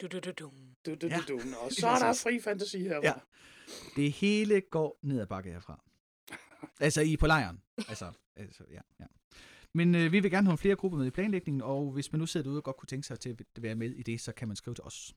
Du, 0.00 0.06
du, 0.06 0.18
du, 0.18 0.30
du. 0.32 0.50
Du, 0.86 0.94
du, 0.94 1.06
Ja. 1.06 1.20
du, 1.28 1.38
du. 1.38 1.40
Og 1.64 1.72
så 1.72 1.88
er 1.88 1.98
der 1.98 2.12
fri 2.12 2.40
fantasi 2.40 2.78
her. 2.78 3.00
Ja. 3.02 3.12
Det 3.96 4.12
hele 4.12 4.60
går 4.60 4.98
ned 5.02 5.20
ad 5.20 5.26
bakke 5.26 5.50
herfra. 5.52 5.84
Altså 6.80 7.00
i 7.00 7.16
på 7.16 7.26
lejren. 7.26 7.60
Altså, 7.88 8.12
altså 8.36 8.64
ja, 8.70 8.80
ja. 9.00 9.04
Men 9.72 9.94
øh, 9.94 10.12
vi 10.12 10.20
vil 10.20 10.30
gerne 10.30 10.46
have 10.46 10.58
flere 10.58 10.76
grupper 10.76 10.98
med 10.98 11.06
i 11.06 11.10
planlægningen, 11.10 11.62
og 11.62 11.90
hvis 11.90 12.12
man 12.12 12.18
nu 12.18 12.26
sidder 12.26 12.44
derude 12.44 12.58
og 12.60 12.64
godt 12.64 12.76
kunne 12.76 12.86
tænke 12.86 13.06
sig 13.06 13.20
til 13.20 13.30
at 13.56 13.62
være 13.62 13.74
med 13.74 13.90
i 13.90 14.02
det, 14.02 14.20
så 14.20 14.32
kan 14.32 14.48
man 14.48 14.56
skrive 14.56 14.74
til 14.74 14.84
os. 14.84 15.14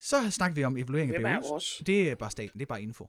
Så 0.00 0.30
snakker 0.30 0.54
vi 0.54 0.64
om 0.64 0.76
evaluering 0.76 1.14
af 1.14 1.20
Hvem 1.20 1.36
BU's. 1.42 1.82
Det 1.86 2.10
er 2.10 2.14
bare 2.14 2.30
staten, 2.30 2.58
det 2.58 2.62
er 2.62 2.66
bare 2.74 2.82
info. 2.82 3.08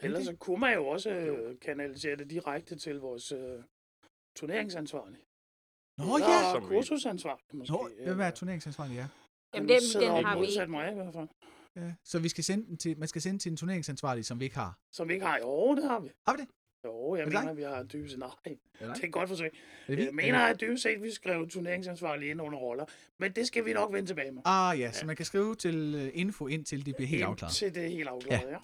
Ellers 0.00 0.24
så 0.24 0.36
kunne 0.36 0.60
man 0.60 0.74
jo 0.74 0.86
også 0.86 1.10
øh, 1.10 1.60
kanalisere 1.60 2.16
det 2.16 2.30
direkte 2.30 2.76
til 2.76 2.96
vores 3.00 3.32
øh, 3.32 3.62
turneringsansvarlige. 4.36 5.22
Nå 5.98 6.04
Eller 6.16 6.28
ja! 6.28 6.58
Vi- 6.58 6.66
kursusansvarlig, 6.66 7.44
måske. 7.54 7.72
Nå, 7.72 7.90
hvem 8.04 8.20
er 8.20 8.30
turneringsansvarlig, 8.30 8.94
ja. 8.96 9.08
Jamen, 9.54 9.68
Den, 9.68 9.78
den, 9.94 10.00
den 10.02 10.24
har 10.24 10.38
vi 10.66 10.70
mig 10.70 10.90
i 10.92 10.94
hvert 10.94 11.14
fald. 11.14 11.28
ja. 11.76 11.94
Så 12.04 12.18
vi 12.18 12.28
skal 12.28 12.44
sende 12.44 12.66
den 12.66 12.76
til, 12.76 12.98
man 12.98 13.08
skal 13.08 13.22
sende 13.22 13.38
til 13.38 13.50
en 13.50 13.56
turneringsansvarlig, 13.56 14.24
som 14.24 14.40
vi 14.40 14.44
ikke 14.44 14.56
har. 14.56 14.78
Som 14.92 15.08
vi 15.08 15.14
ikke 15.14 15.26
har. 15.26 15.38
Jo, 15.38 15.74
det 15.74 15.84
har 15.84 16.00
vi. 16.00 16.08
Har 16.26 16.36
vi 16.36 16.42
det? 16.42 16.48
Jo, 16.84 17.14
jeg 17.14 17.22
Er 17.22 17.26
mener, 17.26 17.52
vi 17.52 17.62
har 17.62 17.82
dybest 17.82 18.12
set. 18.12 18.18
Nej, 18.18 18.30
det 18.44 18.58
er 18.80 19.06
et 19.06 19.12
godt 19.12 19.28
forsøg. 19.28 19.50
Jeg 19.88 20.14
mener, 20.14 20.38
at 20.38 20.60
dybest 20.60 20.82
set, 20.82 21.02
vi 21.02 21.10
skrev 21.10 21.48
turneringsansvarlige 21.48 22.30
ind 22.30 22.42
under 22.42 22.58
roller. 22.58 22.84
Men 23.18 23.32
det 23.32 23.46
skal 23.46 23.64
vi 23.64 23.72
nok 23.72 23.92
vende 23.92 24.08
tilbage 24.08 24.32
med. 24.32 24.42
Ah 24.44 24.80
ja, 24.80 24.92
så 24.92 25.06
man 25.06 25.16
kan 25.16 25.26
skrive 25.26 25.54
til 25.54 25.94
øh, 25.94 26.10
info 26.14 26.46
indtil 26.46 26.86
det 26.86 26.96
bliver 26.96 27.08
helt 27.08 27.22
afklaret. 27.24 27.54
Til 27.54 27.74
det 27.74 27.84
er 27.84 27.88
helt 27.88 28.08
afklaret, 28.08 28.50
ja. 28.50 28.58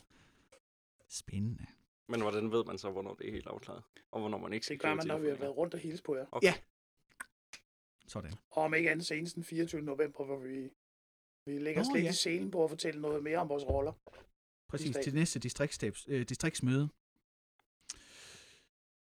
Spændende. 1.09 1.66
Men 2.09 2.20
hvordan 2.20 2.53
ved 2.53 2.64
man 2.64 2.79
så, 2.79 2.90
hvornår 2.90 3.14
det 3.14 3.29
er 3.29 3.33
helt 3.33 3.46
afklaret? 3.46 3.83
Og 4.11 4.20
hvornår 4.20 4.38
man 4.38 4.53
ikke 4.53 4.66
skal 4.66 4.75
Det 4.75 4.83
gør 4.83 4.94
man, 4.94 5.07
når 5.07 5.18
vi 5.18 5.29
har 5.29 5.37
været 5.37 5.57
rundt 5.57 5.75
og 5.75 5.81
hilse 5.81 6.03
på 6.03 6.16
jer. 6.16 6.27
Okay. 6.33 6.53
Sådan. 8.09 8.33
Og 8.51 8.62
om 8.62 8.75
ikke 8.75 8.90
andet 8.90 9.07
senest 9.07 9.35
den 9.35 9.44
24. 9.44 9.83
november, 9.83 10.25
hvor 10.25 10.38
vi, 10.38 10.70
vi 11.46 11.59
lægger 11.59 11.81
os 11.81 11.87
lidt 11.94 12.05
ja. 12.05 12.11
i 12.11 12.12
scenen 12.12 12.51
på 12.51 12.64
at 12.64 12.70
fortælle 12.70 13.01
noget 13.01 13.22
mere 13.22 13.38
om 13.38 13.48
vores 13.48 13.64
roller. 13.64 13.92
Præcis, 14.68 14.96
til 15.03 15.14
næste 15.14 15.38
øh, 16.09 16.29
distriktsmøde. 16.29 16.88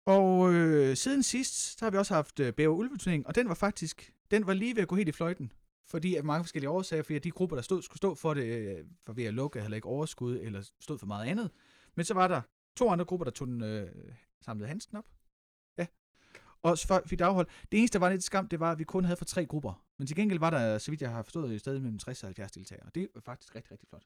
Og 0.05 0.53
øh, 0.53 0.95
siden 0.97 1.23
sidst, 1.23 1.79
så 1.79 1.85
har 1.85 1.91
vi 1.91 1.97
også 1.97 2.13
haft 2.13 2.39
øh, 2.39 2.53
Bæver 2.53 2.75
Ulveturnering, 2.75 3.27
og 3.27 3.35
den 3.35 3.47
var 3.47 3.53
faktisk, 3.53 4.13
den 4.31 4.47
var 4.47 4.53
lige 4.53 4.75
ved 4.75 4.81
at 4.81 4.87
gå 4.87 4.95
helt 4.95 5.09
i 5.09 5.11
fløjten. 5.11 5.51
Fordi 5.87 6.15
af 6.15 6.23
mange 6.23 6.43
forskellige 6.43 6.69
årsager, 6.69 7.03
fordi 7.03 7.19
de 7.19 7.31
grupper, 7.31 7.55
der 7.55 7.61
stod, 7.61 7.81
skulle 7.81 7.97
stå 7.97 8.15
for 8.15 8.33
det, 8.33 8.43
øh, 8.43 8.85
for 9.05 9.13
ved 9.13 9.23
at 9.23 9.33
lukke, 9.33 9.61
havde 9.61 9.75
ikke 9.75 9.87
overskud, 9.87 10.39
eller 10.39 10.71
stod 10.79 10.99
for 10.99 11.05
meget 11.05 11.27
andet. 11.27 11.51
Men 11.95 12.05
så 12.05 12.13
var 12.13 12.27
der 12.27 12.41
to 12.77 12.89
andre 12.89 13.05
grupper, 13.05 13.23
der 13.23 13.31
tog 13.31 13.47
den 13.47 13.63
øh, 13.63 13.89
samlede 14.41 14.67
handsken 14.67 14.97
op. 14.97 15.05
Ja. 15.77 15.87
og 16.61 16.77
så 16.77 17.01
fik 17.05 17.19
det 17.19 17.25
afholdt. 17.25 17.49
Det 17.71 17.79
eneste, 17.79 17.93
der 17.93 18.05
var 18.05 18.11
lidt 18.11 18.23
skam, 18.23 18.47
det 18.47 18.59
var, 18.59 18.71
at 18.71 18.79
vi 18.79 18.83
kun 18.83 19.03
havde 19.05 19.17
for 19.17 19.25
tre 19.25 19.45
grupper. 19.45 19.85
Men 19.97 20.07
til 20.07 20.15
gengæld 20.15 20.39
var 20.39 20.49
der, 20.49 20.77
så 20.77 20.91
vidt 20.91 21.01
jeg 21.01 21.11
har 21.11 21.23
forstået, 21.23 21.53
i 21.53 21.59
stedet 21.59 21.81
mellem 21.81 21.99
60 21.99 22.23
og 22.23 22.27
70 22.27 22.51
deltagere. 22.51 22.89
Det 22.95 23.09
er 23.15 23.19
faktisk 23.19 23.55
rigtig, 23.55 23.71
rigtig 23.71 23.89
flot. 23.89 24.03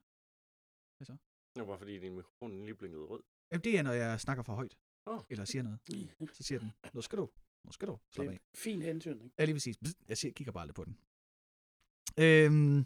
Det 1.55 1.61
var 1.61 1.65
bare 1.65 1.77
fordi, 1.77 1.99
din 1.99 2.15
mikrofon 2.15 2.65
lige 2.65 2.75
blinkede 2.75 3.03
rød. 3.03 3.23
Jamen, 3.51 3.63
det 3.63 3.77
er, 3.79 3.81
når 3.81 3.91
jeg 3.91 4.19
snakker 4.19 4.43
for 4.43 4.53
højt. 4.53 4.77
Åh. 5.07 5.19
Eller 5.29 5.45
siger 5.45 5.63
noget. 5.63 5.79
Så 6.37 6.43
siger 6.43 6.59
den, 6.59 6.71
nu 6.93 7.01
skal 7.01 7.17
du, 7.17 7.29
nu 7.63 7.71
skal 7.71 7.87
du 7.87 7.97
slappe 8.11 8.33
af. 8.33 8.39
fin 8.55 8.81
hentydning. 8.81 9.33
Ja, 9.39 9.45
lige 9.45 9.55
præcis. 9.55 9.77
Jeg 10.07 10.17
siger, 10.17 10.33
kigger 10.33 10.51
bare 10.51 10.67
lidt 10.67 10.75
på 10.75 10.85
den. 10.85 10.97
Øhm. 12.19 12.85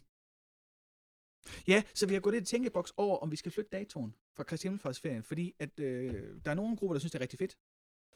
Ja, 1.67 1.83
så 1.93 2.07
vi 2.07 2.13
har 2.13 2.21
gået 2.21 2.33
lidt 2.33 2.49
i 2.49 2.51
tænkeboks 2.51 2.93
over, 2.97 3.17
om 3.17 3.31
vi 3.31 3.35
skal 3.35 3.51
flytte 3.51 3.69
datoen 3.69 4.15
fra 4.35 4.43
Kristi 4.43 4.65
Himmelfartsferien, 4.65 5.23
fordi 5.23 5.53
at, 5.59 5.79
øh, 5.79 6.13
der 6.45 6.51
er 6.51 6.55
nogle 6.55 6.77
grupper, 6.77 6.93
der 6.93 6.99
synes, 6.99 7.11
det 7.11 7.19
er 7.19 7.21
rigtig 7.21 7.39
fedt, 7.39 7.57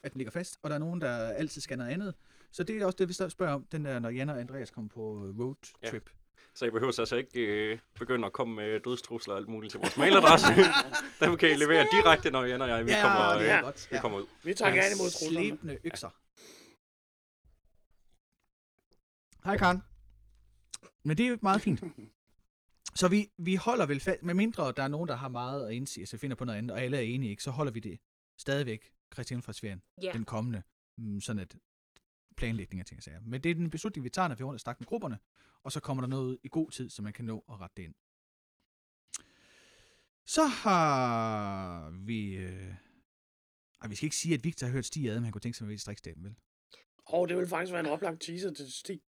at 0.03 0.13
den 0.13 0.19
ligger 0.19 0.31
fast, 0.31 0.57
og 0.61 0.69
der 0.69 0.75
er 0.75 0.79
nogen, 0.79 1.01
der 1.01 1.17
altid 1.17 1.61
skal 1.61 1.77
noget 1.77 1.91
andet. 1.91 2.15
Så 2.51 2.63
det 2.63 2.77
er 2.77 2.85
også 2.85 2.95
det, 2.95 3.07
vi 3.07 3.13
spørger 3.13 3.53
om, 3.53 3.65
den 3.65 3.85
der, 3.85 3.99
når 3.99 4.09
Jan 4.09 4.29
og 4.29 4.39
Andreas 4.39 4.71
kommer 4.71 4.89
på 4.89 5.27
øh, 5.27 5.39
roadtrip. 5.39 6.09
Så 6.55 6.65
I 6.65 6.69
behøver 6.69 6.99
altså 6.99 7.15
ikke 7.15 7.39
øh, 7.39 7.79
begynde 7.95 8.25
at 8.25 8.33
komme 8.33 8.55
med 8.55 8.79
dødstrusler 8.79 9.33
og 9.33 9.39
alt 9.39 9.49
muligt 9.49 9.71
til 9.71 9.79
vores 9.79 9.97
mailadresse. 9.97 10.47
Dem 11.21 11.37
kan 11.37 11.51
I 11.51 11.53
levere 11.53 11.87
direkte, 11.91 12.31
når 12.31 12.43
Jan 12.43 12.61
og 12.61 12.69
jeg 12.69 12.85
vi 12.85 12.91
kommer, 13.01 13.33
det 13.33 13.41
øh, 13.41 13.47
er 13.47 13.55
ja. 13.55 13.61
godt. 13.61 13.87
vi 13.91 13.97
kommer 14.01 14.17
ud. 14.17 14.25
Vi 14.43 14.53
tager 14.53 14.71
gerne 14.71 14.95
imod 14.95 15.09
truslerne. 15.11 15.33
Slæbende 15.33 15.77
økser. 15.83 16.09
Hej 19.45 19.57
Karen. 19.57 19.81
Men 21.03 21.17
det 21.17 21.25
er 21.25 21.29
jo 21.29 21.37
meget 21.41 21.61
fint. 21.61 21.83
Så 23.01 23.07
vi, 23.07 23.31
vi 23.37 23.55
holder 23.55 23.85
vel 23.85 23.99
fast, 23.99 24.23
med 24.23 24.33
mindre 24.33 24.71
der 24.71 24.83
er 24.83 24.87
nogen, 24.87 25.07
der 25.07 25.15
har 25.15 25.27
meget 25.27 25.67
at 25.67 25.73
indsige, 25.73 26.05
så 26.05 26.17
finder 26.17 26.35
på 26.35 26.45
noget 26.45 26.57
andet, 26.57 26.71
og 26.71 26.81
alle 26.81 26.97
er 26.97 27.01
enige, 27.01 27.29
ikke, 27.29 27.43
så 27.43 27.51
holder 27.51 27.71
vi 27.71 27.79
det 27.79 27.99
stadigvæk, 28.39 28.91
Christian 29.13 29.41
fra 29.41 29.53
Sverige, 29.53 29.81
Ja. 30.01 30.11
den 30.13 30.25
kommende, 30.25 30.63
mm, 30.97 31.21
sådan 31.21 31.39
at 31.39 31.55
planlægning 32.37 32.79
af 32.79 32.85
ting 32.85 32.99
og 32.99 33.03
sager. 33.03 33.19
Men 33.19 33.43
det 33.43 33.51
er 33.51 33.55
den 33.55 33.69
beslutning, 33.69 34.03
vi 34.03 34.09
tager, 34.09 34.27
når 34.27 34.35
vi 34.35 34.43
har 34.43 34.57
snakket 34.57 34.81
med 34.81 34.87
grupperne, 34.87 35.19
og 35.63 35.71
så 35.71 35.79
kommer 35.79 36.01
der 36.01 36.07
noget 36.07 36.25
ud 36.25 36.37
i 36.43 36.47
god 36.47 36.71
tid, 36.71 36.89
så 36.89 37.01
man 37.01 37.13
kan 37.13 37.25
nå 37.25 37.43
at 37.49 37.59
rette 37.59 37.73
det 37.77 37.83
ind. 37.83 37.93
Så 40.25 40.45
har 40.45 41.89
vi... 41.89 42.35
Øh... 42.35 42.73
Ej, 43.81 43.87
vi 43.87 43.95
skal 43.95 44.05
ikke 44.05 44.15
sige, 44.15 44.33
at 44.33 44.43
Victor 44.43 44.67
har 44.67 44.71
hørt 44.73 44.85
Stig 44.85 45.09
Adam, 45.09 45.23
han 45.23 45.31
kunne 45.31 45.41
tænke 45.41 45.57
sig 45.57 45.65
at 45.65 45.67
være 45.67 45.75
i 45.75 45.77
strikstaben, 45.77 46.23
vel? 46.23 46.35
Og 47.05 47.29
det 47.29 47.37
vil 47.37 47.47
faktisk 47.47 47.71
være 47.71 47.79
en 47.79 47.85
oplagt 47.85 48.21
teaser 48.21 48.53
til 48.53 48.71
Stig. 48.71 49.01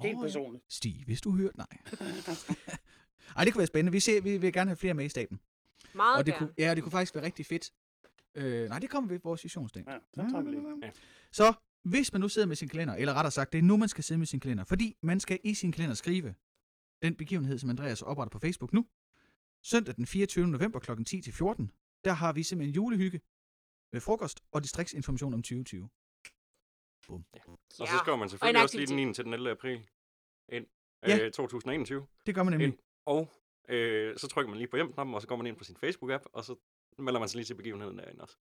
Helt 0.00 0.16
Åh, 0.16 0.20
ja. 0.20 0.24
personligt. 0.24 0.64
Stig, 0.68 1.02
hvis 1.06 1.20
du 1.20 1.36
hørte, 1.36 1.56
nej. 1.56 1.66
Ej, 3.36 3.44
det 3.44 3.52
kunne 3.52 3.58
være 3.58 3.66
spændende. 3.66 3.92
Vi, 3.92 4.00
ser, 4.00 4.20
vi 4.20 4.36
vil 4.36 4.52
gerne 4.52 4.68
have 4.70 4.76
flere 4.76 4.94
med 4.94 5.04
i 5.04 5.08
staben. 5.08 5.40
Meget 5.94 6.18
og 6.18 6.26
det 6.26 6.34
gerne. 6.34 6.46
kunne, 6.46 6.54
ja, 6.58 6.74
det 6.74 6.82
kunne 6.82 6.92
faktisk 6.92 7.14
være 7.14 7.24
rigtig 7.24 7.46
fedt. 7.46 7.72
Øh, 8.34 8.68
nej, 8.68 8.78
det 8.78 8.90
kommer 8.90 9.08
ved 9.08 9.20
vores 9.24 9.44
visionsdag. 9.44 9.84
Ja, 9.86 9.98
så 10.14 10.30
tager 10.30 10.40
vi. 10.42 10.86
Ja. 10.86 10.90
Så 11.32 11.52
hvis 11.84 12.12
man 12.12 12.20
nu 12.20 12.28
sidder 12.28 12.48
med 12.48 12.56
sin 12.56 12.68
kalender, 12.68 12.94
eller 12.94 13.14
rettere 13.14 13.30
sagt, 13.30 13.52
det 13.52 13.58
er 13.58 13.62
nu, 13.62 13.76
man 13.76 13.88
skal 13.88 14.04
sidde 14.04 14.18
med 14.18 14.26
sin 14.26 14.40
kalender, 14.40 14.64
fordi 14.64 14.96
man 15.02 15.20
skal 15.20 15.38
i 15.44 15.54
sin 15.54 15.72
kalender 15.72 15.94
skrive 15.94 16.34
den 17.02 17.16
begivenhed, 17.16 17.58
som 17.58 17.70
Andreas 17.70 18.02
opretter 18.02 18.30
på 18.30 18.38
Facebook 18.38 18.72
nu. 18.72 18.86
Søndag 19.62 19.96
den 19.96 20.06
24. 20.06 20.48
november 20.48 20.78
kl. 20.78 20.90
10-14, 20.90 22.00
der 22.04 22.12
har 22.12 22.32
vi 22.32 22.42
simpelthen 22.42 22.74
julehygge 22.74 23.20
med 23.92 24.00
frokost 24.00 24.42
og 24.52 24.62
distriktsinformation 24.62 25.34
om 25.34 25.42
2020. 25.42 25.88
Og 27.08 27.88
så 27.88 27.98
skriver 28.02 28.16
man 28.16 28.24
og 28.24 28.30
selvfølgelig 28.30 28.58
en 28.58 28.62
også 28.62 28.76
lige 28.76 28.86
den 28.86 28.94
aktivitet. 28.94 29.08
9. 29.08 29.14
til 29.14 29.24
den 29.24 29.32
11. 29.32 29.50
april 29.50 29.88
ind. 30.48 30.66
Ja. 31.06 31.24
Øh, 31.24 31.32
2021. 31.32 32.06
Det 32.26 32.34
gør 32.34 32.42
man 32.42 32.52
nemlig. 32.52 32.66
Ind. 32.66 32.78
Og 33.06 33.32
øh, 33.68 34.18
så 34.18 34.28
trykker 34.28 34.50
man 34.50 34.58
lige 34.58 34.68
på 34.68 34.76
hjem-knappen, 34.76 35.14
og 35.14 35.22
så 35.22 35.28
går 35.28 35.36
man 35.36 35.46
ind 35.46 35.56
på 35.56 35.64
sin 35.64 35.76
Facebook-app, 35.76 36.24
og 36.32 36.44
så 36.44 36.56
melder 36.98 37.20
man 37.20 37.28
sig 37.28 37.36
lige 37.36 37.46
til 37.46 37.54
begivenheden 37.54 37.98
derinde 37.98 38.22
også. 38.22 38.36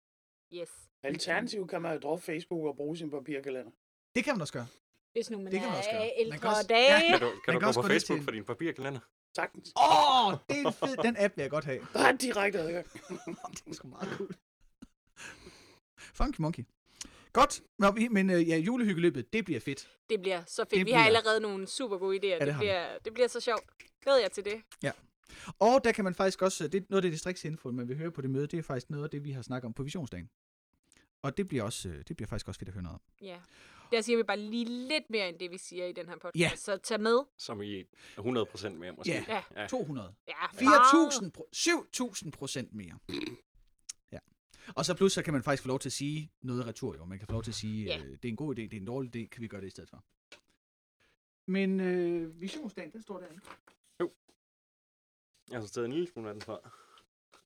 Yes. 0.53 0.69
Alternativt 1.03 1.69
kan 1.69 1.81
man 1.81 1.93
jo 1.93 1.99
droppe 1.99 2.23
Facebook 2.25 2.65
og 2.65 2.75
bruge 2.75 2.97
sin 2.97 3.09
papirkalender. 3.12 3.71
Det 4.15 4.23
kan 4.23 4.33
man 4.33 4.41
også 4.41 4.53
gøre. 4.53 4.67
Hvis 5.12 5.29
nu 5.29 5.38
man, 5.38 5.51
Det 5.51 5.59
kan 5.59 5.69
man 5.69 5.77
også 5.77 5.89
gøre. 5.89 6.21
er 6.21 6.29
Man 6.29 6.39
kan 6.39 6.47
ældre 6.47 6.49
også- 6.49 6.67
dage. 6.67 6.93
Ja. 6.93 6.99
Kan 7.09 7.19
du, 7.19 7.25
Man 7.25 7.33
kan 7.45 7.53
du 7.53 7.59
kan 7.59 7.59
gå 7.62 7.67
også 7.67 7.81
på 7.81 7.88
Facebook 7.88 8.21
for 8.23 8.31
din 8.31 8.43
papirkalender? 8.43 8.99
Sagtens. 9.35 9.73
Åh, 9.77 10.27
oh, 10.27 10.33
det 10.49 10.57
er 10.62 10.67
en 10.67 10.73
fed. 10.73 10.97
Den 11.03 11.15
app 11.19 11.38
vil 11.38 11.41
jeg 11.43 11.49
godt 11.51 11.65
have. 11.65 11.88
Der 11.93 11.99
er 11.99 12.12
direkte 12.12 12.59
adgang. 12.59 12.85
det 13.55 13.67
er 13.67 13.73
sgu 13.73 13.88
meget 13.88 14.09
cool. 14.17 14.35
Funky 15.97 16.39
Monkey. 16.41 16.63
Godt, 17.33 17.62
Nå, 17.79 17.91
men 18.12 18.29
øh, 18.29 18.49
ja, 18.49 18.57
julehyggeløbet, 18.57 19.33
det 19.33 19.45
bliver 19.45 19.59
fedt. 19.59 19.89
Det 20.09 20.21
bliver 20.21 20.43
så 20.47 20.62
fedt. 20.62 20.71
Det 20.71 20.77
Vi 20.79 20.83
bliver- 20.83 20.97
har 20.97 21.05
allerede 21.05 21.39
nogle 21.39 21.67
super 21.67 21.97
gode 21.97 22.17
idéer. 22.17 22.39
det 22.39 22.47
det, 22.47 22.53
vi. 22.55 22.57
bliver, 22.59 22.97
det 23.05 23.13
bliver 23.13 23.27
så 23.27 23.39
sjovt. 23.39 23.63
Glæder 24.03 24.19
jeg 24.19 24.31
til 24.31 24.45
det. 24.45 24.62
Og 25.59 25.83
der 25.83 25.91
kan 25.91 26.03
man 26.03 26.15
faktisk 26.15 26.41
også, 26.41 26.67
det 26.67 26.81
er 26.81 26.85
noget 26.89 26.97
af 26.97 27.01
det 27.01 27.12
distriktsinfo, 27.12 27.71
man 27.71 27.88
vil 27.88 27.97
høre 27.97 28.12
på 28.12 28.21
det 28.21 28.29
møde, 28.29 28.47
det 28.47 28.59
er 28.59 28.63
faktisk 28.63 28.89
noget 28.89 29.03
af 29.03 29.09
det, 29.09 29.23
vi 29.23 29.31
har 29.31 29.41
snakket 29.41 29.65
om 29.65 29.73
på 29.73 29.83
visionsdagen. 29.83 30.29
Og 31.21 31.38
det 31.38 31.47
bliver, 31.47 31.63
også, 31.63 31.89
øh, 31.89 32.03
det 32.08 32.15
bliver 32.15 32.27
faktisk 32.27 32.47
også 32.47 32.60
fedt 32.60 32.67
at 32.69 32.73
høre 32.73 32.84
noget 32.84 32.93
om. 32.95 33.01
Ja. 33.21 33.39
Der 33.91 34.01
siger 34.01 34.17
vi 34.17 34.23
bare 34.23 34.38
lige 34.39 34.65
lidt 34.65 35.10
mere 35.10 35.29
end 35.29 35.39
det, 35.39 35.51
vi 35.51 35.58
siger 35.58 35.86
i 35.86 35.91
den 35.91 36.05
her 36.10 36.13
podcast. 36.15 36.36
Ja. 36.39 36.51
Så 36.55 36.77
tag 36.77 36.99
med. 37.01 37.19
Som 37.38 37.62
i 37.62 37.84
100% 38.17 38.69
mere, 38.69 38.91
måske. 38.91 39.12
Ja. 39.12 39.23
Ja. 39.55 39.62
Ja. 39.62 39.67
200. 39.67 40.13
Ja, 40.27 40.45
4.000, 40.47 41.32
pro- 41.38 41.49
7.000 42.25 42.32
procent 42.32 42.73
mere. 42.73 42.99
Ja. 44.12 44.19
Og 44.75 44.86
så 44.86 44.93
plus, 44.95 45.13
så 45.13 45.23
kan 45.23 45.34
man 45.34 45.43
faktisk 45.43 45.63
få 45.63 45.67
lov 45.67 45.79
til 45.79 45.89
at 45.89 45.93
sige 45.93 46.32
noget 46.41 46.65
retur, 46.65 46.95
jo. 46.95 47.05
Man 47.05 47.17
kan 47.19 47.27
få 47.27 47.32
lov 47.34 47.43
til 47.43 47.51
at 47.51 47.55
sige, 47.55 47.86
Ja. 47.86 47.97
øh, 47.99 48.12
det 48.12 48.25
er 48.25 48.29
en 48.29 48.36
god 48.36 48.55
idé, 48.55 48.62
det 48.62 48.73
er 48.73 48.77
en 48.77 48.86
dårlig 48.88 49.15
idé, 49.15 49.27
kan 49.27 49.41
vi 49.41 49.47
gøre 49.47 49.62
det 49.62 49.67
i 49.67 49.69
stedet 49.69 49.89
for. 49.89 50.03
Men 51.45 51.79
øh, 51.79 52.41
visionsdagen, 52.41 52.91
den 52.91 53.01
står 53.01 53.19
derinde. 53.19 53.41
Jeg 55.51 55.60
har 55.60 55.65
så 55.65 55.73
taget 55.73 55.86
en 55.86 55.91
lille 55.93 56.08
smule 56.08 56.27
af 56.29 56.34
den 56.34 56.41
fra. 56.41 56.71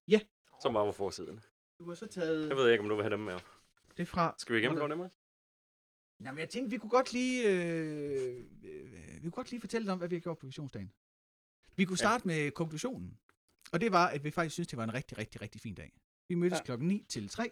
Ja. 0.07 0.19
Som 0.61 0.73
var 0.73 0.85
på 0.85 0.91
forsiden. 0.91 1.39
Du 1.79 1.87
har 1.87 1.95
så 1.95 2.07
taget 2.07 2.49
Jeg 2.49 2.57
ved 2.57 2.71
ikke, 2.71 2.83
om 2.83 2.89
du 2.89 2.95
vil 2.95 3.03
have 3.03 3.11
dem 3.11 3.19
med. 3.19 3.39
Det 3.97 4.07
fra... 4.07 4.35
Skal 4.37 4.55
vi 4.55 4.61
gennemgå 4.61 4.87
dem 4.87 4.99
også? 4.99 5.15
Jamen, 6.19 6.39
jeg 6.39 6.49
tænkte, 6.49 6.71
vi 6.71 6.77
kunne 6.77 6.89
godt 6.89 7.13
lige, 7.13 7.49
øh, 7.49 8.45
vi 9.15 9.21
kunne 9.21 9.31
godt 9.31 9.51
lige 9.51 9.59
fortælle 9.59 9.91
om, 9.91 9.97
hvad 9.97 10.07
vi 10.07 10.15
har 10.15 10.19
gjort 10.19 10.37
på 10.37 10.45
visionsdagen. 10.45 10.91
Vi 11.75 11.85
kunne 11.85 11.97
starte 11.97 12.23
ja. 12.29 12.35
med 12.35 12.51
konklusionen. 12.51 13.17
Og 13.71 13.81
det 13.81 13.91
var, 13.91 14.07
at 14.07 14.23
vi 14.23 14.31
faktisk 14.31 14.53
synes, 14.53 14.67
det 14.67 14.77
var 14.77 14.83
en 14.83 14.93
rigtig, 14.93 15.17
rigtig, 15.17 15.41
rigtig 15.41 15.61
fin 15.61 15.75
dag. 15.75 15.99
Vi 16.27 16.35
mødtes 16.35 16.55
ja. 16.55 16.61
Ja. 16.61 16.63
klokken 16.63 16.87
9 16.87 17.05
til 17.09 17.29
3, 17.29 17.51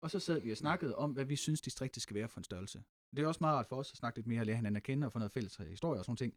og 0.00 0.10
så 0.10 0.20
sad 0.20 0.40
vi 0.40 0.50
og 0.50 0.56
snakkede 0.56 0.96
om, 0.96 1.10
hvad 1.12 1.24
vi 1.24 1.36
synes, 1.36 1.60
distriktet 1.60 2.02
skal 2.02 2.14
være 2.14 2.28
for 2.28 2.40
en 2.40 2.44
størrelse. 2.44 2.82
Det 3.16 3.22
er 3.22 3.26
også 3.26 3.38
meget 3.40 3.56
rart 3.56 3.66
for 3.66 3.76
os 3.76 3.92
at 3.92 3.96
snakke 3.96 4.18
lidt 4.18 4.26
mere 4.26 4.40
og 4.40 4.46
lære 4.46 4.56
hinanden 4.56 4.76
at 4.76 4.82
kende 4.82 5.06
og 5.06 5.12
få 5.12 5.18
noget 5.18 5.32
fælles 5.32 5.56
historie 5.56 6.00
og 6.00 6.04
sådan 6.04 6.16
ting. 6.16 6.34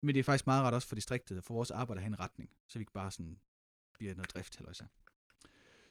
Men 0.00 0.14
det 0.14 0.20
er 0.20 0.24
faktisk 0.24 0.46
meget 0.46 0.62
rart 0.62 0.74
også 0.74 0.88
for 0.88 0.94
distriktet 0.94 1.38
og 1.38 1.44
for 1.44 1.54
vores 1.54 1.70
arbejde 1.70 1.98
at 1.98 2.02
have 2.02 2.08
en 2.08 2.20
retning, 2.20 2.50
så 2.66 2.78
vi 2.78 2.82
ikke 2.82 2.92
bare 2.92 3.10
sådan 3.10 3.38
bliver 3.92 4.14
noget 4.14 4.34
drift 4.34 4.58
eller 4.58 4.72
så. 4.72 4.84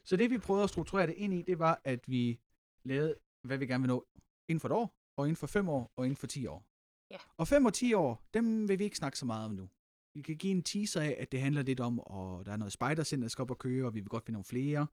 Så 0.03 0.15
det 0.15 0.31
vi 0.31 0.37
prøvede 0.37 0.63
at 0.63 0.69
strukturere 0.69 1.07
det 1.07 1.15
ind 1.17 1.33
i, 1.33 1.41
det 1.41 1.59
var, 1.59 1.81
at 1.83 2.09
vi 2.09 2.39
lavede, 2.83 3.15
hvad 3.43 3.57
vi 3.57 3.65
gerne 3.67 3.81
vil 3.81 3.87
nå 3.87 4.07
inden 4.47 4.59
for 4.59 4.67
et 4.67 4.71
år, 4.73 4.95
og 5.17 5.25
inden 5.25 5.35
for 5.35 5.47
fem 5.47 5.69
år, 5.69 5.91
og 5.95 6.05
inden 6.05 6.17
for 6.17 6.27
10 6.27 6.45
år. 6.47 6.65
Ja. 7.11 7.17
Og 7.37 7.47
5 7.47 7.65
og 7.65 7.73
10 7.73 7.93
år, 7.93 8.23
dem 8.33 8.67
vil 8.69 8.79
vi 8.79 8.83
ikke 8.83 8.97
snakke 8.97 9.17
så 9.17 9.25
meget 9.25 9.45
om 9.45 9.51
nu. 9.51 9.69
Vi 10.13 10.21
kan 10.21 10.35
give 10.37 10.51
en 10.51 10.63
teaser 10.63 11.01
af, 11.01 11.15
at 11.19 11.31
det 11.31 11.41
handler 11.41 11.61
lidt 11.61 11.79
om, 11.79 11.99
og 11.99 12.45
der 12.45 12.51
er 12.51 12.57
noget 12.57 12.73
spejdercenter, 12.73 13.23
der 13.25 13.29
skal 13.29 13.41
op 13.41 13.51
og 13.51 13.57
køre, 13.57 13.85
og 13.85 13.93
vi 13.95 13.99
vil 13.99 14.09
godt 14.09 14.25
finde 14.25 14.33
nogle 14.35 14.45
flere. 14.45 14.87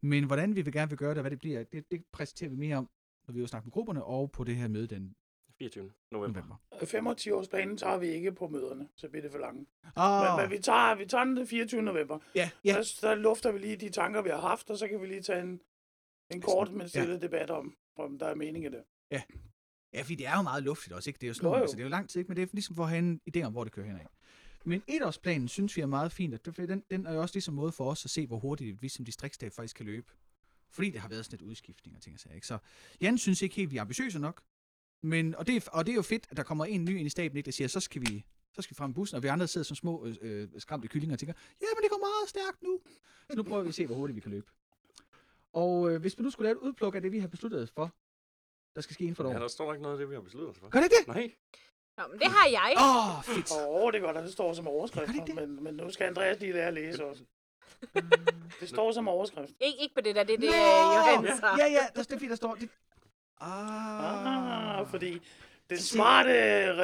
Men 0.00 0.24
hvordan 0.24 0.56
vi 0.56 0.62
vil 0.62 0.72
gerne 0.72 0.88
vil 0.88 0.98
gøre 0.98 1.10
det, 1.10 1.18
og 1.18 1.22
hvad 1.22 1.30
det 1.30 1.38
bliver, 1.38 1.64
det, 1.64 1.90
det 1.90 2.04
præsenterer 2.12 2.50
vi 2.50 2.56
mere 2.56 2.76
om, 2.76 2.88
når 3.26 3.32
vi 3.34 3.40
vil 3.40 3.48
snakke 3.48 3.66
med 3.66 3.72
grupperne, 3.72 4.04
og 4.04 4.30
på 4.32 4.44
det 4.44 4.56
her 4.56 4.68
møde 4.68 4.86
den 4.86 5.14
24. 5.58 5.90
november. 6.10 6.40
november. 6.40 6.86
25 6.86 7.34
års 7.34 7.48
planen 7.48 7.76
tager 7.76 7.98
vi 7.98 8.06
ikke 8.06 8.32
på 8.32 8.48
møderne, 8.48 8.88
så 8.96 9.08
bliver 9.08 9.22
det 9.22 9.30
for 9.32 9.38
langt. 9.38 9.70
Ah, 9.96 10.38
Men, 10.38 10.42
men 10.50 10.56
vi, 10.58 10.62
tager, 10.62 10.94
vi 10.94 11.06
tager 11.06 11.24
den 11.24 11.36
den 11.36 11.46
24. 11.46 11.82
november. 11.82 12.18
ja, 12.34 12.50
Ja. 12.64 12.74
ja, 12.76 12.82
Så, 12.82 12.96
så 12.96 13.14
lufter 13.14 13.52
vi 13.52 13.58
lige 13.58 13.76
de 13.76 13.88
tanker, 13.88 14.22
vi 14.22 14.28
har 14.28 14.40
haft, 14.40 14.70
og 14.70 14.78
så 14.78 14.88
kan 14.88 15.00
vi 15.00 15.06
lige 15.06 15.22
tage 15.22 15.40
en, 15.40 15.60
en 16.30 16.40
kort, 16.40 16.72
men 16.72 16.88
stille 16.88 17.12
ja. 17.12 17.18
debat 17.18 17.50
om, 17.50 17.76
om 17.96 18.18
der 18.18 18.26
er 18.26 18.34
mening 18.34 18.64
i 18.64 18.68
det. 18.68 18.84
Ja, 19.92 20.02
fordi 20.02 20.14
det 20.14 20.26
er 20.26 20.36
jo 20.36 20.42
meget 20.42 20.62
luftigt 20.62 20.92
også, 20.92 21.10
ikke? 21.10 21.18
Det 21.18 21.26
er 21.26 21.28
jo 21.28 21.34
sådan, 21.34 21.48
Jo, 21.48 21.54
altså, 21.54 21.76
det 21.76 21.82
er 21.82 21.84
jo 21.84 21.90
lang 21.90 22.08
tid, 22.08 22.20
ikke? 22.20 22.28
Men 22.28 22.36
det 22.36 22.42
er 22.42 22.48
ligesom 22.52 22.76
for 22.76 22.82
at 22.82 22.88
have 22.88 22.98
en 22.98 23.20
idé 23.36 23.42
om, 23.42 23.52
hvor 23.52 23.64
det 23.64 23.72
kører 23.72 23.86
henad. 23.86 24.06
Men 24.64 24.82
etårsplanen 24.88 25.48
synes 25.48 25.76
vi 25.76 25.82
er 25.82 25.86
meget 25.86 26.12
fint, 26.12 26.34
og 26.34 26.56
den, 26.56 26.84
den 26.90 27.06
er 27.06 27.12
jo 27.12 27.20
også 27.20 27.34
ligesom 27.34 27.54
måde 27.54 27.72
for 27.72 27.90
os 27.90 28.04
at 28.04 28.10
se, 28.10 28.26
hvor 28.26 28.38
hurtigt 28.38 28.82
vi 28.82 28.88
som 28.88 29.04
distriktstab 29.04 29.52
faktisk 29.52 29.76
kan 29.76 29.86
løbe. 29.86 30.12
Fordi 30.70 30.90
det 30.90 31.00
har 31.00 31.08
været 31.08 31.24
sådan 31.24 31.36
et 31.36 31.42
udskiftning 31.42 31.96
og 31.96 32.02
ting 32.02 32.14
og 32.16 32.20
sager, 32.20 32.34
ikke? 32.34 32.46
Så 32.46 32.58
Jan 33.00 33.18
synes 33.18 33.42
ikke 33.42 33.56
helt, 33.56 33.70
vi 33.70 33.76
er 33.76 33.80
ambitiøse 33.80 34.18
nok. 34.18 34.42
Men, 35.02 35.34
og, 35.34 35.46
det 35.46 35.56
er, 35.56 35.70
og 35.72 35.86
det 35.86 35.92
er 35.92 35.96
jo 35.96 36.02
fedt, 36.02 36.26
at 36.30 36.36
der 36.36 36.42
kommer 36.42 36.64
en 36.64 36.84
ny 36.84 36.98
ind 36.98 37.06
i 37.06 37.10
staben, 37.10 37.36
ikke, 37.36 37.46
der 37.46 37.52
siger, 37.52 37.68
så 37.68 37.80
skal 37.80 38.02
vi, 38.02 38.24
så 38.54 38.62
skal 38.62 38.74
vi 38.74 38.76
frem 38.76 38.90
i 38.90 38.94
bussen, 38.94 39.16
og 39.16 39.22
vi 39.22 39.28
andre 39.28 39.46
sidder 39.46 39.64
som 39.64 39.76
små 39.76 40.06
øh, 40.06 40.16
øh, 40.20 40.48
skræmte 40.58 40.88
kyllinger 40.88 41.14
og 41.14 41.18
tænker, 41.18 41.34
ja, 41.60 41.66
men 41.76 41.82
det 41.82 41.90
går 41.90 41.98
meget 41.98 42.28
stærkt 42.28 42.62
nu. 42.62 42.80
Så 43.30 43.36
nu 43.36 43.42
prøver 43.42 43.62
vi 43.62 43.68
at 43.68 43.74
se, 43.74 43.86
hvor 43.86 43.94
hurtigt 43.94 44.16
vi 44.16 44.20
kan 44.20 44.30
løbe. 44.30 44.46
Og 45.62 45.90
øh, 45.90 46.00
hvis 46.00 46.18
vi 46.18 46.22
nu 46.22 46.30
skulle 46.30 46.46
lave 46.48 46.56
et 46.58 46.62
udpluk 46.66 46.94
af 46.94 47.02
det, 47.02 47.12
vi 47.12 47.18
har 47.18 47.28
besluttet 47.28 47.70
for, 47.76 47.86
der 48.74 48.80
skal 48.80 48.94
ske 48.94 49.02
inden 49.04 49.16
for 49.16 49.22
et 49.24 49.28
år. 49.28 49.32
Ja, 49.32 49.38
der 49.38 49.48
står 49.48 49.72
ikke 49.72 49.82
noget 49.82 49.94
af 49.94 49.98
det, 49.98 50.10
vi 50.10 50.14
har 50.14 50.22
besluttet 50.22 50.50
os 50.50 50.58
for. 50.58 50.68
Gør 50.68 50.78
det 50.80 50.86
ikke 50.86 50.96
det? 51.00 51.08
Nej. 51.08 51.34
Nå, 51.98 52.04
men 52.10 52.18
det 52.18 52.26
har 52.26 52.46
jeg. 52.58 52.70
Åh, 52.76 53.18
oh, 53.18 53.24
fedt. 53.24 53.50
Åh, 53.52 53.82
oh, 53.82 53.92
det 53.92 53.98
er 53.98 54.02
godt, 54.02 54.16
at 54.16 54.24
det 54.24 54.32
står 54.32 54.52
som 54.52 54.64
Gør 54.64 54.72
overskrift, 54.72 55.12
det 55.12 55.26
det? 55.26 55.34
men, 55.34 55.64
men 55.64 55.74
nu 55.74 55.90
skal 55.90 56.06
Andreas 56.06 56.40
lige 56.40 56.52
lære 56.52 56.66
at 56.66 56.74
læse 56.74 57.04
også. 57.04 57.24
Det 58.60 58.68
står 58.68 58.92
som 58.92 59.08
overskrift. 59.08 59.52
Ikke, 59.60 59.78
ikke 59.82 59.94
på 59.94 60.00
det 60.00 60.14
der, 60.14 60.24
det 60.24 60.34
er 60.34 60.38
det, 60.38 60.50
Nå! 60.50 60.56
Johannes 60.96 61.40
har. 61.40 61.58
Ja, 61.58 61.66
ja, 61.66 61.86
der, 61.94 62.02
det 62.02 62.12
er 62.12 62.16
fordi, 62.16 62.28
der 62.28 62.34
står... 62.34 62.54
Det... 62.54 62.68
Ah, 63.40 64.78
Ah, 64.78 64.86
fordi 64.86 65.20
den 65.70 65.78
smarte 65.78 66.32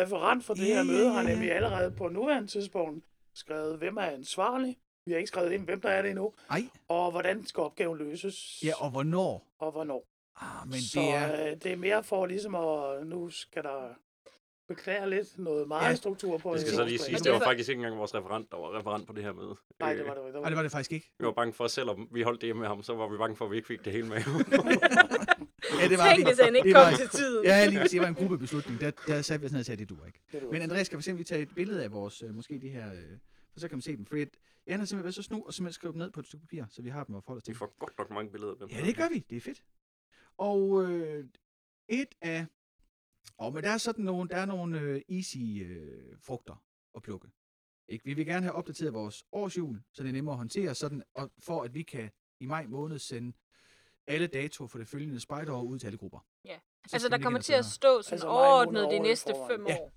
referent 0.00 0.44
for 0.44 0.54
det 0.54 0.68
Ja, 0.68 0.74
her 0.74 0.82
møde 0.82 1.12
har 1.12 1.22
nemlig 1.22 1.52
allerede 1.52 1.90
på 1.90 2.08
nuværende 2.08 2.48
tidspunkt 2.48 3.04
skrevet, 3.34 3.78
hvem 3.78 3.96
er 3.96 4.02
ansvarlig. 4.02 4.78
Vi 5.06 5.12
har 5.12 5.18
ikke 5.18 5.28
skrevet 5.28 5.52
ind, 5.52 5.64
hvem 5.64 5.80
der 5.80 5.88
er 5.88 6.02
det 6.02 6.10
endnu, 6.10 6.32
Ej, 6.50 6.62
og 6.88 7.10
hvordan 7.10 7.46
skal 7.46 7.60
opgaven 7.60 7.98
løses, 7.98 8.62
ja, 8.64 8.72
og 8.84 8.90
hvornår? 8.90 9.46
og 9.58 9.72
hvornår. 9.72 10.06
Ah, 10.40 10.68
men 10.68 10.80
så 10.80 11.00
det 11.00 11.08
er... 11.14 11.46
øh, 11.46 11.56
det 11.62 11.66
er 11.72 11.76
mere 11.76 12.04
for 12.04 12.26
ligesom 12.26 12.54
at, 12.54 13.06
nu 13.06 13.30
skal 13.30 13.62
der 13.62 13.88
beklage 14.68 15.10
lidt 15.10 15.38
noget 15.38 15.68
meget 15.68 15.90
Ja. 15.90 15.94
struktur 15.94 16.38
på. 16.38 16.52
Det 16.52 16.60
skal 16.60 16.72
så 16.72 16.84
lige 16.84 16.98
siges, 16.98 17.18
det 17.20 17.24
det 17.24 17.32
var 17.32 17.38
var- 17.38 17.46
faktisk 17.46 17.68
ikke 17.68 17.78
engang 17.80 17.98
vores 17.98 18.14
referent, 18.14 18.50
der 18.50 18.56
var 18.56 18.78
referent 18.78 19.06
på 19.06 19.12
det 19.12 19.24
her 19.24 19.32
møde. 19.32 19.56
Nej, 19.80 19.92
Øh, 19.92 19.98
det 19.98 20.06
var 20.06 20.14
det 20.14 20.26
ikke. 20.26 20.40
Nej, 20.40 20.48
det 20.48 20.56
var 20.56 20.62
det 20.62 20.70
faktisk 20.72 20.92
ikke. 20.92 21.10
Vi 21.18 21.26
var 21.26 21.32
bange 21.32 21.52
for, 21.54 21.66
selvom 21.66 22.08
vi 22.12 22.22
holdt 22.22 22.40
det 22.42 22.56
med 22.56 22.66
ham, 22.66 22.82
så 22.82 22.94
var 22.94 23.08
vi 23.08 23.16
bange 23.16 23.36
for, 23.36 23.44
at 23.44 23.50
vi 23.50 23.56
ikke 23.56 23.66
fik 23.66 23.84
det 23.84 23.92
hele 23.92 24.08
med. 24.08 24.16
Ja, 25.80 25.88
det 25.88 25.98
var 25.98 26.06
Tænk, 26.08 26.18
vi. 26.18 26.24
hvis 26.24 26.40
han 26.40 26.56
ikke 26.56 26.66
Det 26.68 26.74
kom 26.74 26.82
var- 26.82 26.96
til 26.96 27.08
tiden. 27.08 27.44
Ja, 27.44 27.66
lige 27.66 27.84
det 27.84 28.00
var 28.00 28.06
en 28.06 28.14
gruppebeslutning. 28.14 28.80
Der, 28.80 28.90
der 29.06 29.22
satte 29.22 29.42
vi 29.42 29.48
sådan 29.48 29.60
og 29.60 29.64
sagde, 29.66 29.80
det 29.80 29.88
duer 29.90 30.06
ikke. 30.06 30.20
Det 30.32 30.42
var 30.42 30.50
Men 30.50 30.62
Andreas, 30.62 30.86
skal 30.86 30.98
vi 30.98 31.02
simpelthen 31.02 31.34
tage 31.36 31.42
et 31.42 31.54
billede 31.54 31.84
af 31.84 31.92
vores, 31.92 32.22
øh, 32.22 32.34
måske 32.34 32.58
de 32.62 32.68
her, 32.68 32.90
for 33.52 33.60
så 33.60 33.68
kan 33.68 33.76
man 33.76 33.82
se 33.82 33.96
dem. 33.96 34.06
Fordi 34.06 34.24
Jan 34.66 34.78
har 34.78 34.86
simpelthen 34.86 35.04
været 35.04 35.14
så 35.14 35.22
snu 35.22 35.44
og 35.46 35.54
simpelthen 35.54 35.72
skrevet 35.74 35.94
dem 35.94 35.98
ned 36.02 36.10
på 36.10 36.20
et 36.20 36.26
stykke 36.26 36.42
papir, 36.46 36.64
så 36.70 36.82
vi 36.82 36.88
har 36.88 37.04
dem 37.04 37.14
at 37.14 37.24
forholde 37.24 37.38
os 37.38 37.42
vi 37.48 37.52
til. 37.52 37.58
får 37.58 37.74
godt 37.78 37.98
nok 37.98 38.10
mange 38.10 38.30
billeder 38.30 38.52
af 38.52 38.58
dem. 38.58 38.68
Ja, 38.68 38.80
det 38.86 38.96
gør 38.96 39.08
vi. 39.08 39.18
Det 39.30 39.36
er 39.36 39.40
fedt. 39.40 39.64
Og 40.36 40.82
øh, 40.90 41.24
et 41.88 42.14
af... 42.20 42.46
Og 43.38 43.52
men 43.52 43.62
der 43.64 43.70
er 43.70 43.78
sådan 43.78 44.04
nogle, 44.04 44.28
der 44.28 44.36
er 44.36 44.46
nogle 44.46 44.80
øh, 44.80 45.00
easy 45.08 45.36
øh, 45.64 46.18
frugter 46.20 46.64
at 46.94 47.02
plukke. 47.02 47.28
Ikke? 47.88 48.04
Vi 48.04 48.14
vil 48.14 48.26
gerne 48.26 48.42
have 48.42 48.52
opdateret 48.54 48.94
vores 48.94 49.24
årsjul, 49.32 49.82
så 49.92 50.02
det 50.02 50.08
er 50.08 50.12
nemmere 50.12 50.32
at 50.32 50.38
håndtere, 50.38 50.74
sådan, 50.74 51.02
og 51.14 51.30
for 51.38 51.62
at 51.62 51.74
vi 51.74 51.82
kan 51.82 52.10
i 52.40 52.46
maj 52.46 52.66
måned 52.66 52.98
sende 52.98 53.36
alle 54.06 54.26
datoer 54.26 54.68
for 54.68 54.78
det 54.78 54.88
følgende 54.88 55.20
spejderår 55.20 55.62
ud 55.62 55.78
til 55.78 55.86
alle 55.86 55.98
grupper. 55.98 56.26
Ja. 56.44 56.58
Så 56.86 56.96
Altså, 56.96 57.08
der 57.08 57.16
vi 57.18 57.22
kommer 57.22 57.40
til 57.40 57.52
at 57.52 57.64
stå 57.64 58.02
sådan 58.02 58.14
Altså, 58.14 58.26
overordnet 58.26 58.90
de 58.90 58.98
næste 58.98 59.32
fem 59.50 59.66
Ja. 59.66 59.76
år. 59.78 59.92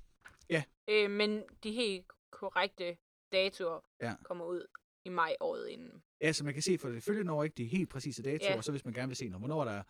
Ja. 0.50 0.64
Øh, 0.90 1.12
men 1.12 1.44
de 1.64 1.72
helt 1.72 2.06
korrekte 2.32 2.98
datoer 3.32 3.80
Ja. 4.02 4.16
kommer 4.24 4.46
ud 4.46 4.66
i 5.06 5.10
maj 5.10 5.36
året 5.40 5.68
inden. 5.68 6.04
Ja, 6.22 6.32
så 6.34 6.44
man 6.44 6.54
kan 6.54 6.64
se 6.64 6.78
for 6.78 6.90
det 6.90 7.04
følgende 7.04 7.34
år 7.34 7.44
ikke 7.44 7.54
de 7.54 7.66
helt 7.66 7.90
præcise 7.90 8.24
datoer, 8.24 8.50
Ja. 8.52 8.58
og 8.58 8.64
så 8.64 8.72
hvis 8.72 8.86
man 8.86 8.94
gerne 8.94 9.08
vil 9.08 9.16
se 9.18 9.30
noget, 9.30 9.42
hvornår 9.42 9.62
er 9.62 9.66
der 9.66 9.84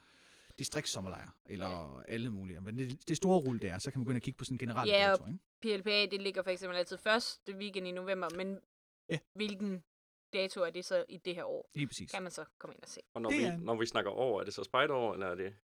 distriktssommerlejre, 0.60 1.30
eller 1.46 2.00
alle 2.08 2.30
mulige. 2.30 2.62
Men 2.62 2.78
det, 2.78 3.08
det 3.10 3.18
store 3.18 3.40
rulle 3.40 3.60
der, 3.60 3.78
så 3.78 3.92
kan 3.92 4.00
man 4.00 4.06
gå 4.06 4.12
ind 4.12 4.18
og 4.18 4.22
kigge 4.22 4.38
på 4.38 4.46
sådan 4.46 4.56
en 4.56 4.60
generel 4.60 4.90
Ja, 4.90 5.10
dato. 5.12 5.26
Ikke? 5.26 5.78
PLPA, 5.78 6.06
det 6.06 6.22
ligger 6.22 6.42
for 6.42 6.50
eksempel 6.52 6.78
altid 6.78 6.98
første 6.98 7.56
weekend 7.58 7.88
i 7.88 7.92
november, 7.92 8.28
men 8.36 8.60
Ja. 9.10 9.20
hvilken 9.34 9.84
dato 10.34 10.62
er 10.62 10.70
det 10.70 10.86
så 10.86 11.06
i 11.10 11.18
det 11.18 11.36
her 11.36 11.44
år? 11.44 11.70
Lige 11.76 11.88
præcis. 11.88 12.12
Kan 12.12 12.24
man 12.24 12.32
så 12.32 12.46
komme 12.58 12.74
ind 12.74 12.84
og 12.84 12.90
se. 12.90 13.02
Og 13.14 13.22
når 13.22 13.30
Det 13.30 13.40
vi, 13.40 13.44
er- 13.44 13.58
når 13.58 13.76
vi 13.76 13.86
snakker 13.86 14.12
over, 14.12 14.40
er 14.42 14.46
det 14.46 14.54
så 14.54 14.64
spejderår, 14.64 15.14
eller 15.14 15.28
er 15.28 15.36
det 15.36 15.56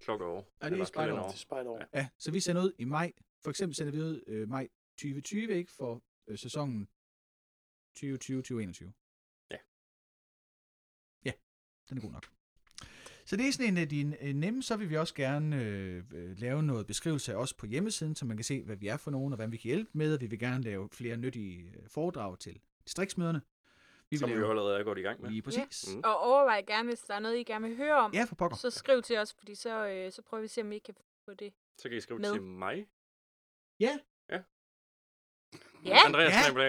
klokkeår? 0.00 0.34
Ja, 0.36 0.40
det 0.40 0.46
er 0.60 0.66
Eller 0.66 0.84
spejderår. 0.84 1.06
kalenderår? 1.14 1.30
til 1.30 1.40
spejderår. 1.40 1.82
Ja, 1.94 2.08
så 2.18 2.30
vi 2.30 2.40
sender 2.40 2.62
ud 2.62 2.72
i 2.78 2.84
maj. 2.84 3.12
For 3.42 3.50
eksempel 3.50 3.74
sender 3.76 3.92
vi 3.92 4.00
ud 4.00 4.24
øh, 4.26 4.48
maj 4.48 4.68
2020, 4.96 5.52
ikke? 5.54 5.72
For 5.72 6.02
øh, 6.26 6.38
sæsonen 6.38 6.88
2020-2021. 7.98 9.48
Ja. 9.50 9.56
Ja, 11.24 11.32
den 11.88 11.96
er 11.98 12.00
god 12.02 12.12
nok. 12.12 12.26
Så 13.24 13.36
det 13.36 13.48
er 13.48 13.52
sådan 13.52 13.72
en 13.72 13.76
af 13.78 13.88
de 13.88 14.16
øh, 14.20 14.34
nemme, 14.34 14.62
så 14.62 14.76
vil 14.76 14.90
vi 14.90 14.96
også 14.96 15.14
gerne 15.14 15.62
øh, 15.64 16.04
øh, 16.14 16.38
lave 16.38 16.62
noget 16.62 16.86
beskrivelse 16.86 17.32
af 17.32 17.36
os 17.36 17.54
på 17.54 17.66
hjemmesiden, 17.66 18.14
så 18.14 18.24
man 18.26 18.36
kan 18.36 18.44
se, 18.44 18.62
hvad 18.62 18.76
vi 18.76 18.88
er 18.88 18.96
for 18.96 19.10
nogen, 19.10 19.32
og 19.32 19.36
hvad 19.36 19.48
vi 19.48 19.56
kan 19.56 19.68
hjælpe 19.68 19.90
med, 19.94 20.14
og 20.14 20.20
vi 20.20 20.26
vil 20.26 20.38
gerne 20.38 20.64
lave 20.64 20.88
flere 20.92 21.16
nyttige 21.16 21.58
øh, 21.76 21.88
foredrag 21.88 22.38
til 22.38 22.60
distriktsmøderne. 22.84 23.40
Vi 24.10 24.14
vil 24.14 24.18
Som 24.18 24.28
vi 24.28 24.34
jo 24.34 24.40
lave 24.40 24.50
allerede 24.50 24.78
er 24.78 24.84
gået 24.84 24.98
i 24.98 25.02
gang 25.02 25.20
med. 25.22 25.30
lige 25.30 25.42
præcis. 25.42 25.94
Mm. 25.94 26.00
Og 26.04 26.18
overvej 26.20 26.62
gerne, 26.66 26.88
hvis 26.88 27.00
der 27.00 27.14
er 27.14 27.18
noget, 27.18 27.36
I 27.38 27.42
gerne 27.44 27.68
vil 27.68 27.76
høre 27.76 27.96
om, 27.96 28.12
Ja, 28.14 28.24
for 28.24 28.34
pokker. 28.34 28.56
så 28.56 28.70
skriv 28.70 29.02
til 29.02 29.18
os, 29.18 29.32
fordi 29.34 29.54
så, 29.54 29.88
øh, 29.88 30.12
så 30.12 30.22
prøver 30.22 30.40
vi 30.40 30.44
at 30.44 30.50
se, 30.50 30.60
om 30.60 30.70
vi 30.70 30.78
kan 30.78 30.94
få 31.24 31.34
det. 31.34 31.52
Så 31.78 31.88
kan 31.88 31.98
I 31.98 32.00
skrive 32.00 32.20
Med. 32.20 32.32
til 32.32 32.42
mig. 32.42 32.86
Ja, 33.80 33.98
Andreas 35.86 36.32
Ja. 36.32 36.42
Snabel 36.42 36.62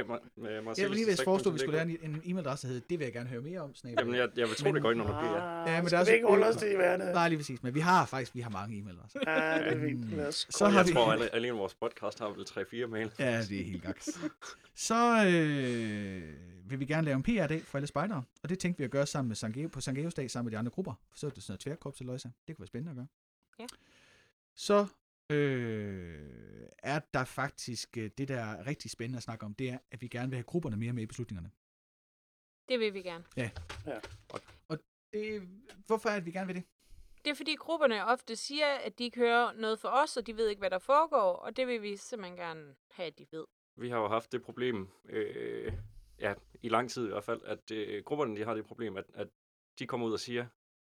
Jeg 0.78 0.90
vil 0.90 0.96
lige 0.96 1.06
hvis 1.06 1.22
foreslå, 1.24 1.50
at 1.52 1.54
vi 1.54 1.60
skulle 1.60 1.72
lære 1.78 1.90
en, 1.90 1.98
en 2.04 2.22
e-mailadresse, 2.26 2.68
der 2.68 2.74
hedder, 2.74 2.88
det 2.90 3.00
vil 3.00 3.06
jeg 3.06 3.14
gerne 3.14 3.30
høre 3.30 3.42
mere 3.42 3.60
om. 3.60 3.76
Snabel. 3.76 3.98
Jamen, 4.00 4.16
jeg, 4.16 4.30
jeg 4.36 4.48
vil 4.48 4.56
tro, 4.56 4.64
Men- 4.66 4.74
det 4.76 4.82
går 4.82 4.92
ind 4.92 5.02
under 5.02 5.20
P. 5.22 5.24
Ja. 5.24 5.62
Ah, 5.62 5.70
Ja, 5.70 5.82
men 5.82 5.90
der 5.90 5.96
er 5.96 6.00
også- 6.00 6.12
ikke 6.14 6.28
holde 6.28 6.46
os 6.48 6.56
til 6.56 6.72
i 6.72 6.76
verden? 6.76 7.08
Nej, 7.08 7.30
lige 7.30 7.40
præcis. 7.40 7.64
Men 7.64 7.76
vi 7.76 7.80
har 7.80 8.06
faktisk 8.06 8.36
vi 8.36 8.42
har 8.42 8.50
mange 8.50 8.78
e-mailadresser. 8.80 9.20
Ja, 9.28 9.58
det 9.70 9.78
er 9.78 9.88
fint. 9.88 10.00
Mm. 10.18 10.32
Så 10.32 10.66
har 10.68 10.80
Jeg 10.80 10.88
vi- 10.88 10.94
tror, 10.94 11.12
alle, 11.12 11.36
alene 11.36 11.54
vores 11.58 11.74
podcast 11.76 12.20
har 12.20 12.30
vel 12.30 12.46
3-4 12.46 12.88
mail. 12.88 13.12
Ja, 13.20 13.42
det 13.42 13.60
er 13.62 13.66
helt 13.66 13.84
gaks. 13.84 14.10
Så 14.76 15.26
øh, 15.28 16.24
vil 16.70 16.80
vi 16.80 16.86
gerne 16.86 17.06
lave 17.06 17.16
en 17.16 17.24
PR-dag 17.24 17.62
for 17.66 17.78
alle 17.78 17.88
spejdere, 17.88 18.24
og 18.44 18.50
det 18.50 18.60
tænkte 18.60 18.78
vi 18.78 18.84
at 18.84 18.92
gøre 18.92 19.06
sammen 19.06 19.28
med 19.28 19.36
Sangeo, 19.36 19.68
på 19.68 19.82
Sangeos 19.82 20.14
dag 20.14 20.32
sammen 20.32 20.46
med 20.46 20.52
de 20.52 20.58
andre 20.58 20.72
grupper. 20.72 20.94
Så 21.16 21.26
er 21.28 21.30
det 21.30 21.44
sådan 21.44 21.52
noget 21.52 21.60
tværkorpseløjse. 21.60 22.32
Det 22.48 22.56
kunne 22.56 22.62
være 22.64 22.68
spændende 22.68 22.92
at 22.92 22.96
gøre. 22.96 23.08
Ja. 23.60 23.66
Så 24.56 24.86
øh, 25.32 26.70
er 26.78 27.00
der 27.14 27.26
faktisk 27.26 27.98
øh, 27.98 28.12
det, 28.18 28.28
der 28.28 28.40
er 28.42 28.68
rigtig 28.68 28.92
spændende 28.92 29.18
at 29.18 29.24
snakke 29.24 29.46
om, 29.46 29.54
det 29.54 29.70
er, 29.70 29.78
at 29.92 30.02
vi 30.02 30.08
gerne 30.08 30.30
vil 30.30 30.38
have 30.38 30.44
grupperne 30.44 30.78
mere 30.78 30.94
med 30.94 31.04
i 31.04 31.06
beslutningerne. 31.06 31.52
det 32.70 32.80
vil 32.80 32.94
vi 32.94 33.02
gerne. 33.02 33.24
Det, 35.14 35.48
hvorfor 35.86 36.10
er 36.10 36.16
det, 36.16 36.26
vi 36.26 36.32
gerne 36.32 36.48
vil 36.48 36.56
det? 36.56 36.64
Det 37.26 37.32
er 37.32 37.36
fordi 37.36 37.56
grupperne 37.56 38.06
ofte 38.06 38.36
siger, 38.36 38.68
at 38.68 39.00
de 39.00 39.04
ikke 39.04 39.20
hører 39.20 39.54
noget 39.54 39.80
for 39.80 39.90
os, 39.90 40.18
og 40.18 40.28
de 40.28 40.38
ved 40.38 40.48
ikke, 40.48 40.60
hvad 40.60 40.70
der 40.70 40.80
foregår, 40.80 41.34
og 41.34 41.58
det 41.58 41.68
vil 41.68 41.82
vi 41.82 41.98
simpelthen 41.98 42.38
gerne 42.38 42.76
have, 42.92 43.08
at 43.08 43.20
de 43.20 43.28
ved. 43.32 43.46
Vi 43.76 43.90
har 43.90 43.98
jo 43.98 44.08
haft 44.08 44.32
det 44.32 44.42
problem, 44.42 44.90
øh, 45.06 45.74
ja, 46.20 46.34
i 46.62 46.70
lang 46.70 46.90
tid 46.90 47.06
i 47.06 47.10
hvert 47.10 47.24
fald, 47.24 47.42
at 47.46 47.72
øh, 47.72 48.04
grupperne 48.04 48.36
de 48.36 48.46
har 48.46 48.54
det 48.54 48.66
problem, 48.66 48.98
at, 48.98 49.06
at 49.14 49.28
de 49.80 49.88
kommer 49.88 50.08
ud 50.08 50.14
og 50.14 50.20
siger, 50.20 50.48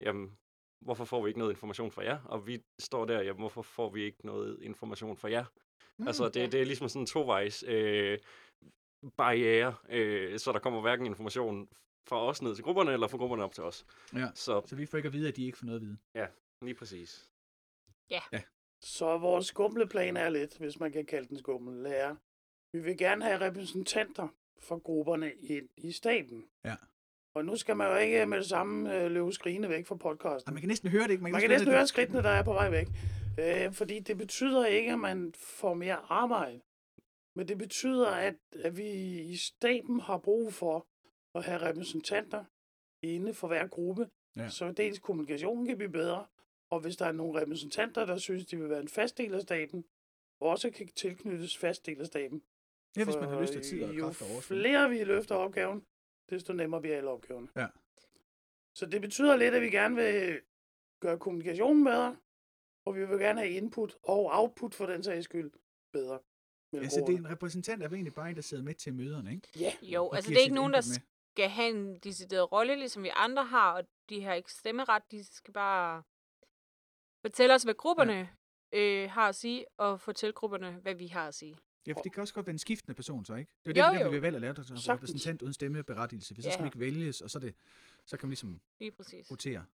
jamen, 0.01 0.37
hvorfor 0.81 1.05
får 1.05 1.23
vi 1.23 1.27
ikke 1.27 1.39
noget 1.39 1.51
information 1.51 1.91
fra 1.91 2.03
jer? 2.03 2.19
Og 2.25 2.47
vi 2.47 2.63
står 2.79 3.05
der, 3.05 3.21
jamen, 3.21 3.39
hvorfor 3.39 3.61
får 3.61 3.89
vi 3.89 4.03
ikke 4.03 4.25
noget 4.25 4.61
information 4.61 5.17
fra 5.17 5.29
jer? 5.31 5.45
Mm, 5.97 6.07
altså, 6.07 6.23
ja. 6.23 6.29
det, 6.29 6.51
det 6.51 6.61
er 6.61 6.65
ligesom 6.65 6.89
sådan 6.89 7.01
en 7.01 7.07
tovejs 7.07 7.63
øh, 7.67 8.19
barriere, 9.17 9.75
øh, 9.89 10.39
så 10.39 10.51
der 10.51 10.59
kommer 10.59 10.81
hverken 10.81 11.05
information 11.05 11.69
fra 12.09 12.25
os 12.27 12.41
ned 12.41 12.55
til 12.55 12.63
grupperne, 12.63 12.93
eller 12.93 13.07
fra 13.07 13.17
grupperne 13.17 13.43
op 13.43 13.53
til 13.53 13.63
os. 13.63 13.85
Ja. 14.13 14.27
Så 14.35 14.61
Så 14.65 14.75
vi 14.75 14.85
får 14.85 14.97
ikke 14.97 15.07
at 15.07 15.13
vide, 15.13 15.27
at 15.27 15.35
de 15.35 15.45
ikke 15.45 15.57
får 15.57 15.65
noget 15.65 15.79
at 15.79 15.85
vide. 15.85 15.97
lige 16.61 16.75
præcis. 16.75 17.31
Så 18.83 19.17
vores 19.17 19.45
skumleplan 19.45 20.17
er 20.17 20.29
lidt, 20.29 20.57
hvis 20.57 20.79
man 20.79 20.91
kan 20.91 21.05
kalde 21.05 21.27
den 21.29 21.37
skummel, 21.37 21.85
er, 21.85 22.15
vi 22.73 22.83
vil 22.83 22.97
gerne 22.97 23.25
have 23.25 23.39
repræsentanter 23.41 24.27
for 24.59 24.79
grupperne 24.79 25.33
ind 25.33 25.69
i 25.77 25.91
staten. 25.91 26.49
Ja. 26.65 26.75
Og 27.35 27.45
nu 27.45 27.55
skal 27.55 27.77
man 27.77 27.91
jo 27.91 27.95
ikke 27.95 28.25
med 28.25 28.37
det 28.37 28.45
samme 28.45 28.95
øh, 28.95 29.11
løbe 29.11 29.31
skrigende 29.31 29.69
væk 29.69 29.87
fra 29.87 29.95
podcasten. 29.95 30.49
Og 30.49 30.53
man 30.53 30.61
kan 30.61 30.67
næsten 30.67 30.89
høre 30.89 31.03
det, 31.03 31.11
ikke? 31.11 31.23
Man 31.23 31.41
kan 31.41 31.49
næsten 31.49 31.71
høre 31.71 31.87
skridtene, 31.87 32.23
der 32.23 32.29
er 32.29 32.43
på 32.43 32.53
vej 32.53 32.69
væk. 32.69 32.87
Øh, 33.39 33.73
fordi 33.73 33.99
det 33.99 34.17
betyder 34.17 34.65
ikke, 34.65 34.91
at 34.91 34.99
man 34.99 35.33
får 35.37 35.73
mere 35.73 35.95
arbejde. 35.95 36.61
Men 37.35 37.47
det 37.47 37.57
betyder, 37.57 38.07
at, 38.07 38.35
at 38.63 38.77
vi 38.77 39.19
i 39.19 39.35
staten 39.35 39.99
har 39.99 40.17
brug 40.17 40.53
for 40.53 40.87
at 41.35 41.43
have 41.43 41.61
repræsentanter 41.61 42.43
inde 43.01 43.33
for 43.33 43.47
hver 43.47 43.67
gruppe. 43.67 44.09
Ja. 44.35 44.49
Så 44.49 44.71
dels 44.71 44.99
kommunikationen 44.99 45.65
kan 45.65 45.77
blive 45.77 45.91
bedre, 45.91 46.25
og 46.71 46.79
hvis 46.79 46.97
der 46.97 47.05
er 47.05 47.11
nogle 47.11 47.41
repræsentanter, 47.41 48.05
der 48.05 48.17
synes, 48.17 48.45
de 48.45 48.57
vil 48.57 48.69
være 48.69 48.81
en 48.81 48.87
fast 48.87 49.17
del 49.17 49.33
af 49.33 49.41
staten, 49.41 49.85
også 50.39 50.69
kan 50.69 50.87
tilknyttes 50.87 51.57
fast 51.57 51.85
del 51.85 51.99
af 51.99 52.05
staten. 52.05 52.43
Ja, 52.97 53.03
hvis 53.03 53.15
man 53.15 53.29
har 53.29 53.41
lyst 53.41 53.53
til 53.53 53.61
tid 53.61 53.83
og 53.83 53.89
og 53.89 54.03
overskud. 54.03 54.41
flere 54.41 54.89
vi 54.89 55.03
løfter 55.03 55.35
opgaven, 55.35 55.85
desto 56.31 56.53
nemmere 56.53 56.81
bliver 56.81 56.97
alle 56.97 57.09
opgaverne. 57.09 57.47
Ja. 57.55 57.67
Så 58.75 58.85
det 58.85 59.01
betyder 59.01 59.35
lidt, 59.35 59.53
at 59.53 59.61
vi 59.61 59.69
gerne 59.69 59.95
vil 59.95 60.41
gøre 61.01 61.19
kommunikationen 61.19 61.83
bedre, 61.83 62.17
og 62.85 62.95
vi 62.95 63.05
vil 63.05 63.19
gerne 63.19 63.39
have 63.39 63.51
input 63.53 63.97
og 64.03 64.29
output 64.31 64.73
for 64.75 64.85
den 64.85 65.03
sags 65.03 65.25
skyld 65.25 65.51
bedre. 65.93 66.19
Ja, 66.73 66.89
så 66.89 67.03
det 67.07 67.13
er 67.13 67.17
en 67.17 67.29
repræsentant, 67.29 67.83
er 67.83 67.87
vel 67.87 67.95
egentlig 67.95 68.13
bare 68.13 68.29
en, 68.29 68.35
der 68.35 68.41
sidder 68.41 68.63
med 68.63 68.73
til 68.73 68.93
møderne, 68.93 69.31
ikke? 69.31 69.47
Ja, 69.59 69.73
Jo, 69.81 70.05
Og 70.07 70.15
altså 70.15 70.29
det 70.29 70.37
er 70.37 70.41
ikke 70.41 70.55
nogen, 70.55 70.73
der 70.73 70.79
med. 70.79 71.01
skal 71.33 71.49
have 71.49 71.69
en 71.69 71.99
decideret 71.99 72.51
rolle, 72.51 72.75
ligesom 72.75 73.03
vi 73.03 73.11
andre 73.13 73.45
har, 73.45 73.73
og 73.73 73.83
de 74.09 74.23
har 74.23 74.33
ikke 74.33 74.51
stemmeret. 74.51 75.03
De 75.11 75.23
skal 75.35 75.53
bare 75.53 76.03
fortælle 77.21 77.53
os, 77.55 77.63
hvad 77.63 77.73
grupperne 77.73 78.29
ja. 78.73 78.79
øh, 78.79 79.09
har 79.11 79.29
at 79.29 79.35
sige, 79.35 79.65
og 79.77 79.99
fortælle 79.99 80.33
grupperne, 80.33 80.71
hvad 80.71 80.95
vi 80.95 81.07
har 81.07 81.27
at 81.27 81.35
sige. 81.35 81.57
Ja, 81.87 81.93
for 81.93 82.01
det 82.01 82.13
kan 82.13 82.21
også 82.21 82.33
godt 82.33 82.45
være 82.45 82.51
en 82.53 82.59
skiftende 82.59 82.95
person, 82.95 83.25
så 83.25 83.35
ikke? 83.35 83.51
Det 83.65 83.77
er 83.77 83.81
Jo, 83.81 83.87
jo 83.87 83.91
det, 83.93 83.99
der 83.99 84.05
jo. 84.05 84.11
vi 84.11 84.21
valgt 84.21 84.35
at 84.35 84.41
lave, 84.41 84.53
der 84.53 84.61
Sagtens. 84.63 84.89
repræsentant 84.89 85.41
uden 85.41 85.53
stemmeberettigelse. 85.53 86.35
For 86.35 86.41
så 86.41 86.47
Ja. 86.47 86.51
skal 86.53 86.61
man 86.61 86.67
ikke 86.67 86.79
vælges, 86.79 87.21
og 87.21 87.29
så, 87.29 87.37
er 87.37 87.39
det, 87.39 87.55
så 88.05 88.17
kan 88.17 88.27
man 88.27 88.31
ligesom 88.31 88.61
Lige 88.79 88.91
præcis. 88.91 89.31
rotere. 89.31 89.65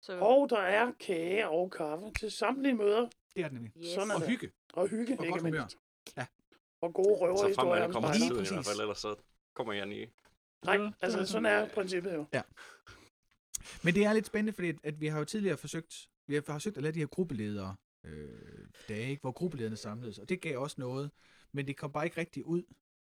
Så, 0.00 0.18
og 0.18 0.50
der 0.50 0.58
er 0.60 0.92
kage 1.00 1.48
og 1.48 1.70
kaffe 1.70 2.10
til 2.18 2.30
samtlige 2.30 2.74
møder, 2.74 3.08
Det 3.34 3.42
er 3.44 3.48
det 3.48 3.52
nemlig. 3.52 3.72
yes. 3.76 3.86
sådan 3.94 4.10
er 4.10 4.14
Og 4.14 4.20
det. 4.20 4.28
hygge. 4.28 4.50
og 4.72 4.88
hygge, 4.88 5.18
Og 5.20 5.26
ikke 5.26 5.40
mindst. 5.40 5.76
Ja. 6.16 6.26
Og 6.80 6.94
gode 6.94 7.06
Så 7.18 7.24
røverhistorier 7.26 7.84
om 7.84 7.92
kommer 7.92 8.12
til 8.12 8.20
tiden 8.22 8.44
i 8.44 8.48
hvert 8.48 8.64
fald, 8.66 8.80
ellers 8.80 8.98
så 8.98 9.14
kommer 9.54 9.72
jeg 9.72 9.92
i. 9.92 10.06
Nej, 10.64 10.90
altså 11.00 11.26
sådan 11.26 11.46
er 11.46 11.68
princippet 11.68 12.14
jo. 12.14 12.26
Men 13.84 13.94
det 13.94 14.04
er 14.04 14.12
lidt 14.12 14.26
spændende, 14.26 14.52
fordi 14.52 14.68
at, 14.68 14.76
at 14.82 15.00
vi 15.00 15.06
har 15.06 15.18
jo 15.18 15.24
tidligere 15.24 15.56
forsøgt, 15.56 16.08
vi 16.26 16.34
har 16.34 16.42
forsøgt 16.42 16.76
at 16.76 16.82
lade 16.82 16.94
de 16.94 16.98
her 16.98 17.06
gruppeledere 17.06 17.76
øh, 18.06 18.66
dage, 18.88 19.10
ikke, 19.10 19.20
hvor 19.20 19.32
gruppelederne 19.32 19.76
samledes, 19.76 20.18
og 20.18 20.28
det 20.28 20.40
gav 20.40 20.58
også 20.58 20.76
noget, 20.78 21.10
men 21.52 21.66
det 21.66 21.76
kom 21.76 21.92
bare 21.92 22.04
ikke 22.04 22.20
rigtig 22.20 22.46
ud 22.46 22.62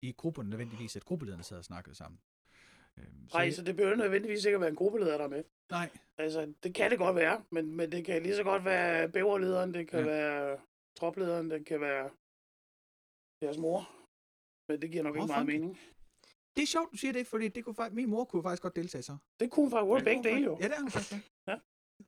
i 0.01 0.11
grupperne 0.11 0.49
nødvendigvis, 0.49 0.95
at 0.95 1.05
gruppelederne 1.05 1.43
sad 1.43 1.57
og 1.57 1.65
snakkede 1.65 1.95
sammen. 1.95 2.19
Øhm, 2.97 3.29
Nej, 3.33 3.51
så 3.51 3.63
det 3.63 3.75
behøver 3.75 3.95
nødvendigvis 3.95 4.45
ikke 4.45 4.55
at 4.55 4.61
være 4.61 4.69
en 4.69 4.75
gruppeleder, 4.75 5.17
der 5.17 5.23
er 5.23 5.29
med. 5.29 5.43
nej, 5.71 5.89
Altså, 6.17 6.53
det 6.63 6.75
kan 6.75 6.91
det 6.91 6.97
godt 6.99 7.15
være, 7.15 7.43
men, 7.51 7.75
men 7.75 7.91
det 7.91 8.05
kan 8.05 8.23
lige 8.23 8.35
så 8.35 8.43
godt 8.43 8.65
være 8.65 9.09
bæverlederen, 9.09 9.73
det 9.73 9.87
kan 9.87 9.99
Ja. 9.99 10.05
være 10.05 10.59
troplederen, 10.97 11.51
det 11.51 11.65
kan 11.65 11.81
være 11.81 12.09
deres 13.41 13.57
mor. 13.57 13.89
Men 14.67 14.81
det 14.81 14.91
giver 14.91 15.03
nok 15.03 15.15
Åh, 15.15 15.21
ikke 15.23 15.27
meget 15.33 15.45
mening. 15.45 15.79
det 16.55 16.61
er 16.61 16.67
sjovt, 16.67 16.91
du 16.91 16.97
siger 16.97 17.11
det, 17.13 17.27
fordi 17.27 17.47
det 17.47 17.65
kunne, 17.65 17.75
faktisk- 17.75 17.95
min 17.95 18.09
mor 18.09 18.25
kunne 18.25 18.43
faktisk 18.43 18.61
godt 18.63 18.75
deltage 18.75 19.01
så. 19.01 19.17
Det 19.39 19.51
kunne 19.51 19.71
faktisk 19.71 19.89
Ja, 19.89 19.97
ja, 19.97 20.03
begge 20.03 20.23
dele 20.29 20.41
jo. 20.45 20.57
Ja, 20.61 20.67
det 20.67 20.73
er 20.77 20.81
hun 20.81 20.91
faktisk. 20.91 21.31
ja. 21.47 21.55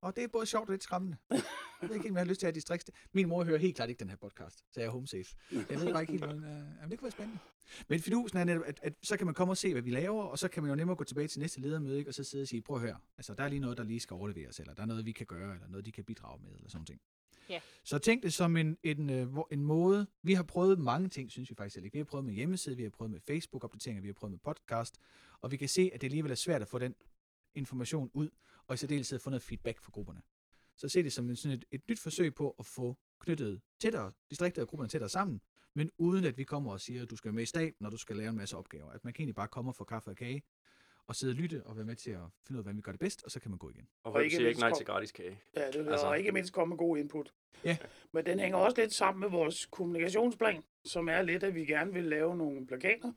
Og 0.02 0.16
det 0.16 0.24
er 0.24 0.28
både 0.28 0.46
sjovt 0.46 0.70
og 0.70 0.74
lidt 0.74 0.84
skræmmende. 0.84 1.18
Jeg 1.82 1.90
ved 1.90 1.96
ikke 1.96 2.04
helt, 2.04 2.14
hvad 2.14 2.22
jeg 2.22 2.26
har 2.26 2.30
lyst 2.30 2.40
til 2.40 2.48
at 2.48 2.52
have 2.54 2.56
distrikts... 2.56 2.92
Min 3.14 3.28
mor 3.28 3.44
hører 3.44 3.58
helt 3.58 3.76
klart 3.76 3.90
ikke 3.90 4.00
den 4.00 4.10
her 4.10 4.18
podcast, 4.18 4.58
så 4.58 4.80
jeg 4.80 4.88
er 4.88 4.92
home 4.92 5.08
safe. 5.08 5.36
Jeg 5.52 5.80
ved 5.80 5.92
bare 5.94 6.02
ikke 6.04 6.12
helt, 6.12 6.24
hvordan... 6.24 6.44
Uh... 6.44 6.50
Jamen, 6.50 6.92
det 6.92 7.00
kunne 7.00 7.04
være 7.04 7.12
spændende. 7.12 7.40
Men 7.88 8.00
fidusen 8.00 8.38
er 8.38 8.44
netop, 8.44 8.64
at, 8.66 8.80
at, 8.84 8.94
så 9.04 9.18
kan 9.18 9.26
man 9.26 9.36
komme 9.36 9.52
og 9.52 9.58
se, 9.58 9.72
hvad 9.72 9.82
vi 9.82 9.92
laver, 9.92 10.24
og 10.24 10.40
så 10.40 10.48
kan 10.48 10.64
man 10.64 10.70
jo 10.70 10.76
nemmere 10.76 10.96
gå 10.96 11.04
tilbage 11.04 11.28
til 11.28 11.40
næste 11.40 11.62
ledermøde, 11.62 11.98
ikke? 11.98 12.10
og 12.10 12.14
så 12.14 12.24
sidde 12.24 12.42
og 12.42 12.48
sige, 12.48 12.62
prøv 12.62 12.76
at 12.76 12.82
høre, 12.82 12.98
altså, 13.18 13.34
der 13.34 13.44
er 13.44 13.50
lige 13.50 13.60
noget, 13.60 13.78
der 13.78 13.84
lige 13.84 14.00
skal 14.00 14.14
overleveres, 14.14 14.60
eller 14.60 14.74
der 14.74 14.82
er 14.82 14.86
noget, 14.86 15.06
vi 15.06 15.12
kan 15.12 15.26
gøre, 15.26 15.54
eller 15.54 15.68
noget, 15.68 15.86
de 15.86 15.92
kan 15.92 16.04
bidrage 16.04 16.42
med, 16.44 16.56
eller 16.56 16.70
sådan 16.70 16.86
ting. 16.86 17.02
Ja. 17.50 17.60
Så 17.84 18.00
tænk 18.00 18.24
det 18.24 18.34
som 18.34 18.58
en, 18.58 18.78
en, 18.84 19.10
øh, 19.10 19.28
en 19.52 19.66
måde, 19.66 20.08
vi 20.24 20.34
har 20.34 20.44
prøvet 20.44 20.80
mange 20.80 21.10
ting, 21.10 21.32
synes 21.32 21.50
vi 21.50 21.56
faktisk 21.56 21.74
selv. 21.74 21.86
ikke? 21.86 21.94
Vi 21.94 22.00
har 22.00 22.06
prøvet 22.06 22.26
med 22.26 22.34
hjemmeside, 22.34 22.78
vi 22.78 22.84
har 22.84 22.90
prøvet 22.90 23.12
med 23.12 23.20
Facebook-opdateringer, 23.20 24.02
vi 24.02 24.08
har 24.08 24.14
prøvet 24.14 24.32
med 24.32 24.40
podcast, 24.40 24.98
og 25.42 25.52
vi 25.52 25.58
kan 25.58 25.70
se, 25.70 25.92
at 25.94 26.02
det 26.02 26.08
alligevel 26.08 26.32
er 26.32 26.36
svært 26.36 26.62
at 26.62 26.68
få 26.68 26.80
den 26.80 26.96
information 27.56 28.10
ud, 28.14 28.30
og 28.68 28.74
i 28.74 28.78
særdeleshed 28.78 29.20
få 29.20 29.30
noget 29.30 29.44
feedback 29.44 29.82
fra 29.82 29.92
grupperne. 29.92 30.22
Så 30.78 30.90
se 30.90 31.04
det 31.04 31.14
som 31.14 31.36
sådan 31.36 31.58
et, 31.58 31.66
et 31.72 31.82
nyt 31.90 32.00
forsøg 32.00 32.36
på 32.36 32.56
at 32.60 32.66
få 32.66 32.98
knyttet 33.20 33.62
tættere, 33.80 34.12
distrikter 34.30 34.62
og 34.62 34.68
grupperne 34.68 34.90
tættere 34.90 35.10
sammen, 35.10 35.42
men 35.74 35.92
uden 35.98 36.26
at 36.26 36.38
vi 36.38 36.44
kommer 36.44 36.72
og 36.72 36.82
siger, 36.82 37.04
at 37.04 37.10
du 37.10 37.16
skal 37.16 37.30
være 37.30 37.36
med 37.36 37.44
i 37.44 37.46
staben, 37.46 37.76
når 37.80 37.90
du 37.90 37.98
skal 37.98 38.16
lave 38.16 38.30
en 38.30 38.36
masse 38.38 38.58
opgaver. 38.58 38.92
At 38.92 39.04
man 39.04 39.14
kan 39.14 39.22
egentlig 39.22 39.36
bare 39.36 39.48
komme 39.48 39.72
og 39.72 39.76
få 39.76 39.84
kaffe 39.84 40.10
og 40.10 40.16
kage, 40.16 40.44
og 41.08 41.16
sidde 41.16 41.32
og 41.32 41.36
lytte 41.36 41.64
og 41.66 41.76
være 41.78 41.86
med 41.86 41.96
til 41.96 42.12
at 42.12 42.20
finde 42.48 42.58
ud 42.58 42.60
af, 42.60 42.64
hvordan 42.64 42.78
vi 42.78 42.82
gør 42.82 42.92
det 42.92 43.00
bedst, 43.00 43.24
og 43.24 43.32
så 43.32 43.40
kan 43.40 43.52
man 43.52 43.58
gå 43.58 43.70
igen. 43.70 43.88
Og 44.04 44.14
Og 44.14 44.24
ikke 44.24 44.36
siger 44.36 44.48
ikke 44.50 44.60
nej 44.60 44.72
til 44.78 44.86
gratis 44.86 45.12
kage? 45.12 45.40
Ja, 45.56 45.68
det 45.68 45.74
vil 45.74 45.80
Altså- 45.80 45.92
altså... 45.92 46.14
ikke 46.14 46.32
mindst 46.32 46.54
komme 46.54 46.70
med 46.70 46.78
god 46.78 46.98
input. 46.98 47.34
Ja. 47.64 47.78
Men 48.12 48.26
den 48.26 48.40
hænger 48.40 48.58
også 48.58 48.82
lidt 48.82 48.94
sammen 48.94 49.20
med 49.20 49.30
vores 49.30 49.66
kommunikationsplan, 49.66 50.64
som 50.86 51.10
er 51.10 51.22
lidt, 51.22 51.44
at 51.44 51.56
vi 51.56 51.66
gerne 51.66 51.94
vil 51.94 52.04
lave 52.04 52.38
nogle 52.38 52.68
plakater, 52.68 53.14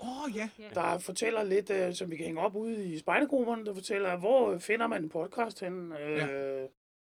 Åh 0.00 0.22
oh, 0.24 0.36
ja, 0.36 0.50
Ja. 0.58 0.70
der 0.74 0.98
fortæller 0.98 1.42
lidt, 1.42 1.70
øh, 1.70 1.94
som 1.94 2.10
vi 2.10 2.16
kan 2.16 2.26
hænge 2.26 2.40
op 2.40 2.54
ude 2.56 2.86
i 2.92 2.98
spejdergrupperne, 2.98 3.64
der 3.64 3.74
fortæller, 3.74 4.16
hvor 4.16 4.58
finder 4.58 4.86
man 4.86 5.02
en 5.02 5.08
podcast 5.08 5.60
hen? 5.60 5.92
Øh, 5.92 6.68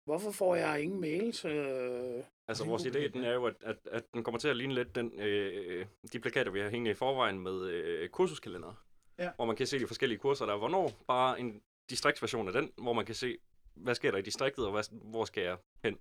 Hvorfor 0.05 0.31
får 0.31 0.55
jeg 0.55 0.81
ingen 0.81 1.01
mails? 1.01 1.45
Øh, 1.45 2.23
Altså, 2.47 2.65
vores 2.65 2.83
idé 2.83 3.07
den 3.07 3.23
er 3.23 3.33
jo, 3.33 3.45
at, 3.45 3.55
at, 3.61 3.77
at 3.91 4.13
den 4.13 4.23
kommer 4.23 4.39
til 4.39 4.47
at 4.47 4.57
ligne 4.57 4.73
lidt 4.73 4.95
den, 4.95 5.19
øh, 5.19 5.85
de 6.13 6.19
plakater, 6.19 6.51
vi 6.51 6.59
har 6.59 6.69
hængende 6.69 6.91
i 6.91 6.93
forvejen 6.93 7.39
med 7.39 7.65
øh, 7.69 8.09
kursuskalender. 8.09 8.85
Ja. 9.17 9.31
Hvor 9.35 9.45
man 9.45 9.55
kan 9.55 9.67
se 9.67 9.79
de 9.79 9.87
forskellige 9.87 10.19
kurser, 10.19 10.45
der 10.45 10.53
er 10.53 10.57
hvornår. 10.57 10.91
Bare 11.07 11.39
en 11.39 11.61
distriktsversion 11.89 12.47
af 12.47 12.53
den, 12.53 12.71
hvor 12.77 12.93
man 12.93 13.05
kan 13.05 13.15
se, 13.15 13.37
hvad 13.73 13.95
sker 13.95 14.11
der 14.11 14.17
i 14.17 14.21
distriktet, 14.21 14.65
og 14.65 14.71
hvad, 14.71 14.83
hvor 15.11 15.25
skal 15.25 15.43
jeg 15.43 15.57
hen. 15.83 15.99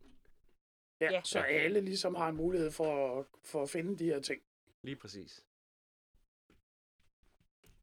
ja, 1.00 1.12
Ja. 1.12 1.20
så 1.24 1.38
alle 1.38 1.80
ligesom 1.80 2.14
har 2.14 2.28
en 2.28 2.36
mulighed 2.36 2.70
for, 2.70 3.20
at- 3.20 3.26
for 3.44 3.62
at 3.62 3.70
finde 3.70 3.98
de 3.98 4.04
her 4.04 4.20
ting. 4.20 4.42
Lige 4.82 4.96
præcis. 4.96 5.44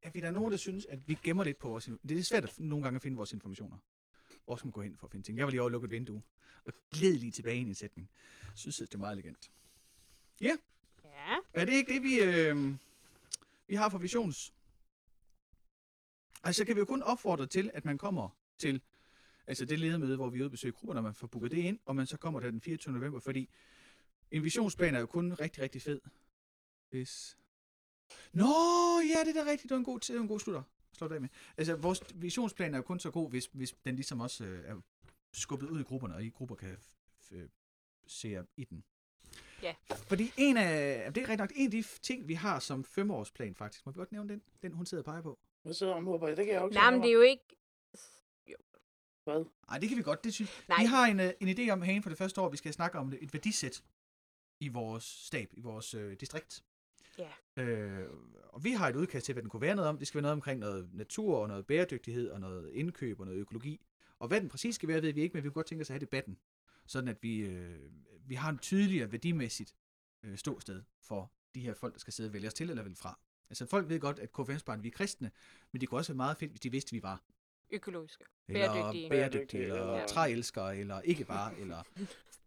er 0.01 0.09
vi 0.11 0.19
der 0.19 0.27
er 0.27 0.31
nogen, 0.31 0.51
der 0.51 0.57
synes, 0.57 0.85
at 0.85 1.07
vi 1.07 1.17
gemmer 1.23 1.43
lidt 1.43 1.57
på 1.57 1.69
vores... 1.69 1.89
Det 2.09 2.19
er 2.19 2.23
svært 2.23 2.43
at, 2.43 2.59
nogle 2.59 2.83
gange 2.83 2.95
at 2.95 3.01
finde 3.01 3.17
vores 3.17 3.33
informationer. 3.33 3.77
Skal 4.57 4.67
man 4.67 4.71
gå 4.71 4.81
hen 4.81 4.97
for 4.97 5.07
at 5.07 5.11
finde 5.11 5.25
ting? 5.25 5.37
Jeg 5.37 5.45
var 5.45 5.51
lige 5.51 5.61
over 5.61 5.67
og 5.67 5.71
lukke 5.71 5.85
et 5.85 5.91
vindue, 5.91 6.21
og 6.65 6.73
gled 6.91 7.13
lige 7.13 7.31
tilbage 7.31 7.57
ind 7.57 7.69
i 7.69 7.73
sætning. 7.73 8.09
Jeg 8.43 8.51
synes, 8.55 8.77
det 8.77 8.93
er 8.93 8.97
meget 8.97 9.13
elegant. 9.13 9.51
Ja. 10.41 10.57
Er 11.53 11.65
det 11.65 11.73
ikke 11.73 11.93
det, 11.93 12.03
vi, 12.03 12.19
øh, 12.19 12.75
vi 13.67 13.75
har 13.75 13.89
for 13.89 13.97
visions? 13.97 14.53
Altså, 16.43 16.65
kan 16.65 16.75
vi 16.75 16.79
jo 16.79 16.85
kun 16.85 17.03
opfordre 17.03 17.47
til, 17.47 17.71
at 17.73 17.85
man 17.85 17.97
kommer 17.97 18.29
til 18.57 18.81
altså 19.47 19.65
det 19.65 19.79
ledermøde, 19.79 20.15
hvor 20.15 20.29
vi 20.29 20.39
er 20.39 20.41
ude 20.41 20.49
besøge 20.49 20.71
grupper, 20.71 20.93
når 20.93 21.01
man 21.01 21.13
får 21.13 21.27
booket 21.27 21.51
det 21.51 21.57
ind, 21.57 21.79
og 21.85 21.95
man 21.95 22.07
så 22.07 22.17
kommer 22.17 22.39
der 22.39 22.51
den 22.51 22.61
24. 22.61 22.93
november, 22.93 23.19
fordi 23.19 23.49
en 24.31 24.43
visionsplan 24.43 24.95
er 24.95 24.99
jo 24.99 25.05
kun 25.05 25.33
rigtig, 25.33 25.63
rigtig 25.63 25.81
fed, 25.81 26.01
hvis... 26.89 27.37
Nå, 28.33 28.45
ja, 28.99 29.23
det 29.25 29.37
er 29.37 29.43
da 29.43 29.51
rigtigt, 29.51 29.63
det 29.63 29.71
var 29.71 29.77
en 29.77 29.83
god, 29.83 29.99
det 29.99 30.15
var 30.15 30.21
en 30.21 30.27
god 30.27 30.39
slutter. 30.39 30.63
Slå 30.99 31.07
det 31.07 31.15
af 31.15 31.21
med. 31.21 31.29
Altså, 31.57 31.75
vores 31.75 32.03
visionsplan 32.15 32.73
er 32.73 32.77
jo 32.77 32.83
kun 32.83 32.99
så 32.99 33.11
god, 33.11 33.29
hvis, 33.29 33.49
hvis 33.53 33.75
den 33.85 33.95
ligesom 33.95 34.19
også 34.19 34.45
øh, 34.45 34.65
er 34.65 34.75
skubbet 35.33 35.69
ud 35.69 35.79
i 35.79 35.83
grupperne, 35.83 36.15
og 36.15 36.23
I 36.23 36.29
grupper 36.29 36.55
kan 36.55 36.77
se 38.07 38.43
i 38.57 38.63
den. 38.63 38.83
Ja. 39.63 39.75
Fordi 40.07 40.31
en 40.37 40.57
af, 40.57 41.13
det 41.13 41.23
er 41.23 41.29
rigtig 41.29 41.37
nok, 41.37 41.51
en 41.55 41.65
af 41.65 41.71
de 41.71 41.83
ting, 42.01 42.27
vi 42.27 42.33
har 42.33 42.59
som 42.59 42.83
femårsplan 42.83 43.55
faktisk, 43.55 43.85
må 43.85 43.91
vi 43.91 43.97
godt 43.97 44.11
nævne 44.11 44.29
den, 44.29 44.41
den 44.61 44.71
hun 44.71 44.85
sidder 44.85 45.01
og 45.01 45.05
peger 45.05 45.21
på. 45.21 45.39
Hvad 45.61 45.73
sidder 45.73 45.93
hun 45.93 46.05
på? 46.05 46.27
Det 46.27 46.35
kan 46.35 46.47
jeg 46.47 46.61
jo 46.61 46.65
ikke 46.65 46.75
Nej, 46.75 46.91
men 46.91 47.01
det 47.01 47.09
er 47.09 47.13
jo 47.13 47.21
ikke... 47.21 47.55
Hvad? 49.23 49.45
Nej, 49.69 49.77
det 49.79 49.89
kan 49.89 49.97
vi 49.97 50.03
godt, 50.03 50.23
det 50.23 50.33
synes 50.33 50.63
Nej. 50.67 50.81
Vi 50.81 50.85
har 50.85 51.05
en, 51.05 51.19
øh, 51.19 51.31
en 51.39 51.47
idé 51.47 51.69
om 51.69 51.81
herinde 51.81 52.03
for 52.03 52.09
det 52.09 52.17
første 52.17 52.41
år, 52.41 52.49
vi 52.49 52.57
skal 52.57 52.73
snakke 52.73 52.97
om 52.97 53.13
et 53.21 53.33
værdisæt 53.33 53.83
i 54.59 54.67
vores 54.67 55.03
stab, 55.03 55.49
i 55.53 55.61
vores 55.61 55.93
øh, 55.93 56.19
distrikt. 56.19 56.63
Ja. 57.19 57.63
Øh, 57.63 58.09
og 58.49 58.63
vi 58.63 58.71
har 58.71 58.87
et 58.89 58.95
udkast 58.95 59.25
til, 59.25 59.33
hvad 59.33 59.43
den 59.43 59.49
kunne 59.49 59.61
være 59.61 59.75
noget 59.75 59.89
om. 59.89 59.97
Det 59.97 60.07
skal 60.07 60.17
være 60.17 60.21
noget 60.21 60.33
omkring 60.33 60.59
noget 60.59 60.89
natur 60.93 61.37
og 61.37 61.47
noget 61.47 61.65
bæredygtighed 61.65 62.29
og 62.29 62.39
noget 62.39 62.71
indkøb 62.73 63.19
og 63.19 63.25
noget 63.25 63.39
økologi. 63.39 63.85
Og 64.19 64.27
hvad 64.27 64.41
den 64.41 64.49
præcis 64.49 64.75
skal 64.75 64.89
være, 64.89 65.01
ved 65.01 65.13
vi 65.13 65.21
ikke, 65.21 65.33
men 65.33 65.43
vi 65.43 65.49
kunne 65.49 65.53
godt 65.53 65.67
tænke 65.67 65.81
os 65.81 65.89
at 65.89 65.93
have 65.93 65.99
debatten. 65.99 66.37
Sådan 66.85 67.07
at 67.07 67.17
vi, 67.21 67.39
øh, 67.39 67.79
vi 68.27 68.35
har 68.35 68.49
en 68.49 68.57
tydeligere 68.57 69.11
værdimæssigt 69.11 69.75
øh, 70.23 70.37
ståsted 70.37 70.83
for 71.01 71.31
de 71.55 71.59
her 71.59 71.73
folk, 71.73 71.93
der 71.93 71.99
skal 71.99 72.13
sidde 72.13 72.29
og 72.29 72.33
vælge 72.33 72.47
os 72.47 72.53
til 72.53 72.69
eller 72.69 72.83
vælge 72.83 72.95
fra. 72.95 73.19
Altså 73.49 73.65
folk 73.65 73.89
ved 73.89 73.99
godt, 73.99 74.19
at 74.19 74.31
KFM-barn, 74.31 74.83
vi 74.83 74.87
er 74.87 74.91
kristne, 74.91 75.31
men 75.71 75.81
det 75.81 75.89
kunne 75.89 75.99
også 75.99 76.11
være 76.11 76.17
meget 76.17 76.37
fedt, 76.37 76.51
hvis 76.51 76.59
de 76.59 76.71
vidste, 76.71 76.89
at 76.89 76.93
vi 76.93 77.03
var 77.03 77.23
økologiske. 77.69 78.23
eller 78.47 78.73
Bæredygtige. 78.73 79.03
eller 79.03 79.29
Bæredygtige, 79.29 79.67
ja. 79.67 79.97
ja. 79.97 80.05
træelskere, 80.05 80.77
eller 80.77 81.01
ikke 81.01 81.25
bare, 81.25 81.59
eller 81.59 81.83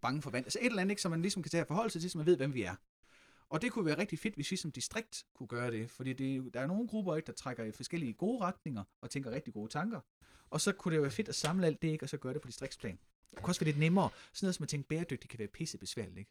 bange 0.00 0.22
for 0.22 0.30
vand. 0.30 0.46
Altså 0.46 0.58
et 0.58 0.66
eller 0.66 0.82
andet, 0.82 0.92
ikke, 0.92 1.02
som 1.02 1.10
man 1.10 1.22
ligesom 1.22 1.42
kan 1.42 1.50
tage 1.50 1.90
sig 1.90 2.00
til, 2.00 2.10
så 2.10 2.18
man 2.18 2.26
ved, 2.26 2.36
hvem 2.36 2.54
vi 2.54 2.62
er. 2.62 2.74
Og 3.52 3.62
det 3.62 3.72
kunne 3.72 3.86
være 3.86 3.98
rigtig 3.98 4.18
fedt, 4.18 4.34
hvis 4.34 4.50
vi 4.50 4.56
som 4.56 4.72
distrikt 4.72 5.24
kunne 5.34 5.46
gøre 5.46 5.70
det, 5.70 5.90
fordi 5.90 6.12
det, 6.12 6.32
er 6.32 6.36
jo- 6.36 6.48
der 6.48 6.60
er 6.60 6.66
nogle 6.66 6.88
grupper, 6.88 7.16
ikke, 7.16 7.26
der 7.26 7.32
trækker 7.32 7.64
i 7.64 7.72
forskellige 7.72 8.12
gode 8.12 8.40
retninger, 8.40 8.84
og 9.00 9.10
tænker 9.10 9.30
rigtig 9.30 9.52
gode 9.54 9.68
tanker. 9.72 10.00
Og 10.50 10.60
så 10.60 10.72
kunne 10.72 10.92
det 10.92 10.96
jo 10.96 11.02
være 11.02 11.10
fedt 11.10 11.28
at 11.28 11.34
samle 11.34 11.66
alt 11.66 11.82
det, 11.82 11.88
ikke, 11.88 12.04
og 12.04 12.08
så 12.08 12.16
gøre 12.16 12.34
det 12.34 12.42
på 12.42 12.48
distriktsplan. 12.48 12.98
Det 13.30 13.38
kunne 13.38 13.48
også 13.50 13.60
være 13.60 13.68
lidt 13.68 13.78
nemmere. 13.78 14.10
Sådan 14.32 14.46
noget 14.46 14.54
som 14.54 14.62
at 14.62 14.68
tænke 14.68 14.88
bæredygtigt 14.88 15.28
kan 15.30 15.38
være 15.38 15.48
pisse 15.48 15.78
besværligt, 15.78 16.18
ikke? 16.18 16.30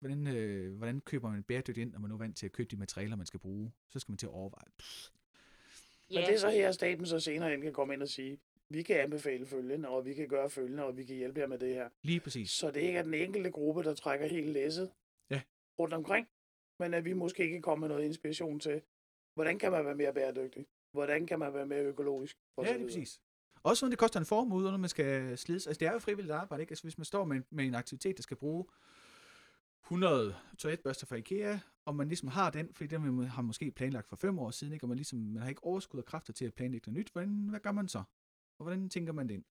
Hvordan, 0.00 0.26
øh, 0.26 0.76
hvordan 0.76 1.00
køber 1.00 1.30
man 1.30 1.42
bæredygtigt 1.42 1.78
ind, 1.78 1.92
når 1.92 1.98
man 1.98 2.08
nu 2.08 2.14
er 2.14 2.18
vant 2.18 2.36
til 2.36 2.46
at 2.46 2.52
købe 2.52 2.68
de 2.70 2.76
materialer, 2.76 3.16
man 3.16 3.26
skal 3.26 3.40
bruge? 3.40 3.72
Så 3.90 3.98
skal 3.98 4.12
man 4.12 4.18
til 4.18 4.26
at 4.26 4.32
overveje. 4.32 4.64
Men 6.10 6.18
det 6.18 6.34
er 6.34 6.38
så 6.38 6.50
her, 6.50 6.72
staten 6.72 7.06
så 7.06 7.20
senere 7.20 7.50
hen 7.50 7.60
kan 7.60 7.72
komme 7.72 7.94
ind 7.94 8.02
og 8.02 8.08
sige, 8.08 8.38
vi 8.68 8.82
kan 8.82 8.96
anbefale 8.96 9.46
følgende, 9.46 9.88
og 9.88 10.04
vi 10.06 10.14
kan 10.14 10.28
gøre 10.28 10.50
følgende, 10.50 10.84
og 10.84 10.96
vi 10.96 11.04
kan 11.04 11.16
hjælpe 11.16 11.40
jer 11.40 11.46
med 11.46 11.58
det 11.58 11.74
her. 11.74 11.88
Lige 12.02 12.20
præcis. 12.20 12.50
Så 12.50 12.70
det 12.70 12.80
ikke 12.80 12.98
er 12.98 13.02
den 13.02 13.14
enkelte 13.14 13.50
gruppe, 13.50 13.82
der 13.82 13.94
trækker 13.94 14.26
hele 14.26 14.52
læsset 14.52 14.90
Ja. 15.30 15.40
rundt 15.78 15.94
omkring, 15.94 16.28
men 16.78 16.94
at 16.94 17.04
vi 17.04 17.12
måske 17.12 17.50
kan 17.50 17.62
komme 17.62 17.80
med 17.80 17.88
noget 17.88 18.04
inspiration 18.04 18.60
til, 18.60 18.82
hvordan 19.34 19.58
kan 19.58 19.72
man 19.72 19.84
være 19.84 19.94
mere 19.94 20.14
bæredygtig? 20.14 20.66
Hvordan 20.92 21.26
kan 21.26 21.38
man 21.38 21.54
være 21.54 21.66
mere 21.66 21.82
økologisk? 21.82 22.36
Og 22.56 22.64
Ja, 22.64 22.72
det 22.72 22.80
er 22.80 22.84
præcis. 22.84 23.20
Også 23.62 23.86
når 23.86 23.90
det 23.90 23.98
koster 23.98 24.20
en 24.20 24.26
formue, 24.26 24.62
når 24.62 24.76
man 24.76 24.88
skal 24.88 25.38
slides. 25.38 25.66
Altså, 25.66 25.80
det 25.80 25.88
er 25.88 25.92
jo 25.92 25.98
frivilligt 25.98 26.32
arbejde, 26.32 26.62
ikke? 26.62 26.72
Altså, 26.72 26.84
hvis 26.84 26.98
man 26.98 27.04
står 27.04 27.24
med, 27.24 27.42
med 27.50 27.64
en 27.64 27.74
aktivitet, 27.74 28.16
der 28.16 28.22
skal 28.22 28.36
bruge 28.36 28.64
100 29.84 30.36
toiletbørster 30.58 31.06
fra 31.06 31.16
IKEA, 31.16 31.58
og 31.84 31.96
man 31.96 32.08
ligesom 32.08 32.28
har 32.28 32.50
den, 32.50 32.74
fordi 32.74 32.86
den 32.86 33.00
man 33.00 33.26
har 33.26 33.42
måske 33.42 33.70
planlagt 33.70 34.08
for 34.08 34.16
fem 34.16 34.38
år 34.38 34.50
siden, 34.50 34.72
ikke? 34.72 34.84
og 34.84 34.88
man, 34.88 34.96
ligesom, 34.96 35.18
man 35.18 35.42
har 35.42 35.48
ikke 35.48 35.64
overskud 35.64 36.00
og 36.00 36.06
kræfter 36.06 36.32
til 36.32 36.44
at 36.44 36.54
planlægge 36.54 36.90
noget 36.90 36.98
nyt, 36.98 37.12
hvordan, 37.12 37.46
hvad 37.50 37.60
gør 37.60 37.72
man 37.72 37.88
så? 37.88 37.98
Og 38.58 38.64
hvordan 38.64 38.88
tænker 38.88 39.12
man 39.12 39.28
det 39.28 39.34
ind? 39.34 39.44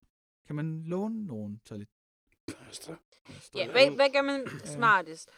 Kan 0.46 0.56
man 0.56 0.82
låne 0.82 1.26
nogen 1.26 1.60
toiletbørster? 1.64 2.96
Ja, 3.54 3.70
hvad, 3.70 3.90
hvad 3.90 4.12
gør 4.12 4.22
man 4.22 4.48
smartest? 4.64 5.30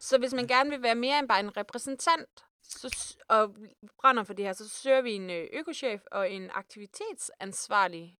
Så 0.00 0.18
hvis 0.18 0.34
man 0.34 0.46
gerne 0.46 0.70
vil 0.70 0.82
være 0.82 0.94
mere 0.94 1.18
end 1.18 1.28
bare 1.28 1.40
en 1.40 1.56
repræsentant, 1.56 2.44
så, 2.62 3.16
og 3.28 3.56
brænder 4.00 4.24
for 4.24 4.34
det 4.34 4.44
her, 4.44 4.52
så 4.52 4.68
søger 4.68 5.00
vi 5.00 5.12
en 5.12 5.30
øh, 5.30 5.48
økochef 5.52 6.02
og 6.12 6.30
en 6.30 6.50
aktivitetsansvarlig 6.50 8.18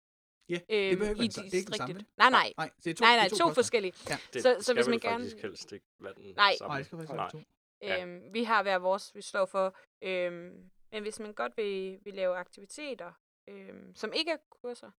Ja, 0.48 0.58
øhm, 0.70 0.98
behøver 0.98 1.22
ikke 1.22 1.34
være 1.36 1.50
det 1.50 1.68
er 1.72 1.76
samme? 1.76 2.04
Nej, 2.16 2.30
nej. 2.30 2.52
Nej, 2.58 2.70
det 2.84 2.90
er 2.90 2.94
to, 2.94 3.02
Nej, 3.04 3.12
det 3.12 3.18
nej, 3.18 3.24
er 3.24 3.28
to, 3.28 3.36
poster. 3.36 3.54
forskellige. 3.54 3.92
Ja. 4.08 4.18
Det 4.32 4.42
Så- 4.42 4.56
så, 4.60 4.74
hvis 4.74 4.88
man 4.88 4.98
gerne- 4.98 5.24
faktisk 5.24 5.42
helst 5.42 5.72
ikke 5.72 5.86
være 6.00 6.14
den 6.14 6.34
Nej. 6.36 6.54
samme. 6.58 6.68
Nej, 6.72 6.78
det 6.78 6.86
skal 6.86 6.98
faktisk 6.98 7.12
være 7.16 7.30
to. 7.30 7.38
Ja. 7.82 8.02
Øhm, 8.02 8.32
vi 8.34 8.44
har 8.44 8.62
hver 8.62 8.78
vores, 8.78 9.14
vi 9.14 9.22
står 9.22 9.46
for. 9.46 9.76
Øhm, 10.02 10.70
men 10.92 11.02
hvis 11.02 11.20
man 11.20 11.32
godt 11.34 11.56
vil, 11.56 11.98
vil 12.04 12.14
lave 12.14 12.36
aktiviteter, 12.36 13.12
øhm, 13.48 13.94
som 13.94 14.12
ikke 14.12 14.30
er 14.30 14.36
kurser, 14.62 14.90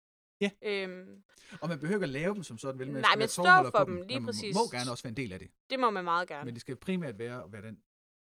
Ja. 0.41 0.51
øhm, 0.63 1.23
Og 1.61 1.69
man 1.69 1.79
behøver 1.81 1.97
ikke 1.99 2.05
at 2.05 2.09
lave 2.11 2.35
dem 2.35 2.43
som 2.43 2.59
sådan, 2.59 2.79
vel? 2.79 2.93
Nej, 2.93 3.03
skal 3.03 3.11
men 3.17 3.19
være 3.19 3.29
stå 3.29 3.43
forholder 3.43 3.71
for 3.71 3.79
på 3.79 3.91
dem, 3.91 3.97
lige 3.97 4.07
men 4.07 4.23
man 4.23 4.27
præcis. 4.35 4.55
må 4.55 4.61
gerne 4.77 4.91
også 4.91 5.03
være 5.05 5.11
en 5.11 5.17
del 5.17 5.33
af 5.33 5.39
det. 5.39 5.51
det 5.71 5.81
må 5.81 5.91
man 5.91 6.05
meget 6.05 6.29
gerne. 6.29 6.45
Men 6.45 6.55
det 6.55 6.61
skal 6.61 6.77
primært 6.77 7.19
være 7.19 7.45
at 7.45 7.53
være 7.53 7.63
den, 7.63 7.83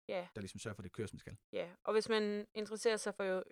Ja. 0.09 0.26
der 0.34 0.40
ligesom 0.40 0.61
sørger 0.61 0.74
for, 0.74 0.80
at 0.80 0.84
det 0.84 0.92
kører, 0.92 1.07
som 1.09 1.16
det 1.16 1.20
skal. 1.20 1.36
Ja, 1.53 1.68
og 1.84 1.92
hvis 1.92 2.09
man 2.09 2.46
interesserer 2.55 2.96
sig 2.96 3.14
for 3.14 3.24
jo, 3.24 3.42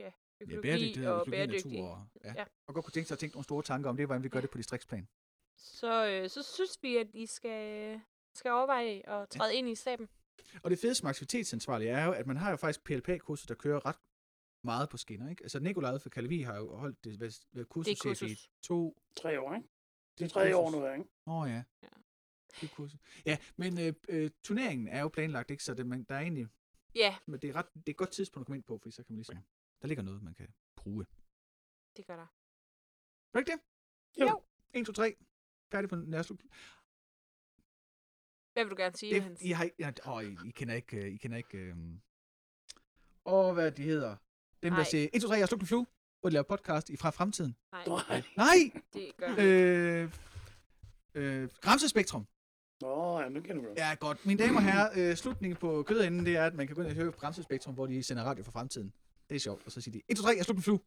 ja, 0.00 0.04
Ja, 0.04 0.10
økologi 0.40 0.62
bæredygtighed, 0.62 1.10
og 1.10 1.20
økologi, 1.20 1.30
bæredygtig, 1.30 1.72
natur. 1.72 1.88
Og, 1.88 2.06
ja. 2.24 2.32
Ja. 2.36 2.44
og 2.66 2.74
godt 2.74 2.84
kunne 2.84 2.92
tænke 2.92 3.08
sig 3.08 3.14
at 3.14 3.18
tænke 3.18 3.34
nogle 3.36 3.44
store 3.44 3.62
tanker 3.62 3.90
om 3.90 3.96
det, 3.96 4.06
hvordan 4.06 4.22
vi 4.22 4.28
gør 4.28 4.40
det 4.40 4.50
på 4.50 4.58
distriktsplan. 4.58 5.08
så, 5.56 6.06
øh, 6.08 6.30
så 6.30 6.42
synes 6.42 6.78
vi, 6.82 6.96
at 6.96 7.06
I 7.14 7.26
skal, 7.26 8.00
skal 8.34 8.50
overveje 8.50 9.02
at 9.08 9.28
træde 9.28 9.54
ind 9.54 9.68
i 9.68 9.74
staben. 9.74 10.08
Og 10.62 10.70
det 10.70 10.78
fede 10.78 10.94
som 10.94 11.08
aktivitetsansvarlig 11.08 11.88
er 11.88 12.04
jo, 12.04 12.12
at 12.12 12.26
man 12.26 12.36
har 12.36 12.50
jo 12.50 12.56
faktisk 12.56 12.84
PLP-kurser, 12.84 13.46
der 13.46 13.54
kører 13.54 13.86
ret 13.86 13.96
meget 14.66 14.88
på 14.88 14.96
skinner. 14.96 15.30
Ikke? 15.30 15.42
Altså 15.42 15.60
Nikolaj 15.60 15.98
fra 15.98 16.10
Kalevi 16.10 16.40
har 16.42 16.56
jo 16.56 16.76
holdt 16.76 17.04
det, 17.04 17.16
hvad, 17.18 17.30
hvad 17.52 17.64
kursus, 17.64 17.98
Det 17.98 18.04
er 18.06 18.10
kursus. 18.10 18.30
i 18.44 18.50
to... 18.62 19.02
Tre 19.16 19.40
år, 19.40 19.54
ikke? 19.54 19.68
Det 20.18 20.24
er 20.24 20.28
tredje 20.28 20.54
år 20.56 20.70
nu, 20.70 20.92
ikke? 20.92 21.10
Åh 21.26 21.34
oh, 21.40 21.48
ja. 21.48 21.62
Ja. 21.82 21.88
Det 22.60 22.70
er 22.70 22.74
kursus. 22.74 23.00
Ja, 23.26 23.38
men 23.56 23.80
øh, 23.80 23.94
øh, 24.08 24.30
turneringen 24.42 24.88
er 24.88 25.00
jo 25.00 25.08
planlagt, 25.08 25.50
ikke? 25.50 25.64
så 25.64 25.74
det, 25.74 25.86
man, 25.86 26.04
der 26.04 26.14
er 26.14 26.20
egentlig, 26.20 26.48
Ja, 26.94 27.16
men 27.26 27.40
det 27.40 27.50
er, 27.50 27.54
ret, 27.56 27.74
det 27.74 27.88
er 27.88 27.90
et 27.90 27.96
godt 27.96 28.10
tidspunkt 28.12 28.44
at 28.44 28.46
komme 28.46 28.56
ind 28.56 28.64
på, 28.64 28.78
fordi 28.78 28.90
så 28.90 29.02
kan 29.02 29.12
man 29.12 29.16
ligesom, 29.16 29.36
der 29.82 29.88
ligger 29.88 30.02
noget, 30.04 30.22
man 30.22 30.34
kan 30.34 30.48
bruge. 30.76 31.06
det 31.96 32.06
gør 32.06 32.16
der. 32.16 32.22
Er 32.22 32.26
det 33.32 33.48
ikke 33.48 33.52
det? 33.52 33.60
Jo. 34.22 34.42
1, 34.74 34.86
2, 34.86 34.92
3. 34.92 35.16
Færdig 35.72 35.88
på 35.90 35.96
nærslut. 35.96 36.40
Hvad 38.52 38.64
vil 38.64 38.70
du 38.70 38.76
gerne 38.76 38.96
sige, 38.96 39.14
Det, 39.14 39.22
Hans? 39.22 39.42
I, 39.42 39.50
har, 39.50 39.70
ja, 39.78 39.92
åh, 40.06 40.24
I, 40.24 40.36
I 40.48 40.50
kender 40.50 40.74
ikke... 40.74 40.96
øh, 40.96 41.12
I 41.12 41.16
kender 41.16 41.36
ikke... 41.36 41.58
Øh, 41.58 41.76
åh, 43.24 43.54
hvad 43.54 43.72
de 43.72 43.82
hedder. 43.82 44.16
Dem, 44.62 44.74
der 44.74 44.84
siger, 44.84 45.08
1, 45.12 45.22
2, 45.22 45.28
3, 45.28 45.34
jeg 45.34 45.42
er 45.42 45.46
Sluk 45.46 45.62
Flyve, 45.62 45.86
hvor 46.20 46.30
de 46.30 46.32
laver 46.32 46.44
podcast 46.44 46.90
i 46.90 46.96
fra 46.96 47.10
fremtiden. 47.10 47.56
Nej, 47.72 47.84
Nej. 47.86 48.22
Nej! 48.36 48.80
det 48.94 49.10
gør 49.16 49.34
det. 49.34 49.42
Øh, 49.42 50.10
øh, 51.14 51.48
Gramsespektrum. 51.60 52.26
Nå, 52.80 53.20
ja, 53.20 53.28
nu 53.28 53.40
kender 53.40 53.62
du. 53.62 53.68
Ja, 53.76 53.94
godt. 54.00 54.26
Mine 54.26 54.44
damer 54.44 54.56
og 54.56 54.62
herrer, 54.62 54.90
øh, 55.10 55.16
slutningen 55.16 55.56
på 55.56 55.82
kødenden, 55.82 56.26
det 56.26 56.36
er, 56.36 56.44
at 56.46 56.54
man 56.54 56.66
kan 56.66 56.76
gå 56.76 56.82
ind 56.82 56.90
og 56.90 56.96
høre 56.96 57.12
Gramsespektrum, 57.12 57.74
hvor 57.74 57.86
de 57.86 58.02
sender 58.02 58.22
radio 58.24 58.44
for 58.44 58.52
fremtiden. 58.52 58.92
Det 59.28 59.34
er 59.34 59.40
sjovt. 59.40 59.62
Og 59.66 59.72
så 59.72 59.80
siger 59.80 59.92
de, 59.92 60.02
1, 60.08 60.16
2, 60.16 60.22
3, 60.22 60.28
jeg 60.28 60.38
er 60.38 60.44
Sluk 60.44 60.58
Flyve. 60.58 60.78